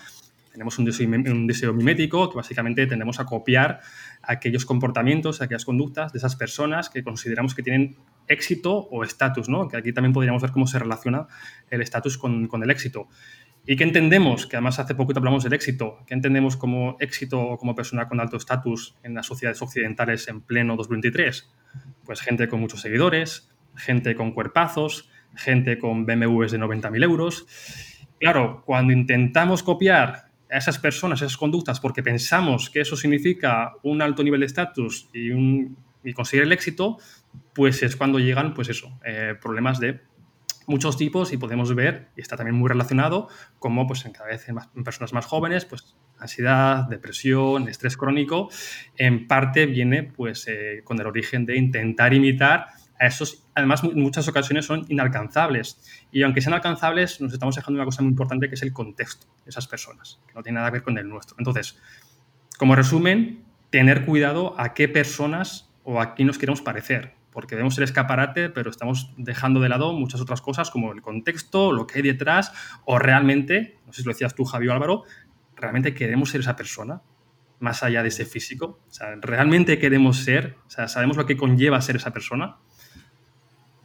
tenemos 0.52 0.78
un 0.78 0.84
deseo, 0.84 1.72
mimético 1.72 2.30
que 2.30 2.36
básicamente 2.36 2.86
tendemos 2.86 3.18
a 3.18 3.24
copiar 3.24 3.80
aquellos 4.22 4.66
comportamientos, 4.66 5.40
aquellas 5.40 5.64
conductas 5.64 6.12
de 6.12 6.18
esas 6.18 6.36
personas 6.36 6.90
que 6.90 7.02
consideramos 7.02 7.54
que 7.54 7.62
tienen 7.62 7.96
éxito 8.28 8.76
o 8.76 9.02
estatus, 9.02 9.48
¿no? 9.48 9.68
Que 9.68 9.78
aquí 9.78 9.92
también 9.92 10.12
podríamos 10.12 10.42
ver 10.42 10.52
cómo 10.52 10.66
se 10.66 10.78
relaciona 10.78 11.26
el 11.70 11.80
estatus 11.80 12.18
con, 12.18 12.48
el 12.62 12.70
éxito. 12.70 13.08
¿Y 13.64 13.76
qué 13.76 13.84
entendemos? 13.84 14.46
Que 14.46 14.56
además 14.56 14.78
hace 14.78 14.94
poquito 14.94 15.20
hablamos 15.20 15.44
del 15.44 15.54
éxito. 15.54 15.98
¿Qué 16.06 16.14
entendemos 16.14 16.56
como 16.56 16.96
éxito 17.00 17.56
como 17.58 17.74
persona 17.74 18.08
con 18.08 18.20
alto 18.20 18.36
estatus 18.36 18.96
en 19.02 19.14
las 19.14 19.26
sociedades 19.26 19.62
occidentales 19.62 20.28
en 20.28 20.42
pleno 20.42 20.76
2023? 20.76 21.50
Pues 22.04 22.20
gente 22.20 22.48
con 22.48 22.60
muchos 22.60 22.80
seguidores, 22.80 23.50
gente 23.76 24.14
con 24.14 24.32
cuerpazos, 24.32 25.08
gente 25.34 25.78
con 25.78 26.04
BMWs 26.04 26.52
de 26.52 26.58
90.000 26.58 27.04
euros. 27.04 27.46
Claro, 28.18 28.62
cuando 28.66 28.92
intentamos 28.92 29.62
copiar 29.62 30.31
a 30.52 30.58
esas 30.58 30.78
personas, 30.78 31.22
esas 31.22 31.36
conductas, 31.36 31.80
porque 31.80 32.02
pensamos 32.02 32.70
que 32.70 32.80
eso 32.80 32.96
significa 32.96 33.72
un 33.82 34.02
alto 34.02 34.22
nivel 34.22 34.40
de 34.40 34.46
estatus 34.46 35.08
y, 35.14 35.30
y 36.04 36.12
conseguir 36.12 36.44
el 36.44 36.52
éxito, 36.52 36.98
pues 37.54 37.82
es 37.82 37.96
cuando 37.96 38.18
llegan, 38.18 38.54
pues 38.54 38.68
eso, 38.68 38.98
eh, 39.04 39.34
problemas 39.40 39.80
de 39.80 40.00
muchos 40.66 40.96
tipos 40.96 41.32
y 41.32 41.36
podemos 41.36 41.74
ver, 41.74 42.08
y 42.16 42.20
está 42.20 42.36
también 42.36 42.56
muy 42.56 42.68
relacionado, 42.68 43.28
como 43.58 43.86
pues 43.86 44.04
en 44.04 44.12
cada 44.12 44.28
vez 44.28 44.48
en, 44.48 44.56
personas 44.84 45.12
más 45.12 45.26
jóvenes, 45.26 45.64
pues 45.64 45.96
ansiedad, 46.18 46.88
depresión, 46.88 47.68
estrés 47.68 47.96
crónico, 47.96 48.48
en 48.96 49.26
parte 49.26 49.66
viene 49.66 50.04
pues 50.04 50.46
eh, 50.48 50.82
con 50.84 51.00
el 51.00 51.06
origen 51.06 51.46
de 51.46 51.56
intentar 51.56 52.14
imitar 52.14 52.66
a 52.98 53.06
esos, 53.06 53.41
además 53.54 53.84
en 53.84 54.00
muchas 54.00 54.26
ocasiones 54.28 54.66
son 54.66 54.84
inalcanzables. 54.88 55.80
Y 56.10 56.22
aunque 56.22 56.40
sean 56.40 56.54
alcanzables, 56.54 57.20
nos 57.20 57.32
estamos 57.32 57.56
dejando 57.56 57.78
una 57.78 57.84
cosa 57.84 58.02
muy 58.02 58.10
importante 58.10 58.48
que 58.48 58.54
es 58.54 58.62
el 58.62 58.72
contexto 58.72 59.26
de 59.44 59.50
esas 59.50 59.66
personas, 59.66 60.20
que 60.26 60.34
no 60.34 60.42
tiene 60.42 60.56
nada 60.56 60.68
que 60.68 60.74
ver 60.74 60.82
con 60.82 60.98
el 60.98 61.08
nuestro. 61.08 61.36
Entonces, 61.38 61.78
como 62.58 62.74
resumen, 62.74 63.44
tener 63.70 64.04
cuidado 64.04 64.54
a 64.58 64.74
qué 64.74 64.88
personas 64.88 65.70
o 65.84 66.00
a 66.00 66.14
quién 66.14 66.28
nos 66.28 66.38
queremos 66.38 66.62
parecer 66.62 67.14
porque 67.32 67.56
vemos 67.56 67.76
el 67.78 67.84
escaparate, 67.84 68.50
pero 68.50 68.70
estamos 68.70 69.12
dejando 69.16 69.60
de 69.60 69.68
lado 69.68 69.92
muchas 69.94 70.20
otras 70.20 70.42
cosas 70.42 70.70
como 70.70 70.92
el 70.92 71.00
contexto, 71.00 71.72
lo 71.72 71.86
que 71.86 71.98
hay 71.98 72.02
detrás, 72.02 72.52
o 72.84 72.98
realmente, 72.98 73.78
no 73.86 73.92
sé 73.92 74.02
si 74.02 74.06
lo 74.06 74.12
decías 74.12 74.34
tú, 74.34 74.44
Javier 74.44 74.72
Álvaro, 74.72 75.04
realmente 75.56 75.94
queremos 75.94 76.30
ser 76.30 76.42
esa 76.42 76.56
persona, 76.56 77.00
más 77.58 77.82
allá 77.82 78.02
de 78.02 78.08
ese 78.08 78.26
físico. 78.26 78.80
O 78.88 78.92
sea, 78.92 79.14
realmente 79.20 79.78
queremos 79.78 80.18
ser, 80.18 80.56
o 80.66 80.70
sea, 80.70 80.88
sabemos 80.88 81.16
lo 81.16 81.24
que 81.24 81.36
conlleva 81.36 81.80
ser 81.80 81.96
esa 81.96 82.12
persona. 82.12 82.56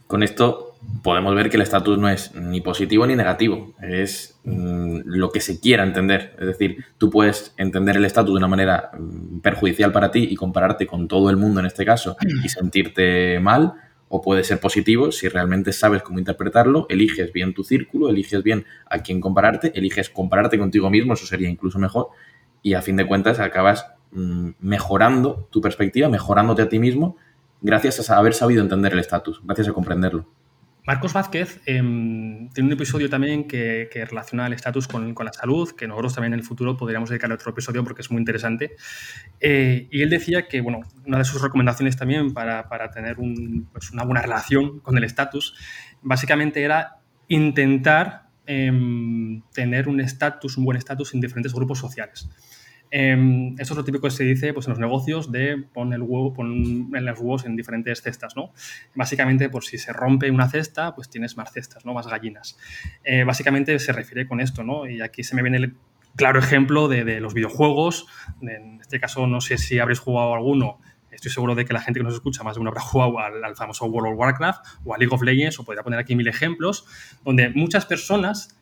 Con 0.07 0.23
esto 0.23 0.75
podemos 1.03 1.35
ver 1.35 1.49
que 1.49 1.57
el 1.57 1.63
estatus 1.63 1.97
no 1.97 2.09
es 2.09 2.33
ni 2.33 2.61
positivo 2.61 3.05
ni 3.05 3.15
negativo, 3.15 3.73
es 3.81 4.39
mm, 4.45 5.01
lo 5.05 5.31
que 5.31 5.41
se 5.41 5.59
quiera 5.59 5.83
entender. 5.83 6.35
Es 6.39 6.47
decir, 6.47 6.85
tú 6.97 7.09
puedes 7.09 7.53
entender 7.57 7.97
el 7.97 8.05
estatus 8.05 8.33
de 8.33 8.37
una 8.37 8.47
manera 8.47 8.91
mm, 8.97 9.39
perjudicial 9.39 9.91
para 9.91 10.11
ti 10.11 10.27
y 10.29 10.35
compararte 10.35 10.87
con 10.87 11.07
todo 11.07 11.29
el 11.29 11.37
mundo 11.37 11.59
en 11.59 11.65
este 11.65 11.85
caso 11.85 12.15
y 12.43 12.49
sentirte 12.49 13.39
mal, 13.39 13.73
o 14.09 14.21
puede 14.21 14.43
ser 14.43 14.59
positivo 14.59 15.11
si 15.11 15.27
realmente 15.27 15.73
sabes 15.73 16.01
cómo 16.01 16.19
interpretarlo, 16.19 16.85
eliges 16.89 17.33
bien 17.33 17.53
tu 17.53 17.63
círculo, 17.63 18.09
eliges 18.09 18.41
bien 18.41 18.65
a 18.89 18.99
quién 18.99 19.19
compararte, 19.19 19.77
eliges 19.77 20.09
compararte 20.09 20.57
contigo 20.57 20.89
mismo, 20.89 21.13
eso 21.13 21.25
sería 21.25 21.49
incluso 21.49 21.77
mejor, 21.79 22.09
y 22.61 22.73
a 22.73 22.81
fin 22.81 22.95
de 22.95 23.05
cuentas 23.05 23.39
acabas 23.39 23.87
mm, 24.11 24.51
mejorando 24.61 25.47
tu 25.51 25.59
perspectiva, 25.59 26.07
mejorándote 26.07 26.61
a 26.61 26.69
ti 26.69 26.79
mismo 26.79 27.17
gracias 27.61 28.09
a 28.09 28.17
haber 28.17 28.33
sabido 28.33 28.61
entender 28.61 28.93
el 28.93 28.99
estatus, 28.99 29.41
gracias 29.43 29.67
a 29.67 29.73
comprenderlo. 29.73 30.27
Marcos 30.87 31.11
Vázquez 31.11 31.59
em, 31.65 32.47
tiene 32.53 32.67
un 32.67 32.71
episodio 32.71 33.09
también 33.09 33.45
que, 33.45 33.89
relaciona 34.09 34.47
el 34.47 34.53
estatus 34.53 34.87
con, 34.87 35.13
la 35.13 35.33
salud, 35.33 35.71
que 35.71 35.85
nosotros 35.85 36.15
también 36.15 36.31
en 36.31 36.39
el 36.39 36.45
futuro 36.45 36.77
podríamos 36.77 37.09
dedicarle 37.09 37.35
otro 37.35 37.51
episodio 37.51 37.83
porque 37.83 38.03
es 38.03 38.09
muy 38.09 38.19
interesante. 38.19 38.77
Eh, 39.41 39.89
y 39.91 40.01
él 40.01 40.09
decía 40.09 40.47
que, 40.47 40.61
bueno, 40.61 40.79
una 41.05 41.17
de 41.17 41.25
sus 41.25 41.41
recomendaciones 41.41 41.97
también 41.97 42.33
para, 42.33 42.89
tener 42.93 43.17
pues 43.17 43.91
una 43.91 44.05
buena 44.05 44.21
relación 44.21 44.79
con 44.79 44.97
el 44.97 45.03
estatus, 45.03 45.55
básicamente 46.01 46.63
era 46.63 47.01
intentar 47.27 48.29
em, 48.45 49.41
tener 49.53 49.89
un 49.89 49.99
estatus, 49.99 50.55
un 50.55 50.63
buen 50.63 50.77
estatus 50.77 51.13
en 51.13 51.19
diferentes 51.19 51.53
grupos 51.53 51.79
sociales. 51.79 52.29
Eh, 52.91 53.53
esto 53.57 53.73
es 53.73 53.77
lo 53.77 53.83
típico 53.83 54.07
que 54.07 54.11
se 54.11 54.23
dice 54.23 54.53
pues, 54.53 54.67
en 54.67 54.71
los 54.71 54.79
negocios 54.79 55.31
de 55.31 55.57
poner 55.73 55.97
el 55.97 56.03
huevo, 56.03 56.33
pon 56.33 56.89
los 56.91 57.19
huevos 57.19 57.45
en 57.45 57.55
diferentes 57.55 58.01
cestas, 58.01 58.35
¿no? 58.35 58.53
Básicamente, 58.95 59.49
por 59.49 59.63
si 59.63 59.77
se 59.77 59.93
rompe 59.93 60.31
una 60.31 60.49
cesta, 60.49 60.95
pues 60.95 61.09
tienes 61.09 61.37
más 61.37 61.51
cestas, 61.51 61.85
¿no? 61.85 61.93
Más 61.93 62.07
gallinas. 62.07 62.57
Eh, 63.03 63.23
básicamente 63.23 63.77
se 63.79 63.91
refiere 63.91 64.27
con 64.27 64.39
esto, 64.39 64.63
¿no? 64.63 64.87
Y 64.87 65.01
aquí 65.01 65.23
se 65.23 65.35
me 65.35 65.41
viene 65.41 65.57
el 65.57 65.75
claro 66.15 66.39
ejemplo 66.39 66.87
de, 66.87 67.19
los 67.19 67.33
videojuegos. 67.33 68.07
En 68.41 68.79
este 68.81 68.99
caso, 68.99 69.27
no 69.27 69.41
sé 69.41 69.57
si 69.57 69.79
habréis 69.79 69.99
jugado 69.99 70.33
alguno. 70.33 70.79
Estoy 71.11 71.31
seguro 71.31 71.55
de 71.55 71.65
que 71.65 71.73
la 71.73 71.81
gente 71.81 71.99
que 71.99 72.03
nos 72.03 72.13
escucha 72.13 72.43
más 72.43 72.55
de 72.55 72.61
uno 72.61 72.69
habrá 72.69 72.81
jugado 72.83 73.19
al, 73.19 73.43
al 73.43 73.55
famoso 73.55 73.85
World 73.85 74.13
of 74.13 74.19
Warcraft 74.19 74.65
o 74.85 74.93
a 74.93 74.97
League 74.97 75.13
of 75.13 75.21
Legends, 75.21 75.59
o 75.59 75.65
podría 75.65 75.83
poner 75.83 75.99
aquí 75.99 76.15
mil 76.15 76.27
ejemplos, 76.27 76.85
donde 77.23 77.49
muchas 77.49 77.85
personas 77.85 78.56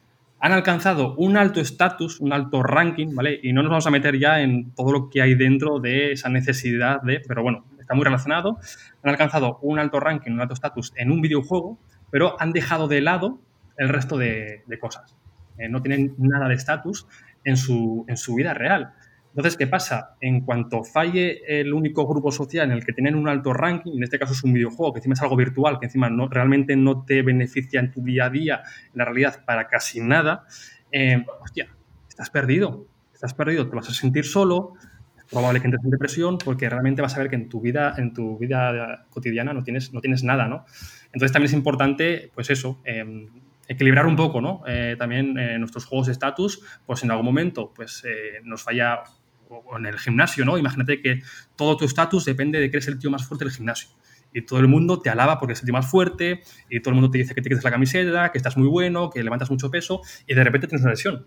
han 0.45 0.51
alcanzado 0.51 1.15
un 1.15 1.37
alto 1.37 1.59
estatus, 1.59 2.19
un 2.19 2.31
alto 2.31 2.61
ranking, 2.61 3.15
¿vale? 3.15 3.39
Y 3.41 3.51
no 3.51 3.63
nos 3.63 3.71
vamos 3.71 3.87
a 3.87 3.89
meter 3.89 4.19
ya 4.19 4.41
en 4.41 4.69
todo 4.75 4.91
lo 4.91 5.09
que 5.09 5.23
hay 5.23 5.33
dentro 5.33 5.79
de 5.79 6.11
esa 6.11 6.29
necesidad 6.29 7.01
de, 7.01 7.19
pero 7.27 7.41
bueno, 7.41 7.65
está 7.79 7.95
muy 7.95 8.03
relacionado. 8.03 8.59
Han 9.01 9.09
alcanzado 9.09 9.57
un 9.63 9.79
alto 9.79 9.99
ranking, 9.99 10.33
un 10.33 10.41
alto 10.41 10.53
estatus 10.53 10.93
en 10.97 11.11
un 11.11 11.21
videojuego, 11.21 11.79
pero 12.11 12.39
han 12.39 12.53
dejado 12.53 12.87
de 12.87 13.01
lado 13.01 13.39
el 13.77 13.89
resto 13.89 14.19
de, 14.19 14.61
cosas. 14.79 15.15
Eh, 15.57 15.67
no 15.67 15.81
tienen 15.81 16.13
nada 16.19 16.47
de 16.47 16.53
estatus 16.53 17.07
en 17.43 17.57
su, 17.57 18.05
en 18.07 18.15
su 18.15 18.35
vida 18.35 18.53
real. 18.53 18.93
Entonces, 19.35 19.57
¿qué 19.57 19.67
pasa? 19.67 20.15
En 20.21 20.45
cuanto 20.45 20.85
falle 20.85 21.41
el 21.59 21.73
único 21.73 22.07
grupo 22.07 22.31
social 22.31 22.71
en 22.71 22.77
el 22.77 22.85
que 22.85 22.93
tienen 22.93 23.15
un 23.15 23.27
alto 23.27 23.51
ranking, 23.51 23.97
en 23.97 24.03
este 24.03 24.17
caso 24.17 24.31
es 24.31 24.41
un 24.45 24.53
videojuego, 24.53 24.93
que 24.93 24.99
encima 24.99 25.11
es 25.11 25.21
algo 25.21 25.35
virtual, 25.35 25.77
que 25.77 25.87
encima 25.87 26.09
no, 26.09 26.29
realmente 26.29 26.77
no 26.77 27.03
te 27.03 27.21
beneficia 27.21 27.81
en 27.81 27.91
tu 27.91 28.01
día 28.01 28.27
a 28.27 28.29
día, 28.29 28.63
en 28.93 28.97
la 28.97 29.03
realidad, 29.03 29.43
para 29.43 29.67
casi 29.67 29.99
nada, 29.99 30.45
eh, 30.89 31.25
hostia, 31.41 31.67
estás 32.07 32.29
perdido. 32.29 32.87
Estás 33.13 33.33
perdido, 33.33 33.67
te 33.67 33.75
vas 33.75 33.89
a 33.89 33.93
sentir 33.93 34.23
solo, 34.23 34.75
es 35.17 35.25
probable 35.25 35.59
que 35.59 35.67
entres 35.67 35.83
en 35.83 35.89
depresión, 35.89 36.37
porque 36.37 36.69
realmente 36.69 37.01
vas 37.01 37.17
a 37.17 37.19
ver 37.19 37.29
que 37.29 37.35
en 37.35 37.49
tu 37.49 37.59
vida, 37.59 37.93
en 37.97 38.13
tu 38.13 38.37
vida 38.37 39.05
cotidiana 39.09 39.51
no 39.51 39.63
tienes, 39.63 39.91
no 39.91 39.99
tienes 39.99 40.23
nada, 40.23 40.47
¿no? 40.47 40.63
Entonces 41.07 41.33
también 41.33 41.47
es 41.47 41.53
importante, 41.53 42.31
pues 42.33 42.49
eso, 42.49 42.79
em, 42.85 43.27
equilibrar 43.67 44.05
un 44.05 44.15
poco, 44.15 44.41
¿no? 44.41 44.63
Eh, 44.67 44.95
también 44.97 45.37
en 45.37 45.59
nuestros 45.59 45.85
juegos 45.85 46.07
de 46.07 46.13
estatus, 46.13 46.61
pues 46.85 47.03
en 47.03 47.11
algún 47.11 47.25
momento 47.25 47.73
pues, 47.75 48.03
eh, 48.05 48.39
nos 48.43 48.63
falla 48.63 49.03
o 49.49 49.77
en 49.77 49.85
el 49.85 49.99
gimnasio, 49.99 50.45
¿no? 50.45 50.57
Imagínate 50.57 51.01
que 51.01 51.21
todo 51.55 51.77
tu 51.77 51.85
estatus 51.85 52.25
depende 52.25 52.59
de 52.59 52.69
que 52.69 52.77
eres 52.77 52.87
el 52.87 52.99
tío 52.99 53.09
más 53.11 53.25
fuerte 53.27 53.45
del 53.45 53.53
gimnasio. 53.53 53.89
Y 54.33 54.41
todo 54.41 54.59
el 54.59 54.67
mundo 54.67 54.99
te 54.99 55.09
alaba 55.09 55.39
porque 55.39 55.53
eres 55.53 55.61
el 55.61 55.65
tío 55.65 55.73
más 55.73 55.89
fuerte, 55.89 56.41
y 56.69 56.81
todo 56.81 56.91
el 56.91 56.95
mundo 56.95 57.11
te 57.11 57.19
dice 57.19 57.33
que 57.33 57.41
te 57.41 57.49
quites 57.49 57.63
la 57.63 57.71
camiseta, 57.71 58.31
que 58.31 58.37
estás 58.37 58.57
muy 58.57 58.67
bueno, 58.67 59.09
que 59.09 59.23
levantas 59.23 59.49
mucho 59.49 59.71
peso, 59.71 60.01
y 60.27 60.33
de 60.33 60.43
repente 60.43 60.67
tienes 60.67 60.83
una 60.83 60.91
lesión. 60.91 61.25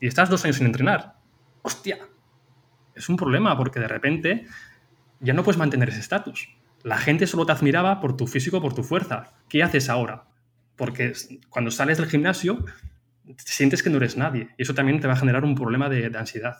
Y 0.00 0.06
estás 0.06 0.28
dos 0.28 0.44
años 0.44 0.56
sin 0.56 0.66
entrenar. 0.66 1.14
¡Hostia! 1.62 1.98
es 3.00 3.08
un 3.08 3.16
problema 3.16 3.56
porque 3.56 3.80
de 3.80 3.88
repente 3.88 4.46
ya 5.20 5.34
no 5.34 5.42
puedes 5.42 5.58
mantener 5.58 5.88
ese 5.88 6.00
estatus. 6.00 6.48
La 6.82 6.98
gente 6.98 7.26
solo 7.26 7.44
te 7.44 7.52
admiraba 7.52 8.00
por 8.00 8.16
tu 8.16 8.26
físico, 8.26 8.60
por 8.60 8.74
tu 8.74 8.82
fuerza. 8.82 9.34
¿Qué 9.48 9.62
haces 9.62 9.88
ahora? 9.88 10.28
Porque 10.76 11.12
cuando 11.50 11.70
sales 11.70 11.98
del 11.98 12.08
gimnasio, 12.08 12.64
sientes 13.36 13.82
que 13.82 13.90
no 13.90 13.98
eres 13.98 14.16
nadie. 14.16 14.48
Y 14.56 14.62
eso 14.62 14.74
también 14.74 15.00
te 15.00 15.06
va 15.06 15.14
a 15.14 15.16
generar 15.16 15.44
un 15.44 15.54
problema 15.54 15.88
de, 15.88 16.06
ansiedad. 16.16 16.56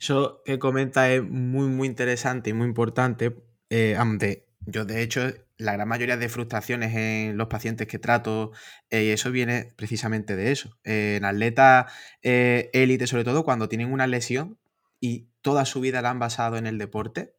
Eso 0.00 0.42
que 0.46 0.58
comenta 0.58 1.10
es 1.10 1.22
muy, 1.22 1.68
muy 1.68 1.86
interesante 1.86 2.50
y 2.50 2.52
muy 2.54 2.66
importante. 2.66 3.36
Eh, 3.68 3.96
yo, 4.66 4.84
de 4.86 5.02
hecho, 5.02 5.30
la 5.58 5.74
gran 5.74 5.88
mayoría 5.88 6.16
de 6.16 6.30
frustraciones 6.30 6.94
en 6.94 7.36
los 7.36 7.48
pacientes 7.48 7.86
que 7.86 7.98
trato, 7.98 8.52
eh, 8.88 9.12
eso 9.12 9.30
viene 9.30 9.74
precisamente 9.76 10.36
de 10.36 10.52
eso. 10.52 10.78
en 10.84 11.24
atletas 11.26 11.92
eh, 12.22 12.70
élite, 12.72 13.06
sobre 13.06 13.24
todo, 13.24 13.44
cuando 13.44 13.68
tienen 13.68 13.92
una 13.92 14.06
lesión 14.06 14.58
y 15.00 15.28
toda 15.42 15.66
su 15.66 15.80
vida 15.80 16.00
la 16.00 16.10
han 16.10 16.18
basado 16.18 16.56
en 16.56 16.66
el 16.66 16.78
deporte, 16.78 17.34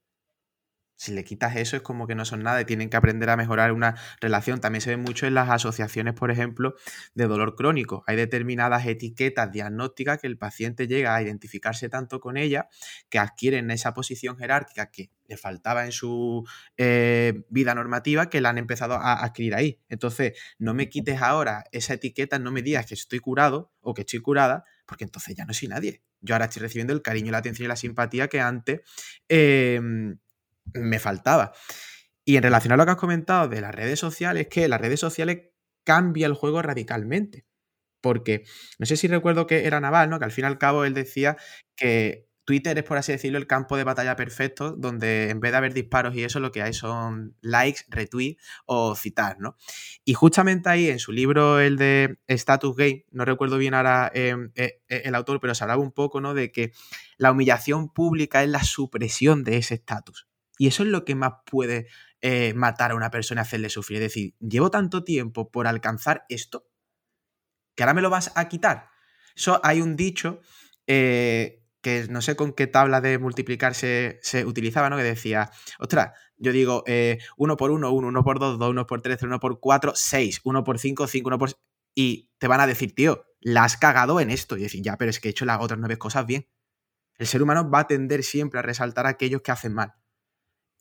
si 1.02 1.14
le 1.14 1.24
quitas 1.24 1.56
eso 1.56 1.76
es 1.76 1.82
como 1.82 2.06
que 2.06 2.14
no 2.14 2.26
son 2.26 2.44
nada 2.44 2.62
y 2.62 2.66
tienen 2.66 2.88
que 2.88 2.96
aprender 2.96 3.28
a 3.32 3.36
mejorar 3.36 3.72
una 3.72 3.96
relación. 4.20 4.62
También 4.62 4.82
se 4.82 4.92
ve 4.92 4.98
mucho 4.98 5.26
en 5.26 5.34
las 5.34 5.50
asociaciones, 5.50 6.14
por 6.14 6.30
ejemplo, 6.30 6.76
de 7.16 7.26
dolor 7.26 7.56
crónico. 7.56 8.04
Hay 8.06 8.16
determinadas 8.16 8.86
etiquetas 8.86 9.52
diagnósticas 9.52 10.20
que 10.20 10.28
el 10.28 10.38
paciente 10.38 10.86
llega 10.86 11.16
a 11.16 11.24
identificarse 11.24 11.90
tanto 11.90 12.20
con 12.20 12.38
ella 12.38 12.68
que 13.10 13.18
adquieren 13.18 13.72
esa 13.72 13.96
posición 13.96 14.38
jerárquica 14.38 14.92
que 14.92 15.10
le 15.26 15.38
faltaba 15.38 15.86
en 15.86 15.92
su 15.92 16.48
eh, 16.78 17.46
vida 17.50 17.74
normativa 17.74 18.30
que 18.30 18.40
la 18.40 18.50
han 18.50 18.60
empezado 18.60 18.94
a 18.94 19.26
adquirir 19.26 19.56
ahí. 19.56 19.80
Entonces, 19.90 20.34
no 20.60 20.76
me 20.76 20.88
quites 20.88 21.20
ahora 21.20 21.64
esa 21.72 21.96
etiqueta, 21.96 22.38
no 22.38 22.52
me 22.52 22.62
digas 22.62 22.86
que 22.86 22.94
estoy 22.94 23.18
curado 23.18 23.72
o 23.82 23.96
que 23.96 24.02
estoy 24.02 24.20
curada, 24.20 24.66
porque 24.86 25.06
entonces 25.06 25.36
ya 25.36 25.46
no 25.46 25.54
soy 25.56 25.68
nadie. 25.68 26.04
Yo 26.20 26.36
ahora 26.36 26.46
estoy 26.46 26.62
recibiendo 26.62 26.94
el 26.94 27.02
cariño, 27.02 27.32
la 27.32 27.40
atención 27.40 27.66
y 27.66 27.70
la 27.70 27.76
simpatía 27.76 28.28
que 28.28 28.40
antes 28.40 28.82
em, 29.28 30.20
me 30.74 31.00
faltaba. 31.00 31.54
Y 32.26 32.38
en 32.38 32.44
relación 32.44 32.74
a 32.74 32.78
lo 32.78 32.86
que 32.86 32.92
has 32.92 32.98
comentado 32.98 33.48
de 33.48 33.62
las 33.62 33.74
redes 33.74 34.00
sociales, 34.00 34.48
que 34.48 34.68
las 34.68 34.82
redes 34.82 35.00
sociales 35.00 35.50
cambia 35.84 36.28
el 36.28 36.34
juego 36.34 36.62
radicalmente. 36.62 37.46
Porque 38.02 38.46
no 38.80 38.86
sé 38.86 38.98
si 38.98 39.08
recuerdo 39.08 39.48
que 39.48 39.66
era 39.66 39.80
Naval, 39.80 40.10
¿no? 40.10 40.20
Que 40.20 40.26
al 40.26 40.32
fin 40.32 40.46
y 40.46 40.48
al 40.48 40.58
cabo 40.58 40.86
él 40.86 40.94
decía 40.94 41.38
que 41.76 42.32
Twitter 42.46 42.78
es, 42.78 42.84
por 42.84 42.98
así 42.98 43.12
decirlo, 43.12 43.38
el 43.38 43.48
campo 43.48 43.78
de 43.78 43.84
batalla 43.84 44.16
perfecto, 44.16 44.72
donde 44.72 45.30
en 45.30 45.40
vez 45.40 45.52
de 45.52 45.58
haber 45.58 45.74
disparos 45.74 46.16
y 46.16 46.24
eso, 46.24 46.40
lo 46.40 46.52
que 46.52 46.62
hay 46.62 46.74
son 46.74 47.36
likes, 47.42 47.82
retweets 47.90 48.44
o 48.66 48.96
citar, 48.96 49.40
¿no? 49.40 49.56
Y 50.04 50.16
justamente 50.16 50.70
ahí, 50.70 50.90
en 50.90 51.00
su 51.00 51.12
libro, 51.12 51.60
el 51.60 51.78
de 51.78 52.18
Status 52.28 52.76
Game, 52.76 53.06
no 53.12 53.26
recuerdo 53.26 53.58
bien 53.58 53.74
ahora 53.74 54.12
em, 54.14 54.52
eh, 54.56 54.82
eh, 54.90 55.04
el 55.06 55.16
autor, 55.16 55.40
pero 55.40 55.56
se 55.56 55.64
hablaba 55.64 55.82
un 55.82 55.92
poco, 55.92 56.20
¿no? 56.20 56.34
De 56.34 56.52
que 56.52 56.72
la 57.18 57.32
humillación 57.32 57.94
pública 57.94 58.44
es 58.44 58.50
la 58.50 58.64
supresión 58.64 59.44
de 59.44 59.58
ese 59.58 59.76
estatus. 59.76 60.28
Y 60.62 60.68
eso 60.68 60.84
es 60.84 60.90
lo 60.90 61.06
que 61.06 61.16
más 61.16 61.34
puede 61.48 61.88
eh, 62.22 62.54
matar 62.54 62.92
a 62.92 62.96
una 62.96 63.10
persona 63.10 63.42
y 63.42 63.46
hacerle 63.46 63.72
sufrir. 63.72 63.98
Es 63.98 64.14
decir, 64.14 64.36
llevo 64.40 64.70
tanto 64.70 65.04
tiempo 65.04 65.50
por 65.50 65.66
alcanzar 65.66 66.24
esto 66.30 66.68
que 67.76 67.82
ahora 67.82 67.96
me 67.96 68.04
lo 68.04 68.12
vas 68.12 68.32
a 68.36 68.48
quitar. 68.48 68.90
Eso 69.36 69.60
hay 69.64 69.82
un 69.82 69.96
dicho 69.96 70.40
eh, 70.86 71.64
que 71.82 72.06
no 72.12 72.22
sé 72.22 72.36
con 72.36 72.54
qué 72.54 72.68
tabla 72.68 73.02
de 73.02 73.18
multiplicar 73.18 73.74
se, 73.74 74.20
utilizaba, 74.46 74.92
¿no? 74.92 74.98
Que 74.98 75.04
decía, 75.04 75.50
ostras, 75.80 76.12
yo 76.38 76.52
digo, 76.52 76.84
eh, 76.86 77.18
uno 77.38 77.58
por 77.58 77.72
uno, 77.72 77.92
uno, 77.92 78.10
uno 78.10 78.24
por 78.24 78.38
dos, 78.38 78.60
dos, 78.60 78.70
uno 78.70 78.86
por 78.86 79.02
tres, 79.02 79.24
uno 79.24 79.40
por 79.40 79.60
cuatro, 79.60 79.94
seis, 79.96 80.42
uno 80.44 80.64
por 80.64 80.78
cinco, 80.78 81.08
cinco, 81.08 81.30
uno 81.30 81.40
por... 81.40 81.54
Y 81.96 82.30
te 82.38 82.48
van 82.48 82.60
a 82.60 82.68
decir, 82.68 82.94
tío, 82.94 83.26
la 83.40 83.64
has 83.64 83.78
cagado 83.78 84.20
en 84.20 84.30
esto. 84.30 84.58
Y 84.58 84.62
decir, 84.62 84.84
ya, 84.84 84.96
pero 84.96 85.10
es 85.10 85.20
que 85.20 85.30
he 85.30 85.32
hecho 85.32 85.46
las 85.46 85.60
otras 85.60 85.80
nueve 85.80 85.98
cosas 85.98 86.28
bien. 86.28 86.48
El 87.16 87.26
ser 87.26 87.42
humano 87.42 87.68
va 87.68 87.80
a 87.80 87.88
tender 87.88 88.22
siempre 88.22 88.60
a 88.60 88.62
resaltar 88.62 89.08
a 89.08 89.10
aquellos 89.10 89.42
que 89.42 89.52
hacen 89.52 89.74
mal. 89.74 89.96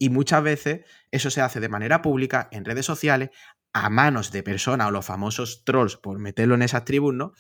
Y 0.03 0.09
muchas 0.09 0.43
veces 0.43 0.81
eso 1.11 1.31
se 1.31 1.43
hace 1.43 1.61
de 1.61 1.69
manera 1.69 2.01
pública 2.01 2.49
en 2.53 2.65
redes 2.65 2.87
sociales, 2.87 3.29
a 3.75 3.91
manos 3.91 4.33
de 4.33 4.43
personas 4.43 4.89
o 4.89 4.91
los 4.91 5.05
famosos 5.05 5.63
trolls, 5.63 5.99
por 5.99 6.19
meterlo 6.19 6.55
en 6.55 6.63
esas 6.63 6.87
tribus, 6.87 7.13
¿no? 7.13 7.33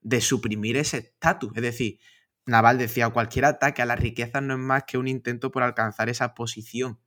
De 0.00 0.22
suprimir 0.22 0.78
ese 0.78 0.96
estatus. 0.96 1.52
Es 1.54 1.62
decir, 1.62 1.98
Naval 2.46 2.78
decía, 2.78 3.10
cualquier 3.10 3.44
ataque 3.44 3.82
a 3.82 3.86
las 3.86 4.00
riquezas 4.00 4.42
no 4.42 4.54
es 4.54 4.58
más 4.58 4.84
que 4.84 4.96
un 4.96 5.06
intento 5.06 5.50
por 5.50 5.62
alcanzar 5.62 6.08
esa 6.08 6.32
posición 6.32 6.98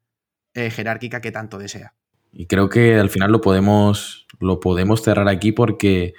eh, 0.53 0.69
jerárquica 0.69 1.19
que 1.19 1.31
tanto 1.31 1.57
desea. 1.57 1.95
Y 2.31 2.45
creo 2.45 2.69
que 2.69 2.99
al 2.99 3.09
final 3.09 3.31
lo 3.31 3.41
podemos, 3.41 4.27
lo 4.39 4.59
podemos 4.59 5.01
cerrar 5.01 5.27
aquí 5.27 5.51
porque 5.51 6.13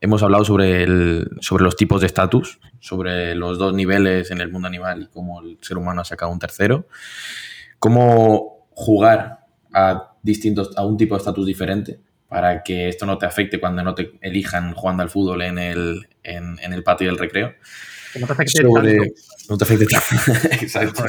hemos 0.00 0.22
hablado 0.22 0.44
sobre, 0.44 0.84
el, 0.84 1.28
sobre 1.40 1.64
los 1.64 1.74
tipos 1.74 2.00
de 2.02 2.06
estatus, 2.06 2.60
sobre 2.78 3.34
los 3.34 3.58
dos 3.58 3.74
niveles 3.74 4.30
en 4.30 4.40
el 4.40 4.52
mundo 4.52 4.68
animal 4.68 5.02
y 5.02 5.06
cómo 5.08 5.40
el 5.42 5.58
ser 5.60 5.76
humano 5.76 6.02
ha 6.02 6.04
sacado 6.04 6.30
un 6.30 6.38
tercero 6.38 6.86
cómo 7.78 8.68
jugar 8.70 9.46
a 9.72 10.12
distintos, 10.22 10.76
a 10.76 10.84
un 10.84 10.96
tipo 10.96 11.14
de 11.14 11.18
estatus 11.18 11.46
diferente 11.46 12.00
para 12.28 12.62
que 12.62 12.88
esto 12.88 13.06
no 13.06 13.16
te 13.16 13.26
afecte 13.26 13.58
cuando 13.58 13.82
no 13.82 13.94
te 13.94 14.12
elijan 14.20 14.74
jugando 14.74 15.02
al 15.02 15.10
fútbol 15.10 15.42
en 15.42 15.58
el, 15.58 16.08
en, 16.22 16.58
el 16.60 16.82
patio 16.82 17.08
del 17.08 17.18
recreo. 17.18 17.54
Que 18.12 18.20
no 18.20 18.26
te 18.26 18.32
afecte 18.34 18.62
tanto. 18.62 18.82
No 19.48 19.58
te 19.58 19.64
afecte 19.64 19.86
tanto. 19.86 20.32
Exacto. 20.62 21.04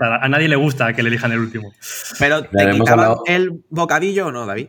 A 0.00 0.28
nadie 0.28 0.48
le 0.48 0.56
gusta 0.56 0.92
que 0.92 1.02
le 1.02 1.08
elijan 1.08 1.32
el 1.32 1.38
último. 1.38 1.72
Pero, 2.18 2.42
¿te 2.42 2.70
quitaban 2.72 3.16
el 3.26 3.62
bocadillo 3.70 4.26
o 4.26 4.32
no, 4.32 4.46
David? 4.46 4.68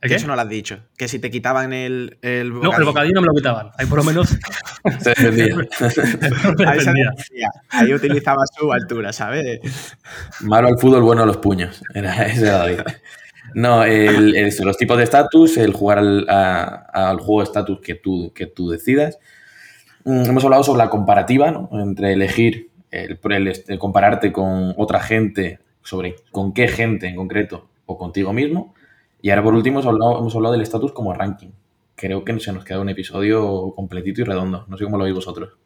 ¿Qué? 0.00 0.16
Eso 0.16 0.26
no 0.26 0.36
lo 0.36 0.42
has 0.42 0.48
dicho. 0.50 0.80
Que 0.98 1.08
si 1.08 1.18
te 1.18 1.30
quitaban 1.30 1.72
el, 1.72 2.18
el 2.20 2.52
bocadillo. 2.52 2.72
No, 2.72 2.78
el 2.78 2.84
bocadillo 2.84 3.14
no 3.14 3.20
me 3.22 3.26
lo 3.28 3.34
quitaban. 3.34 3.70
Ahí 3.78 3.86
por 3.86 3.98
lo 3.98 4.04
menos. 4.04 4.36
Se 5.00 5.10
defendía. 5.10 5.56
Ahí, 6.66 6.80
Ahí 7.70 7.94
utilizaba 7.94 8.42
su 8.46 8.72
altura, 8.72 9.12
¿sabes? 9.12 9.60
Malo 10.40 10.68
al 10.68 10.78
fútbol, 10.78 11.02
bueno 11.02 11.22
a 11.22 11.26
los 11.26 11.38
puños. 11.38 11.82
Era 11.94 12.26
ese 12.26 12.46
David. 12.46 12.80
No, 13.54 13.84
los 13.84 14.76
tipos 14.76 14.96
de 14.96 15.04
estatus, 15.04 15.56
el 15.56 15.72
jugar 15.72 15.98
al, 15.98 17.18
juego 17.18 17.40
de 17.40 17.44
estatus 17.44 17.80
que 17.80 17.94
tú, 17.94 18.32
que 18.34 18.46
tú 18.46 18.70
decidas. 18.70 19.18
Mm, 20.04 20.24
hemos 20.24 20.44
hablado 20.44 20.62
sobre 20.62 20.78
la 20.78 20.90
comparativa, 20.90 21.50
¿no? 21.50 21.68
Entre 21.72 22.12
elegir, 22.12 22.70
el, 22.90 23.18
el 23.22 23.78
compararte 23.78 24.32
con 24.32 24.74
otra 24.76 25.00
gente, 25.00 25.60
sobre 25.82 26.16
con 26.30 26.52
qué 26.52 26.68
gente 26.68 27.06
en 27.06 27.16
concreto 27.16 27.68
o 27.86 27.98
contigo 27.98 28.32
mismo 28.32 28.74
y 29.24 29.30
ahora 29.30 29.42
por 29.42 29.54
último 29.54 29.80
hemos 29.80 29.90
hablado, 29.90 30.18
hemos 30.18 30.36
hablado 30.36 30.52
del 30.52 30.60
estatus 30.60 30.92
como 30.92 31.14
ranking. 31.14 31.48
Creo 31.96 32.24
que 32.24 32.38
se 32.40 32.52
nos 32.52 32.64
queda 32.64 32.80
un 32.80 32.88
episodio 32.88 33.72
completito 33.74 34.20
y 34.20 34.24
redondo. 34.24 34.66
No 34.68 34.76
sé 34.76 34.84
cómo 34.84 34.98
lo 34.98 35.04
veis 35.04 35.14
vosotros. 35.14 35.56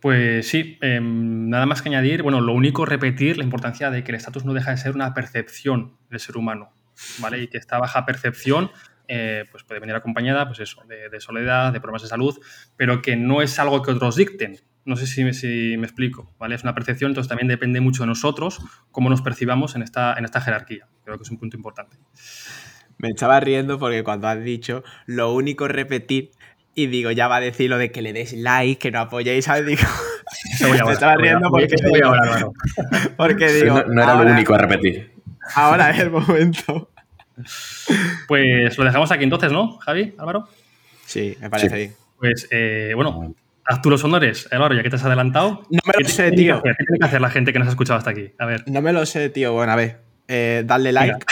Pues 0.00 0.48
sí, 0.48 0.78
em, 0.80 1.48
nada 1.48 1.64
más 1.64 1.80
que 1.80 1.88
añadir, 1.88 2.24
bueno, 2.24 2.40
lo 2.40 2.52
único 2.52 2.84
repetir 2.84 3.38
la 3.38 3.44
importancia 3.44 3.88
de 3.90 4.02
que 4.02 4.10
el 4.10 4.16
estatus 4.16 4.44
no 4.44 4.52
deja 4.52 4.72
de 4.72 4.76
ser 4.76 4.96
una 4.96 5.14
percepción 5.14 5.96
del 6.10 6.18
ser 6.18 6.36
humano, 6.36 6.72
¿vale? 7.20 7.40
Y 7.40 7.46
que 7.46 7.58
esta 7.58 7.78
baja 7.78 8.04
percepción 8.04 8.72
eh, 9.06 9.44
pues 9.50 9.62
puede 9.62 9.80
venir 9.80 9.94
acompañada, 9.94 10.46
pues 10.46 10.58
eso, 10.58 10.82
de, 10.88 11.20
soledad, 11.20 11.72
de 11.72 11.80
problemas 11.80 12.02
de 12.02 12.08
salud, 12.08 12.36
pero 12.76 13.02
que 13.02 13.14
no 13.14 13.42
es 13.42 13.58
algo 13.58 13.82
que 13.82 13.90
otros 13.90 14.16
dicten. 14.16 14.58
No 14.84 14.96
sé 14.96 15.06
si, 15.06 15.32
si, 15.34 15.76
me 15.76 15.84
explico, 15.84 16.34
¿vale? 16.38 16.54
Es 16.56 16.64
una 16.64 16.74
percepción, 16.74 17.10
entonces 17.10 17.28
también 17.28 17.46
depende 17.46 17.80
mucho 17.80 18.02
de 18.02 18.08
nosotros 18.08 18.58
cómo 18.90 19.08
nos 19.08 19.22
percibamos 19.22 19.76
en 19.76 19.82
esta, 19.82 20.14
en 20.18 20.24
esta 20.24 20.40
jerarquía. 20.40 20.88
Creo 21.04 21.16
que 21.16 21.22
es 21.22 21.30
un 21.30 21.38
punto 21.38 21.56
importante. 21.56 21.98
Me 23.02 23.08
estaba 23.08 23.40
riendo 23.40 23.80
porque 23.80 24.04
cuando 24.04 24.28
has 24.28 24.42
dicho 24.42 24.84
lo 25.06 25.34
único 25.34 25.66
repetir 25.66 26.30
y 26.74 26.86
digo, 26.86 27.10
ya 27.10 27.26
va 27.26 27.36
a 27.36 27.40
decir 27.40 27.68
lo 27.68 27.76
de 27.76 27.90
que 27.90 28.00
le 28.00 28.12
des 28.12 28.32
like, 28.32 28.78
que 28.78 28.90
no 28.92 29.00
apoyéis, 29.00 29.44
¿sabes? 29.44 29.66
Digo, 29.66 29.82
me 30.86 30.92
estaba 30.92 31.16
riendo 31.16 31.50
porque, 31.50 31.74
porque 33.16 33.52
digo, 33.52 33.82
no, 33.88 34.02
era 34.04 34.14
lo 34.14 34.30
único 34.30 34.54
a 34.54 34.58
repetir. 34.58 35.12
Ahora 35.56 35.90
es 35.90 35.98
el 35.98 36.12
momento. 36.12 36.90
Pues 38.28 38.78
lo 38.78 38.84
dejamos 38.84 39.10
aquí 39.10 39.24
entonces, 39.24 39.50
¿no, 39.50 39.78
Javi, 39.78 40.14
Álvaro? 40.16 40.48
Sí, 41.04 41.36
me 41.40 41.50
parece 41.50 41.76
bien. 41.76 41.94
Pues 42.20 42.46
eh, 42.52 42.92
bueno, 42.94 43.34
haz 43.64 43.82
tú 43.82 43.90
los 43.90 44.04
honores, 44.04 44.48
Álvaro, 44.52 44.76
ya 44.76 44.84
que 44.84 44.90
te 44.90 44.96
has 44.96 45.04
adelantado. 45.04 45.64
No 45.70 45.80
me 45.84 46.04
lo 46.04 46.08
sé, 46.08 46.30
tío. 46.30 46.62
¿Qué 46.62 46.72
tiene 46.74 46.98
que 47.00 47.04
hacer 47.04 47.20
la 47.20 47.30
gente 47.30 47.52
que 47.52 47.58
nos 47.58 47.66
ha 47.66 47.72
escuchado 47.72 47.98
hasta 47.98 48.10
aquí? 48.10 48.30
A 48.38 48.46
ver. 48.46 48.62
No 48.68 48.80
me 48.80 48.92
lo 48.92 49.04
sé, 49.06 49.28
tío. 49.28 49.52
Bueno, 49.54 49.72
a 49.72 49.76
ver. 49.76 50.11
Eh, 50.34 50.62
darle 50.64 50.92
like 50.92 51.26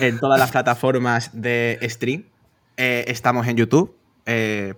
en 0.00 0.18
todas 0.18 0.40
las 0.40 0.50
plataformas 0.50 1.28
de 1.34 1.78
stream. 1.90 2.24
Eh, 2.78 3.04
estamos 3.08 3.46
en 3.48 3.58
YouTube. 3.58 3.94
Eh, 4.24 4.72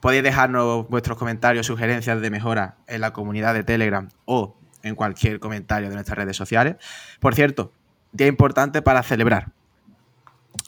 podéis 0.00 0.22
dejarnos 0.22 0.86
vuestros 0.90 1.16
comentarios, 1.16 1.64
sugerencias 1.64 2.20
de 2.20 2.28
mejora 2.28 2.76
en 2.86 3.00
la 3.00 3.14
comunidad 3.14 3.54
de 3.54 3.64
Telegram 3.64 4.06
o 4.26 4.58
en 4.82 4.94
cualquier 4.96 5.40
comentario 5.40 5.88
de 5.88 5.94
nuestras 5.94 6.18
redes 6.18 6.36
sociales. 6.36 6.76
Por 7.20 7.34
cierto, 7.34 7.72
día 8.12 8.26
importante 8.26 8.82
para 8.82 9.02
celebrar. 9.02 9.52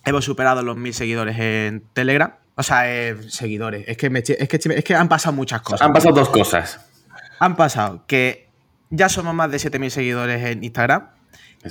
Hemos 0.06 0.24
superado 0.24 0.62
los 0.62 0.78
mil 0.78 0.94
seguidores 0.94 1.38
en 1.38 1.84
Telegram. 1.92 2.32
O 2.54 2.62
sea, 2.62 2.84
seguidores. 3.28 3.84
Es 3.88 3.98
que, 3.98 4.06
es, 4.06 4.48
que, 4.48 4.74
es 4.74 4.84
que 4.84 4.94
han 4.94 5.10
pasado 5.10 5.36
muchas 5.36 5.60
cosas. 5.60 5.82
Han 5.82 5.92
pasado 5.92 6.14
dos 6.14 6.30
cosas. 6.30 6.80
Han 7.40 7.56
pasado 7.56 8.04
que 8.06 8.48
ya 8.88 9.10
somos 9.10 9.34
más 9.34 9.50
de 9.50 9.58
7.000 9.58 9.90
seguidores 9.90 10.42
en 10.44 10.64
Instagram 10.64 11.13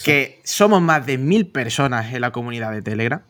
que 0.04 0.40
somos 0.44 0.82
más 0.82 1.06
de 1.06 1.18
mil 1.18 1.48
personas 1.48 2.14
en 2.14 2.22
la 2.22 2.32
comunidad 2.32 2.72
de 2.72 2.82
Telegram. 2.82 3.22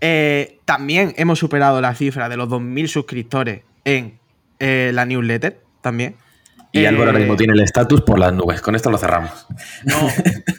Eh, 0.00 0.58
también 0.64 1.14
hemos 1.16 1.38
superado 1.38 1.80
la 1.80 1.94
cifra 1.94 2.28
de 2.28 2.36
los 2.36 2.48
2.000 2.48 2.86
suscriptores 2.88 3.62
en 3.84 4.18
eh, 4.58 4.90
la 4.94 5.04
newsletter, 5.04 5.60
también. 5.80 6.16
Y 6.72 6.80
Eh, 6.80 6.88
Álvaro 6.88 7.10
ahora 7.10 7.18
mismo 7.18 7.36
tiene 7.36 7.52
el 7.52 7.60
estatus 7.60 8.00
por 8.00 8.18
las 8.18 8.32
nubes. 8.32 8.60
Con 8.62 8.74
esto 8.74 8.90
lo 8.90 8.98
cerramos. 8.98 9.46
No, 9.84 9.98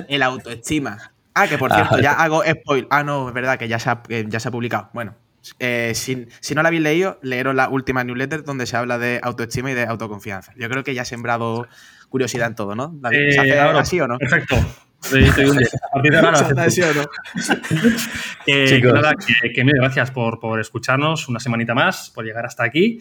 el 0.08 0.22
autoestima. 0.24 1.12
Ah, 1.34 1.48
que 1.48 1.58
por 1.58 1.72
Ah, 1.74 1.76
cierto, 1.78 2.00
ya 2.00 2.12
hago 2.14 2.44
spoil. 2.44 2.88
Ah, 2.92 3.04
no, 3.04 3.28
es 3.28 3.34
verdad 3.34 3.58
que 3.58 3.68
ya 3.68 3.80
se 3.80 3.90
ha, 3.90 4.04
que 4.04 4.26
ya 4.30 4.40
se 4.40 4.48
ha 4.50 4.52
publicado. 4.52 4.90
Bueno, 4.94 5.16
eh, 5.60 5.94
si, 5.96 6.28
si 6.40 6.54
no 6.54 6.62
la 6.62 6.68
habéis 6.68 6.84
leído, 6.84 7.20
leeros 7.24 7.56
la 7.56 7.68
última 7.70 8.04
newsletter 8.04 8.44
donde 8.44 8.68
se 8.68 8.78
habla 8.78 9.00
de 9.00 9.20
autoestima 9.24 9.72
y 9.72 9.74
de 9.74 9.84
autoconfianza. 9.86 10.54
Yo 10.56 10.70
creo 10.70 10.84
que 10.84 10.94
ya 10.94 11.02
ha 11.02 11.06
sembrado 11.06 11.68
curiosidad 12.10 12.48
en 12.48 12.56
todo, 12.56 12.76
¿no? 12.76 12.92
David, 12.94 13.18
¿Se 13.32 13.36
Eh, 13.36 13.40
hace 13.40 13.60
Álvaro, 13.60 13.80
así 13.80 14.00
o 14.00 14.08
no? 14.08 14.20
Perfecto. 14.20 14.56
Te- 15.12 15.32
te 15.32 15.42
doy 15.44 15.52
un 15.52 15.58
10. 15.58 15.76
A 15.76 15.80
partir 15.94 16.12
de 16.12 16.18
ahora 16.18 16.32
lo 16.32 16.38
¿Se 16.38 16.44
hace 16.44 16.54
acepto. 16.62 16.62
así 16.62 16.82
o 16.82 16.94
no? 16.94 17.94
Que, 18.46 18.66
Chicos. 18.68 18.94
que 18.94 19.00
nada, 19.02 19.14
que, 19.42 19.54
que 19.54 19.64
mil 19.64 19.74
gracias 19.76 20.12
por, 20.12 20.40
por 20.40 20.60
escucharnos 20.60 21.28
una 21.30 21.40
semanita 21.40 21.74
más, 21.74 22.10
por 22.10 22.26
llegar 22.26 22.46
hasta 22.46 22.64
aquí 22.64 23.00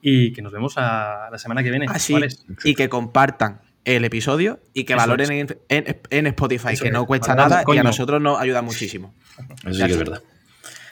y 0.00 0.32
que 0.32 0.42
nos 0.42 0.52
vemos 0.52 0.74
a 0.76 1.28
la 1.30 1.38
semana 1.38 1.62
que 1.62 1.70
viene. 1.70 1.86
Así. 1.88 2.12
¿vale? 2.12 2.28
Y 2.64 2.74
que 2.74 2.88
compartan 2.88 3.60
el 3.84 4.04
episodio 4.04 4.60
y 4.74 4.84
que 4.84 4.92
Eso 4.92 5.00
valoren 5.02 5.30
en, 5.32 5.58
en- 5.68 6.00
en 6.10 6.26
Spotify, 6.28 6.68
Eso 6.72 6.82
que 6.82 6.88
es. 6.88 6.94
no 6.94 7.04
cuesta 7.06 7.28
Valoramos, 7.34 7.64
nada 7.66 7.74
y 7.74 7.78
a 7.78 7.82
nosotros 7.82 8.20
nos 8.20 8.38
ayuda 8.40 8.62
muchísimo. 8.62 9.14
Eso 9.64 9.72
sí 9.74 9.84
que 9.86 9.92
es 9.92 9.98
verdad. 9.98 10.22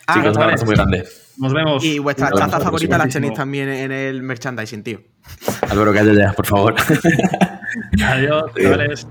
Ah, 0.07 0.15
Chicos, 0.15 0.35
un 0.35 0.43
abrazo 0.43 0.65
muy 0.65 0.75
grande. 0.75 1.05
Nos 1.37 1.53
vemos. 1.53 1.83
y 1.85 1.99
vuestras 1.99 2.31
tazas 2.31 2.51
la 2.51 2.59
favoritas 2.59 2.97
las 2.99 3.13
tenéis 3.13 3.33
también 3.33 3.69
en 3.69 3.91
el 3.91 4.21
merchandising, 4.23 4.83
tío. 4.83 5.01
Álvaro, 5.69 5.93
calla 5.93 6.13
ya, 6.13 6.33
por 6.33 6.45
favor. 6.45 6.75
Adiós, 8.03 8.51
Adiós. 8.57 9.07